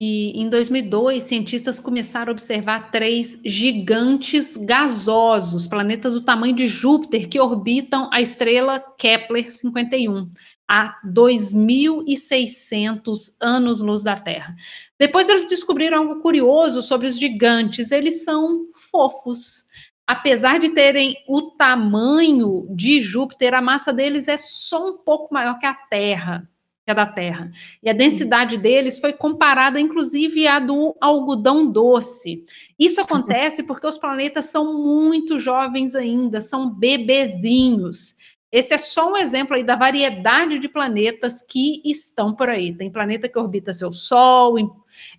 E 0.00 0.40
em 0.40 0.48
2002, 0.48 1.24
cientistas 1.24 1.80
começaram 1.80 2.30
a 2.30 2.32
observar 2.32 2.90
três 2.90 3.40
gigantes 3.44 4.56
gasosos, 4.56 5.66
planetas 5.66 6.12
do 6.12 6.24
tamanho 6.24 6.54
de 6.54 6.68
Júpiter, 6.68 7.28
que 7.28 7.40
orbitam 7.40 8.08
a 8.12 8.20
estrela 8.20 8.78
Kepler 8.96 9.50
51, 9.50 10.30
a 10.68 11.00
2.600 11.04 13.34
anos-luz 13.40 14.02
da 14.02 14.16
Terra. 14.16 14.54
Depois 14.98 15.28
eles 15.28 15.46
descobriram 15.46 15.98
algo 15.98 16.20
curioso 16.20 16.82
sobre 16.82 17.06
os 17.06 17.16
gigantes, 17.18 17.90
eles 17.90 18.22
são 18.22 18.66
fofos. 18.90 19.66
Apesar 20.06 20.58
de 20.58 20.68
terem 20.70 21.16
o 21.26 21.52
tamanho 21.52 22.66
de 22.70 23.00
Júpiter, 23.00 23.54
a 23.54 23.62
massa 23.62 23.92
deles 23.92 24.28
é 24.28 24.36
só 24.36 24.90
um 24.90 24.98
pouco 24.98 25.32
maior 25.32 25.58
que 25.58 25.66
a 25.66 25.74
Terra 25.74 26.48
que 26.88 26.92
é 26.92 26.94
da 26.94 27.04
Terra. 27.04 27.52
E 27.82 27.90
a 27.90 27.92
densidade 27.92 28.56
deles 28.56 28.98
foi 28.98 29.12
comparada, 29.12 29.78
inclusive, 29.78 30.48
à 30.48 30.58
do 30.58 30.96
algodão 30.98 31.70
doce. 31.70 32.46
Isso 32.78 32.98
acontece 32.98 33.62
porque 33.68 33.86
os 33.86 33.98
planetas 33.98 34.46
são 34.46 34.82
muito 34.82 35.38
jovens 35.38 35.94
ainda, 35.94 36.40
são 36.40 36.70
bebezinhos. 36.70 38.16
Esse 38.50 38.74
é 38.74 38.78
só 38.78 39.12
um 39.12 39.16
exemplo 39.16 39.54
aí 39.54 39.62
da 39.62 39.76
variedade 39.76 40.58
de 40.58 40.68
planetas 40.68 41.42
que 41.42 41.82
estão 41.84 42.34
por 42.34 42.48
aí. 42.48 42.74
Tem 42.74 42.90
planeta 42.90 43.28
que 43.28 43.38
orbita 43.38 43.74
seu 43.74 43.92
Sol 43.92 44.58
em, 44.58 44.70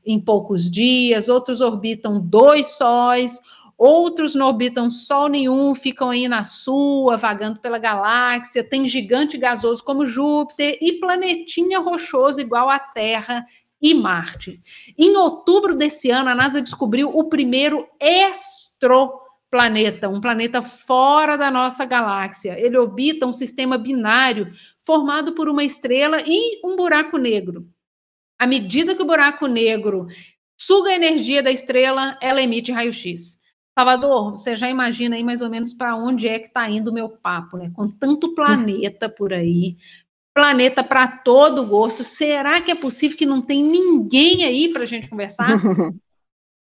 em 0.05 0.19
poucos 0.19 0.69
dias, 0.69 1.30
outros 1.30 1.61
orbitam 1.61 2.19
dois 2.19 2.77
sóis, 2.77 3.39
Outros 3.80 4.36
não 4.36 4.47
orbitam 4.47 4.91
Sol 4.91 5.30
nenhum, 5.30 5.73
ficam 5.73 6.09
aí 6.09 6.27
na 6.27 6.43
sua, 6.43 7.15
vagando 7.15 7.61
pela 7.61 7.80
galáxia. 7.80 8.61
Tem 8.61 8.86
gigante 8.86 9.38
gasoso 9.38 9.82
como 9.82 10.05
Júpiter 10.05 10.77
e 10.82 10.99
planetinha 10.99 11.80
rochoso 11.80 12.41
igual 12.41 12.69
a 12.69 12.77
Terra 12.77 13.45
e 13.82 13.93
Marte. 13.93 14.61
Em 14.97 15.15
outubro 15.15 15.77
desse 15.77 16.11
ano, 16.11 16.30
a 16.30 16.36
NASA 16.36 16.61
descobriu 16.61 17.07
o 17.17 17.30
primeiro 17.30 17.88
extroplaneta, 19.49 20.07
um 20.07 20.21
planeta 20.21 20.61
fora 20.61 21.35
da 21.35 21.49
nossa 21.49 21.83
galáxia. 21.85 22.59
Ele 22.59 22.77
orbita 22.77 23.25
um 23.25 23.33
sistema 23.33 23.77
binário 23.77 24.51
formado 24.85 25.33
por 25.33 25.49
uma 25.49 25.63
estrela 25.63 26.21
e 26.25 26.61
um 26.63 26.75
buraco 26.75 27.17
negro. 27.17 27.67
À 28.39 28.45
medida 28.45 28.95
que 28.95 29.01
o 29.01 29.07
buraco 29.07 29.47
negro 29.47 30.07
suga 30.55 30.91
a 30.91 30.95
energia 30.95 31.41
da 31.41 31.51
estrela, 31.51 32.17
ela 32.21 32.41
emite 32.41 32.71
raio-x. 32.71 33.39
Salvador, 33.77 34.31
você 34.31 34.55
já 34.55 34.69
imagina 34.69 35.15
aí 35.15 35.23
mais 35.23 35.41
ou 35.41 35.49
menos 35.49 35.73
para 35.73 35.95
onde 35.95 36.27
é 36.27 36.37
que 36.39 36.47
está 36.47 36.69
indo 36.69 36.91
o 36.91 36.93
meu 36.93 37.09
papo, 37.09 37.57
né? 37.57 37.71
Com 37.73 37.89
tanto 37.89 38.35
planeta 38.35 39.09
por 39.09 39.33
aí, 39.33 39.77
planeta 40.33 40.83
para 40.83 41.07
todo 41.07 41.65
gosto, 41.65 42.03
será 42.03 42.61
que 42.61 42.71
é 42.71 42.75
possível 42.75 43.17
que 43.17 43.25
não 43.25 43.41
tem 43.41 43.63
ninguém 43.63 44.43
aí 44.43 44.71
para 44.71 44.83
a 44.83 44.85
gente 44.85 45.07
conversar? 45.07 45.59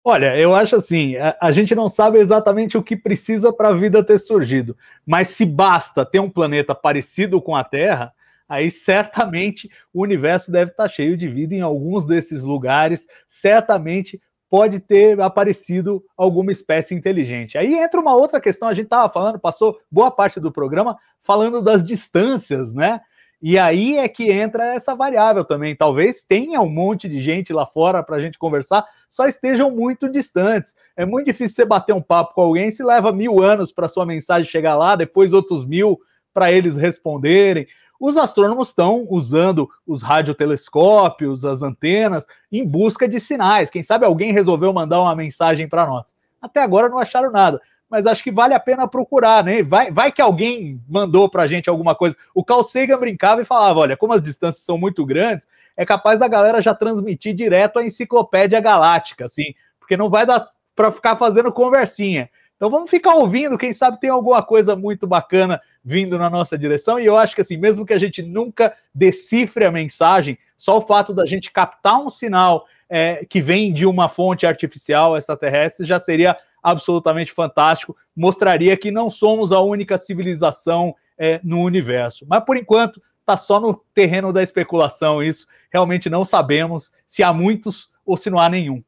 Olha, 0.06 0.38
eu 0.38 0.54
acho 0.54 0.76
assim, 0.76 1.16
a, 1.16 1.34
a, 1.40 1.50
gente 1.50 1.74
não 1.74 1.88
sabe 1.88 2.18
exatamente 2.18 2.76
o 2.76 2.82
que 2.82 2.94
precisa 2.94 3.50
para 3.50 3.70
a 3.70 3.74
vida 3.74 4.04
ter 4.04 4.18
surgido, 4.18 4.76
mas 5.06 5.28
se 5.28 5.46
basta 5.46 6.04
ter 6.04 6.20
um 6.20 6.28
planeta 6.28 6.74
parecido 6.74 7.40
com 7.40 7.56
a 7.56 7.64
Terra, 7.64 8.12
aí 8.46 8.70
certamente 8.70 9.70
o 9.94 10.02
universo 10.02 10.52
deve 10.52 10.72
estar 10.72 10.82
tá 10.82 10.88
cheio 10.90 11.16
de 11.16 11.26
vida 11.26 11.54
em 11.54 11.62
alguns 11.62 12.06
desses 12.06 12.42
lugares, 12.42 13.08
certamente 13.26 14.20
pode 14.50 14.78
ter 14.78 15.18
aparecido 15.22 16.04
alguma 16.18 16.52
espécie 16.52 16.94
inteligente. 16.94 17.56
Aí 17.56 17.74
entra 17.74 17.98
uma 17.98 18.14
outra 18.14 18.38
questão, 18.38 18.68
a 18.68 18.74
gente 18.74 18.84
estava 18.84 19.10
falando, 19.10 19.38
passou 19.38 19.80
boa 19.90 20.10
parte 20.10 20.38
do 20.38 20.52
programa 20.52 20.98
falando 21.18 21.62
das 21.62 21.82
distâncias, 21.82 22.74
né? 22.74 23.00
E 23.46 23.58
aí 23.58 23.98
é 23.98 24.08
que 24.08 24.32
entra 24.32 24.64
essa 24.74 24.94
variável 24.94 25.44
também. 25.44 25.76
Talvez 25.76 26.24
tenha 26.24 26.62
um 26.62 26.70
monte 26.70 27.06
de 27.06 27.20
gente 27.20 27.52
lá 27.52 27.66
fora 27.66 28.02
para 28.02 28.16
a 28.16 28.18
gente 28.18 28.38
conversar, 28.38 28.82
só 29.06 29.26
estejam 29.26 29.70
muito 29.70 30.08
distantes. 30.08 30.74
É 30.96 31.04
muito 31.04 31.26
difícil 31.26 31.56
você 31.56 31.64
bater 31.66 31.92
um 31.92 32.00
papo 32.00 32.32
com 32.32 32.40
alguém 32.40 32.70
se 32.70 32.82
leva 32.82 33.12
mil 33.12 33.42
anos 33.42 33.70
para 33.70 33.86
sua 33.86 34.06
mensagem 34.06 34.50
chegar 34.50 34.74
lá, 34.76 34.96
depois 34.96 35.34
outros 35.34 35.66
mil 35.66 36.00
para 36.32 36.50
eles 36.50 36.78
responderem 36.78 37.66
os 38.00 38.16
astrônomos 38.16 38.68
estão 38.68 39.06
usando 39.08 39.68
os 39.86 40.02
radiotelescópios, 40.02 41.44
as 41.44 41.62
antenas, 41.62 42.26
em 42.50 42.66
busca 42.66 43.06
de 43.06 43.20
sinais. 43.20 43.70
Quem 43.70 43.82
sabe 43.82 44.04
alguém 44.04 44.32
resolveu 44.32 44.72
mandar 44.72 45.00
uma 45.00 45.14
mensagem 45.14 45.68
para 45.68 45.86
nós. 45.86 46.14
Até 46.40 46.60
agora 46.60 46.88
não 46.88 46.98
acharam 46.98 47.30
nada, 47.30 47.60
mas 47.94 48.08
acho 48.08 48.24
que 48.24 48.32
vale 48.32 48.52
a 48.54 48.58
pena 48.58 48.88
procurar, 48.88 49.44
né? 49.44 49.62
Vai, 49.62 49.92
vai 49.92 50.10
que 50.10 50.20
alguém 50.20 50.82
mandou 50.88 51.28
para 51.28 51.44
a 51.44 51.46
gente 51.46 51.70
alguma 51.70 51.94
coisa. 51.94 52.16
O 52.34 52.44
Carl 52.44 52.64
Sagan 52.64 52.98
brincava 52.98 53.40
e 53.40 53.44
falava: 53.44 53.78
olha, 53.78 53.96
como 53.96 54.12
as 54.12 54.20
distâncias 54.20 54.64
são 54.64 54.76
muito 54.76 55.06
grandes, 55.06 55.46
é 55.76 55.86
capaz 55.86 56.18
da 56.18 56.26
galera 56.26 56.60
já 56.60 56.74
transmitir 56.74 57.34
direto 57.34 57.78
a 57.78 57.84
enciclopédia 57.84 58.58
galáctica, 58.58 59.26
assim, 59.26 59.54
porque 59.78 59.96
não 59.96 60.10
vai 60.10 60.26
dar 60.26 60.44
para 60.74 60.90
ficar 60.90 61.14
fazendo 61.14 61.52
conversinha. 61.52 62.28
Então 62.56 62.68
vamos 62.68 62.90
ficar 62.90 63.14
ouvindo, 63.14 63.56
quem 63.56 63.72
sabe 63.72 64.00
tem 64.00 64.10
alguma 64.10 64.42
coisa 64.42 64.74
muito 64.74 65.06
bacana 65.06 65.60
vindo 65.84 66.18
na 66.18 66.28
nossa 66.28 66.58
direção. 66.58 66.98
E 66.98 67.06
eu 67.06 67.16
acho 67.16 67.32
que 67.36 67.42
assim, 67.42 67.56
mesmo 67.56 67.86
que 67.86 67.92
a 67.92 67.98
gente 67.98 68.22
nunca 68.22 68.74
decifre 68.92 69.64
a 69.64 69.70
mensagem, 69.70 70.36
só 70.56 70.78
o 70.78 70.82
fato 70.82 71.14
da 71.14 71.24
gente 71.26 71.52
captar 71.52 72.00
um 72.00 72.10
sinal 72.10 72.66
é, 72.88 73.24
que 73.24 73.40
vem 73.40 73.72
de 73.72 73.86
uma 73.86 74.08
fonte 74.08 74.46
artificial 74.46 75.16
extraterrestre 75.16 75.86
já 75.86 76.00
seria 76.00 76.36
absolutamente 76.64 77.30
fantástico. 77.30 77.94
Mostraria 78.16 78.76
que 78.76 78.90
não 78.90 79.08
somos 79.08 79.52
a 79.52 79.60
única 79.60 79.98
civilização 79.98 80.96
é, 81.16 81.40
no 81.44 81.60
universo. 81.60 82.26
Mas 82.28 82.42
por 82.42 82.56
enquanto 82.56 83.00
está 83.24 83.36
só 83.36 83.58
no 83.58 83.74
terreno 83.94 84.32
da 84.32 84.42
especulação. 84.42 85.22
Isso 85.22 85.46
realmente 85.72 86.08
não 86.08 86.24
sabemos 86.24 86.92
se 87.06 87.22
há 87.22 87.32
muitos 87.32 87.92
ou 88.04 88.16
se 88.16 88.30
não 88.30 88.38
há 88.38 88.48
nenhum. 88.48 88.82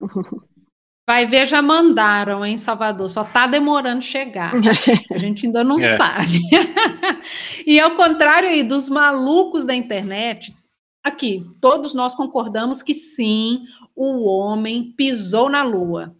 Vai 1.08 1.26
ver, 1.26 1.46
já 1.46 1.60
mandaram 1.60 2.46
em 2.46 2.56
Salvador, 2.56 3.10
só 3.10 3.22
está 3.22 3.44
demorando 3.44 4.00
chegar. 4.00 4.52
A 5.12 5.18
gente 5.18 5.44
ainda 5.44 5.64
não 5.64 5.76
é. 5.80 5.96
sabe. 5.96 6.40
e 7.66 7.80
ao 7.80 7.96
contrário 7.96 8.48
aí 8.48 8.62
dos 8.62 8.88
malucos 8.88 9.64
da 9.64 9.74
internet, 9.74 10.54
aqui, 11.02 11.44
todos 11.60 11.94
nós 11.94 12.14
concordamos 12.14 12.80
que 12.80 12.94
sim, 12.94 13.64
o 13.96 14.24
homem 14.24 14.94
pisou 14.96 15.48
na 15.48 15.64
Lua. 15.64 16.14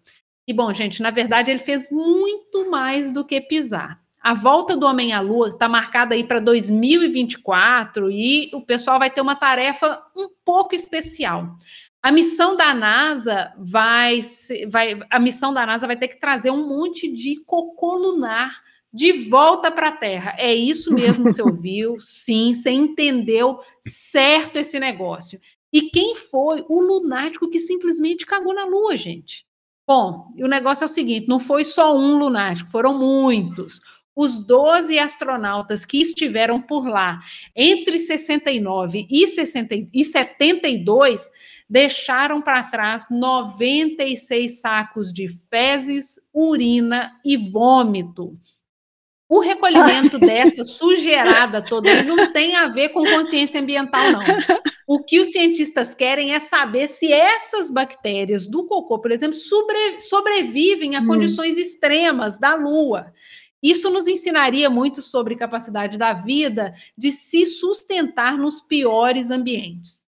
E 0.51 0.53
bom, 0.53 0.75
gente, 0.75 1.01
na 1.01 1.13
verdade 1.13 1.49
ele 1.49 1.61
fez 1.61 1.89
muito 1.93 2.69
mais 2.69 3.13
do 3.13 3.25
que 3.25 3.41
pisar. 3.41 4.01
A 4.21 4.35
volta 4.35 4.77
do 4.77 4.85
homem 4.85 5.13
à 5.13 5.21
Lua 5.21 5.51
está 5.51 5.69
marcada 5.69 6.17
aí 6.17 6.25
para 6.25 6.41
2024 6.41 8.11
e 8.11 8.51
o 8.53 8.61
pessoal 8.61 8.99
vai 8.99 9.09
ter 9.09 9.21
uma 9.21 9.37
tarefa 9.37 10.03
um 10.17 10.29
pouco 10.45 10.75
especial. 10.75 11.57
A 12.03 12.11
missão 12.11 12.57
da 12.57 12.75
NASA 12.75 13.55
vai, 13.57 14.19
vai, 14.69 14.99
a 15.09 15.21
missão 15.21 15.55
da 15.55 15.65
NASA 15.65 15.87
vai 15.87 15.97
ter 15.97 16.09
que 16.09 16.19
trazer 16.19 16.51
um 16.51 16.67
monte 16.67 17.07
de 17.07 17.37
cocô 17.47 17.95
lunar 17.95 18.51
de 18.93 19.13
volta 19.13 19.71
para 19.71 19.91
a 19.91 19.97
Terra. 19.97 20.35
É 20.37 20.53
isso 20.53 20.93
mesmo 20.93 21.27
que 21.27 21.31
você 21.33 21.43
ouviu? 21.43 21.95
Sim, 22.01 22.53
você 22.53 22.73
entendeu 22.73 23.61
certo 23.87 24.57
esse 24.57 24.81
negócio. 24.81 25.41
E 25.73 25.83
quem 25.83 26.17
foi 26.17 26.65
o 26.69 26.81
lunático 26.81 27.49
que 27.49 27.61
simplesmente 27.61 28.27
cagou 28.27 28.53
na 28.53 28.65
Lua, 28.65 28.97
gente? 28.97 29.49
Bom, 29.93 30.33
e 30.37 30.45
o 30.45 30.47
negócio 30.47 30.85
é 30.85 30.87
o 30.87 30.89
seguinte: 30.89 31.27
não 31.27 31.41
foi 31.41 31.65
só 31.65 31.99
um 31.99 32.17
lunático, 32.17 32.71
foram 32.71 32.97
muitos. 32.97 33.81
Os 34.15 34.37
12 34.47 34.97
astronautas 35.01 35.85
que 35.85 36.01
estiveram 36.01 36.63
por 36.63 36.87
lá 36.87 37.19
entre 37.57 37.99
69 37.99 39.09
e, 39.11 39.27
60, 39.27 39.89
e 39.93 40.05
72 40.05 41.29
deixaram 41.69 42.41
para 42.41 42.63
trás 42.63 43.09
96 43.11 44.61
sacos 44.61 45.13
de 45.13 45.29
fezes, 45.51 46.21
urina 46.33 47.11
e 47.25 47.37
vômito. 47.37 48.39
O 49.31 49.39
recolhimento 49.39 50.19
dessa 50.19 50.65
sujeirada 50.65 51.63
toda 51.63 52.03
não 52.03 52.33
tem 52.33 52.57
a 52.57 52.67
ver 52.67 52.89
com 52.89 53.05
consciência 53.05 53.61
ambiental, 53.61 54.11
não. 54.11 54.25
O 54.89 55.05
que 55.05 55.21
os 55.21 55.29
cientistas 55.29 55.95
querem 55.95 56.35
é 56.35 56.41
saber 56.41 56.89
se 56.89 57.13
essas 57.13 57.71
bactérias 57.71 58.45
do 58.45 58.67
cocô, 58.67 58.99
por 58.99 59.13
exemplo, 59.13 59.37
sobre, 59.37 60.01
sobrevivem 60.01 60.97
a 60.97 61.01
hum. 61.01 61.07
condições 61.07 61.57
extremas 61.57 62.37
da 62.41 62.57
Lua. 62.57 63.13
Isso 63.63 63.89
nos 63.89 64.09
ensinaria 64.09 64.69
muito 64.69 65.01
sobre 65.01 65.37
capacidade 65.37 65.97
da 65.97 66.13
vida 66.13 66.75
de 66.99 67.13
se 67.13 67.47
sustentar 67.47 68.37
nos 68.37 68.61
piores 68.61 69.31
ambientes. 69.31 70.10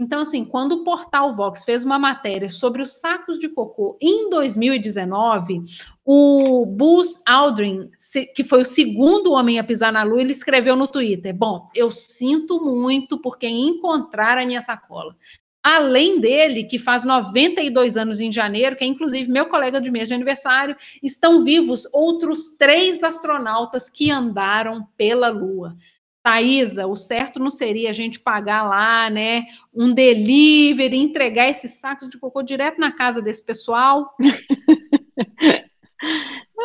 Então, 0.00 0.20
assim, 0.20 0.46
quando 0.46 0.72
o 0.72 0.82
portal 0.82 1.36
Vox 1.36 1.62
fez 1.62 1.84
uma 1.84 1.98
matéria 1.98 2.48
sobre 2.48 2.80
os 2.80 2.98
sacos 2.98 3.38
de 3.38 3.50
cocô 3.50 3.98
em 4.00 4.30
2019, 4.30 5.62
o 6.02 6.64
Buzz 6.64 7.20
Aldrin, 7.26 7.90
que 8.34 8.42
foi 8.42 8.62
o 8.62 8.64
segundo 8.64 9.32
homem 9.32 9.58
a 9.58 9.64
pisar 9.64 9.92
na 9.92 10.02
Lua, 10.02 10.22
ele 10.22 10.32
escreveu 10.32 10.74
no 10.74 10.88
Twitter: 10.88 11.36
Bom, 11.36 11.68
eu 11.74 11.90
sinto 11.90 12.64
muito 12.64 13.18
por 13.18 13.36
quem 13.36 13.68
encontrar 13.68 14.38
a 14.38 14.46
minha 14.46 14.62
sacola. 14.62 15.14
Além 15.62 16.18
dele, 16.18 16.64
que 16.64 16.78
faz 16.78 17.04
92 17.04 17.98
anos 17.98 18.22
em 18.22 18.32
janeiro, 18.32 18.76
que 18.76 18.84
é 18.84 18.86
inclusive 18.86 19.30
meu 19.30 19.50
colega 19.50 19.82
de 19.82 19.90
mês 19.90 20.08
de 20.08 20.14
aniversário, 20.14 20.74
estão 21.02 21.44
vivos 21.44 21.86
outros 21.92 22.56
três 22.56 23.02
astronautas 23.02 23.90
que 23.90 24.10
andaram 24.10 24.88
pela 24.96 25.28
Lua. 25.28 25.76
Thaisa, 26.22 26.86
o 26.86 26.96
certo 26.96 27.40
não 27.40 27.50
seria 27.50 27.90
a 27.90 27.92
gente 27.92 28.20
pagar 28.20 28.62
lá, 28.62 29.08
né, 29.08 29.44
um 29.74 29.92
delivery, 29.92 30.96
entregar 30.96 31.48
esses 31.48 31.78
sacos 31.78 32.08
de 32.08 32.18
cocô 32.18 32.42
direto 32.42 32.78
na 32.78 32.92
casa 32.92 33.22
desse 33.22 33.44
pessoal? 33.44 34.14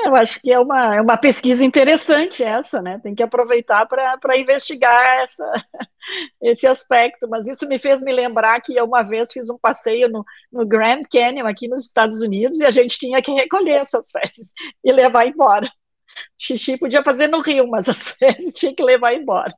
Eu 0.05 0.15
acho 0.15 0.41
que 0.41 0.51
é 0.51 0.59
uma, 0.59 0.95
é 0.95 1.01
uma 1.01 1.17
pesquisa 1.17 1.63
interessante 1.63 2.43
essa, 2.43 2.81
né? 2.81 2.99
Tem 2.99 3.15
que 3.15 3.23
aproveitar 3.23 3.85
para 3.85 4.37
investigar 4.37 5.23
essa, 5.23 5.65
esse 6.41 6.67
aspecto. 6.67 7.27
Mas 7.29 7.47
isso 7.47 7.67
me 7.67 7.79
fez 7.79 8.03
me 8.03 8.11
lembrar 8.11 8.61
que 8.61 8.75
eu 8.75 8.85
uma 8.85 9.03
vez 9.03 9.31
fiz 9.31 9.49
um 9.49 9.57
passeio 9.57 10.09
no, 10.09 10.23
no 10.51 10.65
Grand 10.65 11.03
Canyon, 11.11 11.47
aqui 11.47 11.67
nos 11.67 11.85
Estados 11.85 12.21
Unidos, 12.21 12.59
e 12.59 12.65
a 12.65 12.71
gente 12.71 12.99
tinha 12.99 13.21
que 13.21 13.31
recolher 13.31 13.81
essas 13.81 14.09
fezes 14.11 14.53
e 14.83 14.91
levar 14.91 15.27
embora. 15.27 15.69
Xixi 16.37 16.77
podia 16.77 17.03
fazer 17.03 17.27
no 17.27 17.41
rio, 17.41 17.67
mas 17.67 17.87
as 17.89 18.09
fezes 18.09 18.53
tinha 18.53 18.73
que 18.73 18.83
levar 18.83 19.13
embora. 19.13 19.53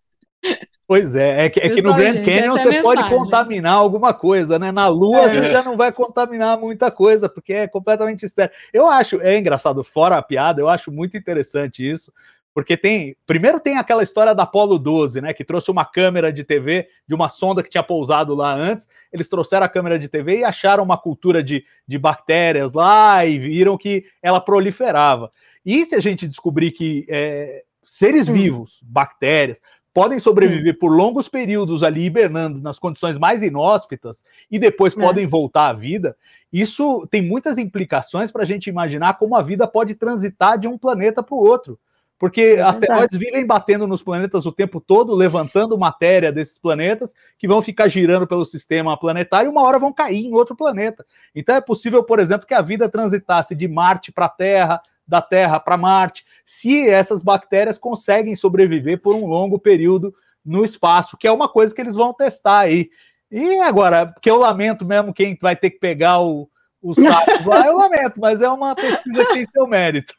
Pois 0.88 1.16
é, 1.18 1.46
é 1.46 1.50
que, 1.50 1.60
é 1.60 1.70
que 1.70 1.82
no 1.82 1.94
Grand 1.94 2.14
gente, 2.14 2.26
Canyon 2.26 2.58
você 2.58 2.76
é 2.76 2.82
pode 2.82 3.10
contaminar 3.10 3.74
alguma 3.74 4.14
coisa, 4.14 4.58
né? 4.58 4.72
Na 4.72 4.88
Lua 4.88 5.24
é. 5.24 5.28
você 5.28 5.52
já 5.52 5.62
não 5.62 5.76
vai 5.76 5.92
contaminar 5.92 6.58
muita 6.58 6.90
coisa, 6.90 7.28
porque 7.28 7.52
é 7.52 7.68
completamente 7.68 8.26
estéreo. 8.26 8.56
Eu 8.72 8.88
acho, 8.88 9.22
é 9.22 9.38
engraçado, 9.38 9.84
fora 9.84 10.18
a 10.18 10.22
piada, 10.22 10.62
eu 10.62 10.70
acho 10.70 10.90
muito 10.90 11.18
interessante 11.18 11.86
isso, 11.86 12.14
porque 12.58 12.76
tem, 12.76 13.16
primeiro 13.28 13.60
tem 13.60 13.78
aquela 13.78 14.02
história 14.02 14.34
da 14.34 14.42
Apollo 14.42 14.80
12, 14.80 15.22
né, 15.22 15.32
que 15.32 15.44
trouxe 15.44 15.70
uma 15.70 15.86
câmera 15.86 16.34
de 16.34 16.44
TV 16.44 16.88
de 17.08 17.14
uma 17.14 17.30
sonda 17.30 17.62
que 17.62 17.70
tinha 17.70 17.84
pousado 17.84 18.34
lá 18.34 18.52
antes, 18.52 18.90
eles 19.14 19.30
trouxeram 19.30 19.64
a 19.64 19.70
câmera 19.70 20.00
de 20.00 20.08
TV 20.08 20.40
e 20.40 20.44
acharam 20.44 20.84
uma 20.84 20.98
cultura 20.98 21.44
de, 21.44 21.64
de 21.88 22.00
bactérias 22.00 22.74
lá 22.74 23.24
e 23.24 23.38
viram 23.38 23.78
que 23.78 24.06
ela 24.24 24.42
proliferava. 24.42 25.30
E 25.64 25.86
se 25.86 25.94
a 25.94 26.00
gente 26.00 26.28
descobrir 26.28 26.72
que 26.72 27.06
é, 27.08 27.64
seres 27.86 28.28
hum. 28.28 28.34
vivos, 28.34 28.80
bactérias, 28.82 29.62
podem 29.94 30.18
sobreviver 30.18 30.74
hum. 30.74 30.80
por 30.80 30.90
longos 30.90 31.30
períodos 31.30 31.84
ali 31.84 32.06
hibernando 32.06 32.60
nas 32.60 32.80
condições 32.80 33.20
mais 33.20 33.44
inóspitas 33.44 34.26
e 34.50 34.58
depois 34.58 34.98
é. 34.98 35.00
podem 35.00 35.28
voltar 35.28 35.68
à 35.68 35.74
vida, 35.74 36.18
isso 36.52 37.06
tem 37.12 37.22
muitas 37.22 37.60
implicações 37.60 38.32
para 38.32 38.42
a 38.42 38.48
gente 38.48 38.68
imaginar 38.68 39.20
como 39.20 39.36
a 39.36 39.44
vida 39.44 39.68
pode 39.68 39.94
transitar 39.94 40.58
de 40.58 40.68
um 40.68 40.76
planeta 40.76 41.22
para 41.22 41.36
o 41.36 41.40
outro. 41.40 41.80
Porque 42.20 42.42
é 42.58 42.62
asteroides 42.62 43.18
vivem 43.18 43.46
batendo 43.46 43.86
nos 43.86 44.02
planetas 44.02 44.46
o 44.46 44.52
tempo 44.52 44.82
todo, 44.82 45.14
levantando 45.14 45.78
matéria 45.78 46.32
desses 46.32 46.58
planetas, 46.58 47.14
que 47.38 47.48
vão 47.48 47.62
ficar 47.62 47.88
girando 47.88 48.26
pelo 48.26 48.46
sistema 48.46 48.98
planetário 48.98 49.48
e 49.48 49.52
uma 49.52 49.62
hora 49.62 49.78
vão 49.78 49.94
cair 49.94 50.26
em 50.26 50.34
outro 50.34 50.56
planeta. 50.56 51.06
Então 51.36 51.56
é 51.56 51.62
possível, 51.62 52.04
por 52.04 52.20
exemplo, 52.20 52.48
que 52.48 52.54
a 52.54 52.62
vida 52.62 52.90
transitasse 52.90 53.54
de 53.54 53.68
Marte 53.68 54.12
para 54.12 54.26
a 54.26 54.30
Terra, 54.30 54.82
da 55.08 55.22
Terra 55.22 55.60
para 55.60 55.78
Marte, 55.78 56.26
se 56.44 56.88
essas 56.88 57.22
bactérias 57.22 57.78
conseguem 57.78 58.36
sobreviver 58.36 59.00
por 59.02 59.16
um 59.16 59.26
longo 59.26 59.60
período 59.60 60.14
no 60.44 60.66
espaço, 60.66 61.18
que 61.18 61.28
é 61.28 61.32
uma 61.32 61.48
coisa 61.48 61.74
que 61.74 61.82
eles 61.82 61.96
vão 61.96 62.14
testar 62.14 62.60
aí. 62.60 62.90
E 63.30 63.60
agora, 63.60 64.14
que 64.22 64.30
eu 64.30 64.38
lamento 64.38 64.86
mesmo 64.86 65.14
quem 65.14 65.38
vai 65.40 65.56
ter 65.56 65.70
que 65.70 65.80
pegar 65.80 66.20
o, 66.22 66.50
o 66.82 66.96
saco 66.96 67.48
lá, 67.48 67.68
eu 67.68 67.78
lamento, 67.78 68.20
mas 68.20 68.42
é 68.42 68.50
uma 68.50 68.74
pesquisa 68.74 69.26
que 69.26 69.34
tem 69.34 69.46
seu 69.46 69.68
mérito. 69.68 70.16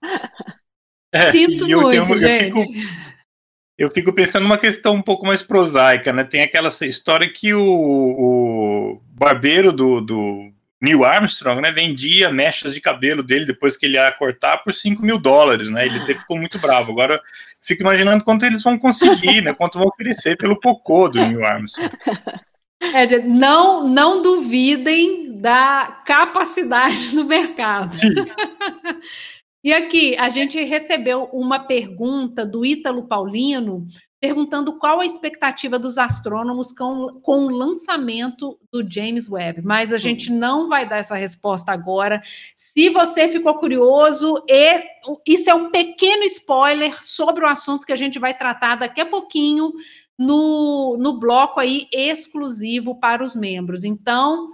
É, 1.12 1.32
Sinto 1.32 1.68
eu, 1.68 1.80
muito, 1.82 1.90
tenho, 1.90 2.24
eu, 2.24 2.38
fico, 2.38 2.72
eu 3.76 3.90
fico 3.90 4.12
pensando 4.12 4.44
numa 4.44 4.58
questão 4.58 4.94
um 4.94 5.02
pouco 5.02 5.26
mais 5.26 5.42
prosaica, 5.42 6.12
né? 6.12 6.22
Tem 6.22 6.42
aquela 6.42 6.68
história 6.68 7.30
que 7.32 7.52
o, 7.52 7.62
o 7.62 9.02
barbeiro 9.10 9.72
do, 9.72 10.00
do 10.00 10.52
Neil 10.80 11.04
Armstrong, 11.04 11.60
né, 11.60 11.70
vendia 11.70 12.32
mechas 12.32 12.72
de 12.72 12.80
cabelo 12.80 13.22
dele 13.22 13.44
depois 13.44 13.76
que 13.76 13.86
ele 13.86 13.96
ia 13.96 14.10
cortar 14.12 14.58
por 14.58 14.72
5 14.72 15.02
mil 15.02 15.18
dólares, 15.18 15.68
né? 15.68 15.86
Ele 15.86 16.14
ficou 16.14 16.38
muito 16.38 16.58
bravo. 16.58 16.92
Agora 16.92 17.20
fico 17.60 17.82
imaginando 17.82 18.24
quanto 18.24 18.46
eles 18.46 18.62
vão 18.62 18.78
conseguir, 18.78 19.42
né? 19.42 19.52
Quanto 19.52 19.78
vão 19.78 19.88
oferecer 19.88 20.36
pelo 20.36 20.58
cocô 20.58 21.08
do 21.08 21.18
Neil 21.18 21.44
Armstrong. 21.44 21.90
É, 22.82 23.18
não, 23.18 23.86
não 23.86 24.22
duvidem 24.22 25.36
da 25.36 26.00
capacidade 26.06 27.14
do 27.14 27.26
mercado. 27.26 27.94
e 29.62 29.72
aqui, 29.72 30.16
a 30.18 30.28
gente 30.28 30.62
recebeu 30.64 31.24
uma 31.32 31.58
pergunta 31.58 32.46
do 32.46 32.64
Ítalo 32.64 33.06
Paulino 33.06 33.86
perguntando 34.20 34.78
qual 34.78 35.00
a 35.00 35.06
expectativa 35.06 35.78
dos 35.78 35.96
astrônomos 35.96 36.72
com, 36.72 37.20
com 37.22 37.46
o 37.46 37.50
lançamento 37.50 38.58
do 38.70 38.88
James 38.88 39.30
Webb, 39.30 39.62
mas 39.62 39.94
a 39.94 39.98
gente 39.98 40.30
não 40.30 40.68
vai 40.68 40.86
dar 40.86 40.98
essa 40.98 41.14
resposta 41.14 41.72
agora. 41.72 42.22
Se 42.54 42.90
você 42.90 43.28
ficou 43.28 43.54
curioso, 43.54 44.44
e, 44.46 44.82
isso 45.26 45.48
é 45.48 45.54
um 45.54 45.70
pequeno 45.70 46.22
spoiler 46.24 47.02
sobre 47.02 47.44
o 47.44 47.48
assunto 47.48 47.86
que 47.86 47.92
a 47.94 47.96
gente 47.96 48.18
vai 48.18 48.36
tratar 48.36 48.76
daqui 48.76 49.00
a 49.00 49.06
pouquinho 49.06 49.72
no, 50.18 50.98
no 50.98 51.18
bloco 51.18 51.58
aí 51.58 51.88
exclusivo 51.90 53.00
para 53.00 53.24
os 53.24 53.34
membros. 53.34 53.84
Então, 53.84 54.50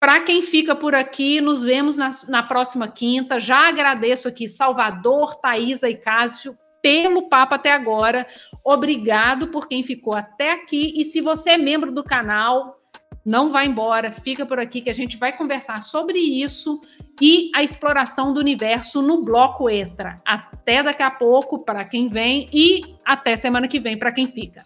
para 0.00 0.20
quem 0.20 0.42
fica 0.42 0.76
por 0.76 0.94
aqui, 0.94 1.40
nos 1.40 1.62
vemos 1.62 1.96
na, 1.96 2.10
na 2.28 2.42
próxima 2.42 2.86
quinta. 2.88 3.40
Já 3.40 3.68
agradeço 3.68 4.28
aqui 4.28 4.46
Salvador, 4.46 5.34
Thaisa 5.36 5.88
e 5.88 5.96
Cássio 5.96 6.56
pelo 6.80 7.28
papo 7.28 7.54
até 7.54 7.72
agora. 7.72 8.26
Obrigado 8.64 9.48
por 9.48 9.66
quem 9.66 9.82
ficou 9.82 10.16
até 10.16 10.52
aqui. 10.52 10.92
E 10.96 11.04
se 11.04 11.20
você 11.20 11.50
é 11.50 11.58
membro 11.58 11.90
do 11.90 12.04
canal, 12.04 12.78
não 13.24 13.48
vá 13.48 13.64
embora, 13.64 14.12
fica 14.12 14.46
por 14.46 14.58
aqui 14.58 14.80
que 14.80 14.90
a 14.90 14.94
gente 14.94 15.16
vai 15.16 15.36
conversar 15.36 15.82
sobre 15.82 16.18
isso 16.18 16.80
e 17.20 17.50
a 17.54 17.62
exploração 17.62 18.32
do 18.32 18.40
universo 18.40 19.02
no 19.02 19.24
bloco 19.24 19.68
extra. 19.68 20.20
Até 20.24 20.82
daqui 20.82 21.02
a 21.02 21.10
pouco 21.10 21.58
para 21.58 21.84
quem 21.84 22.08
vem 22.08 22.48
e 22.52 22.80
até 23.04 23.34
semana 23.34 23.66
que 23.66 23.80
vem 23.80 23.98
para 23.98 24.12
quem 24.12 24.28
fica. 24.28 24.62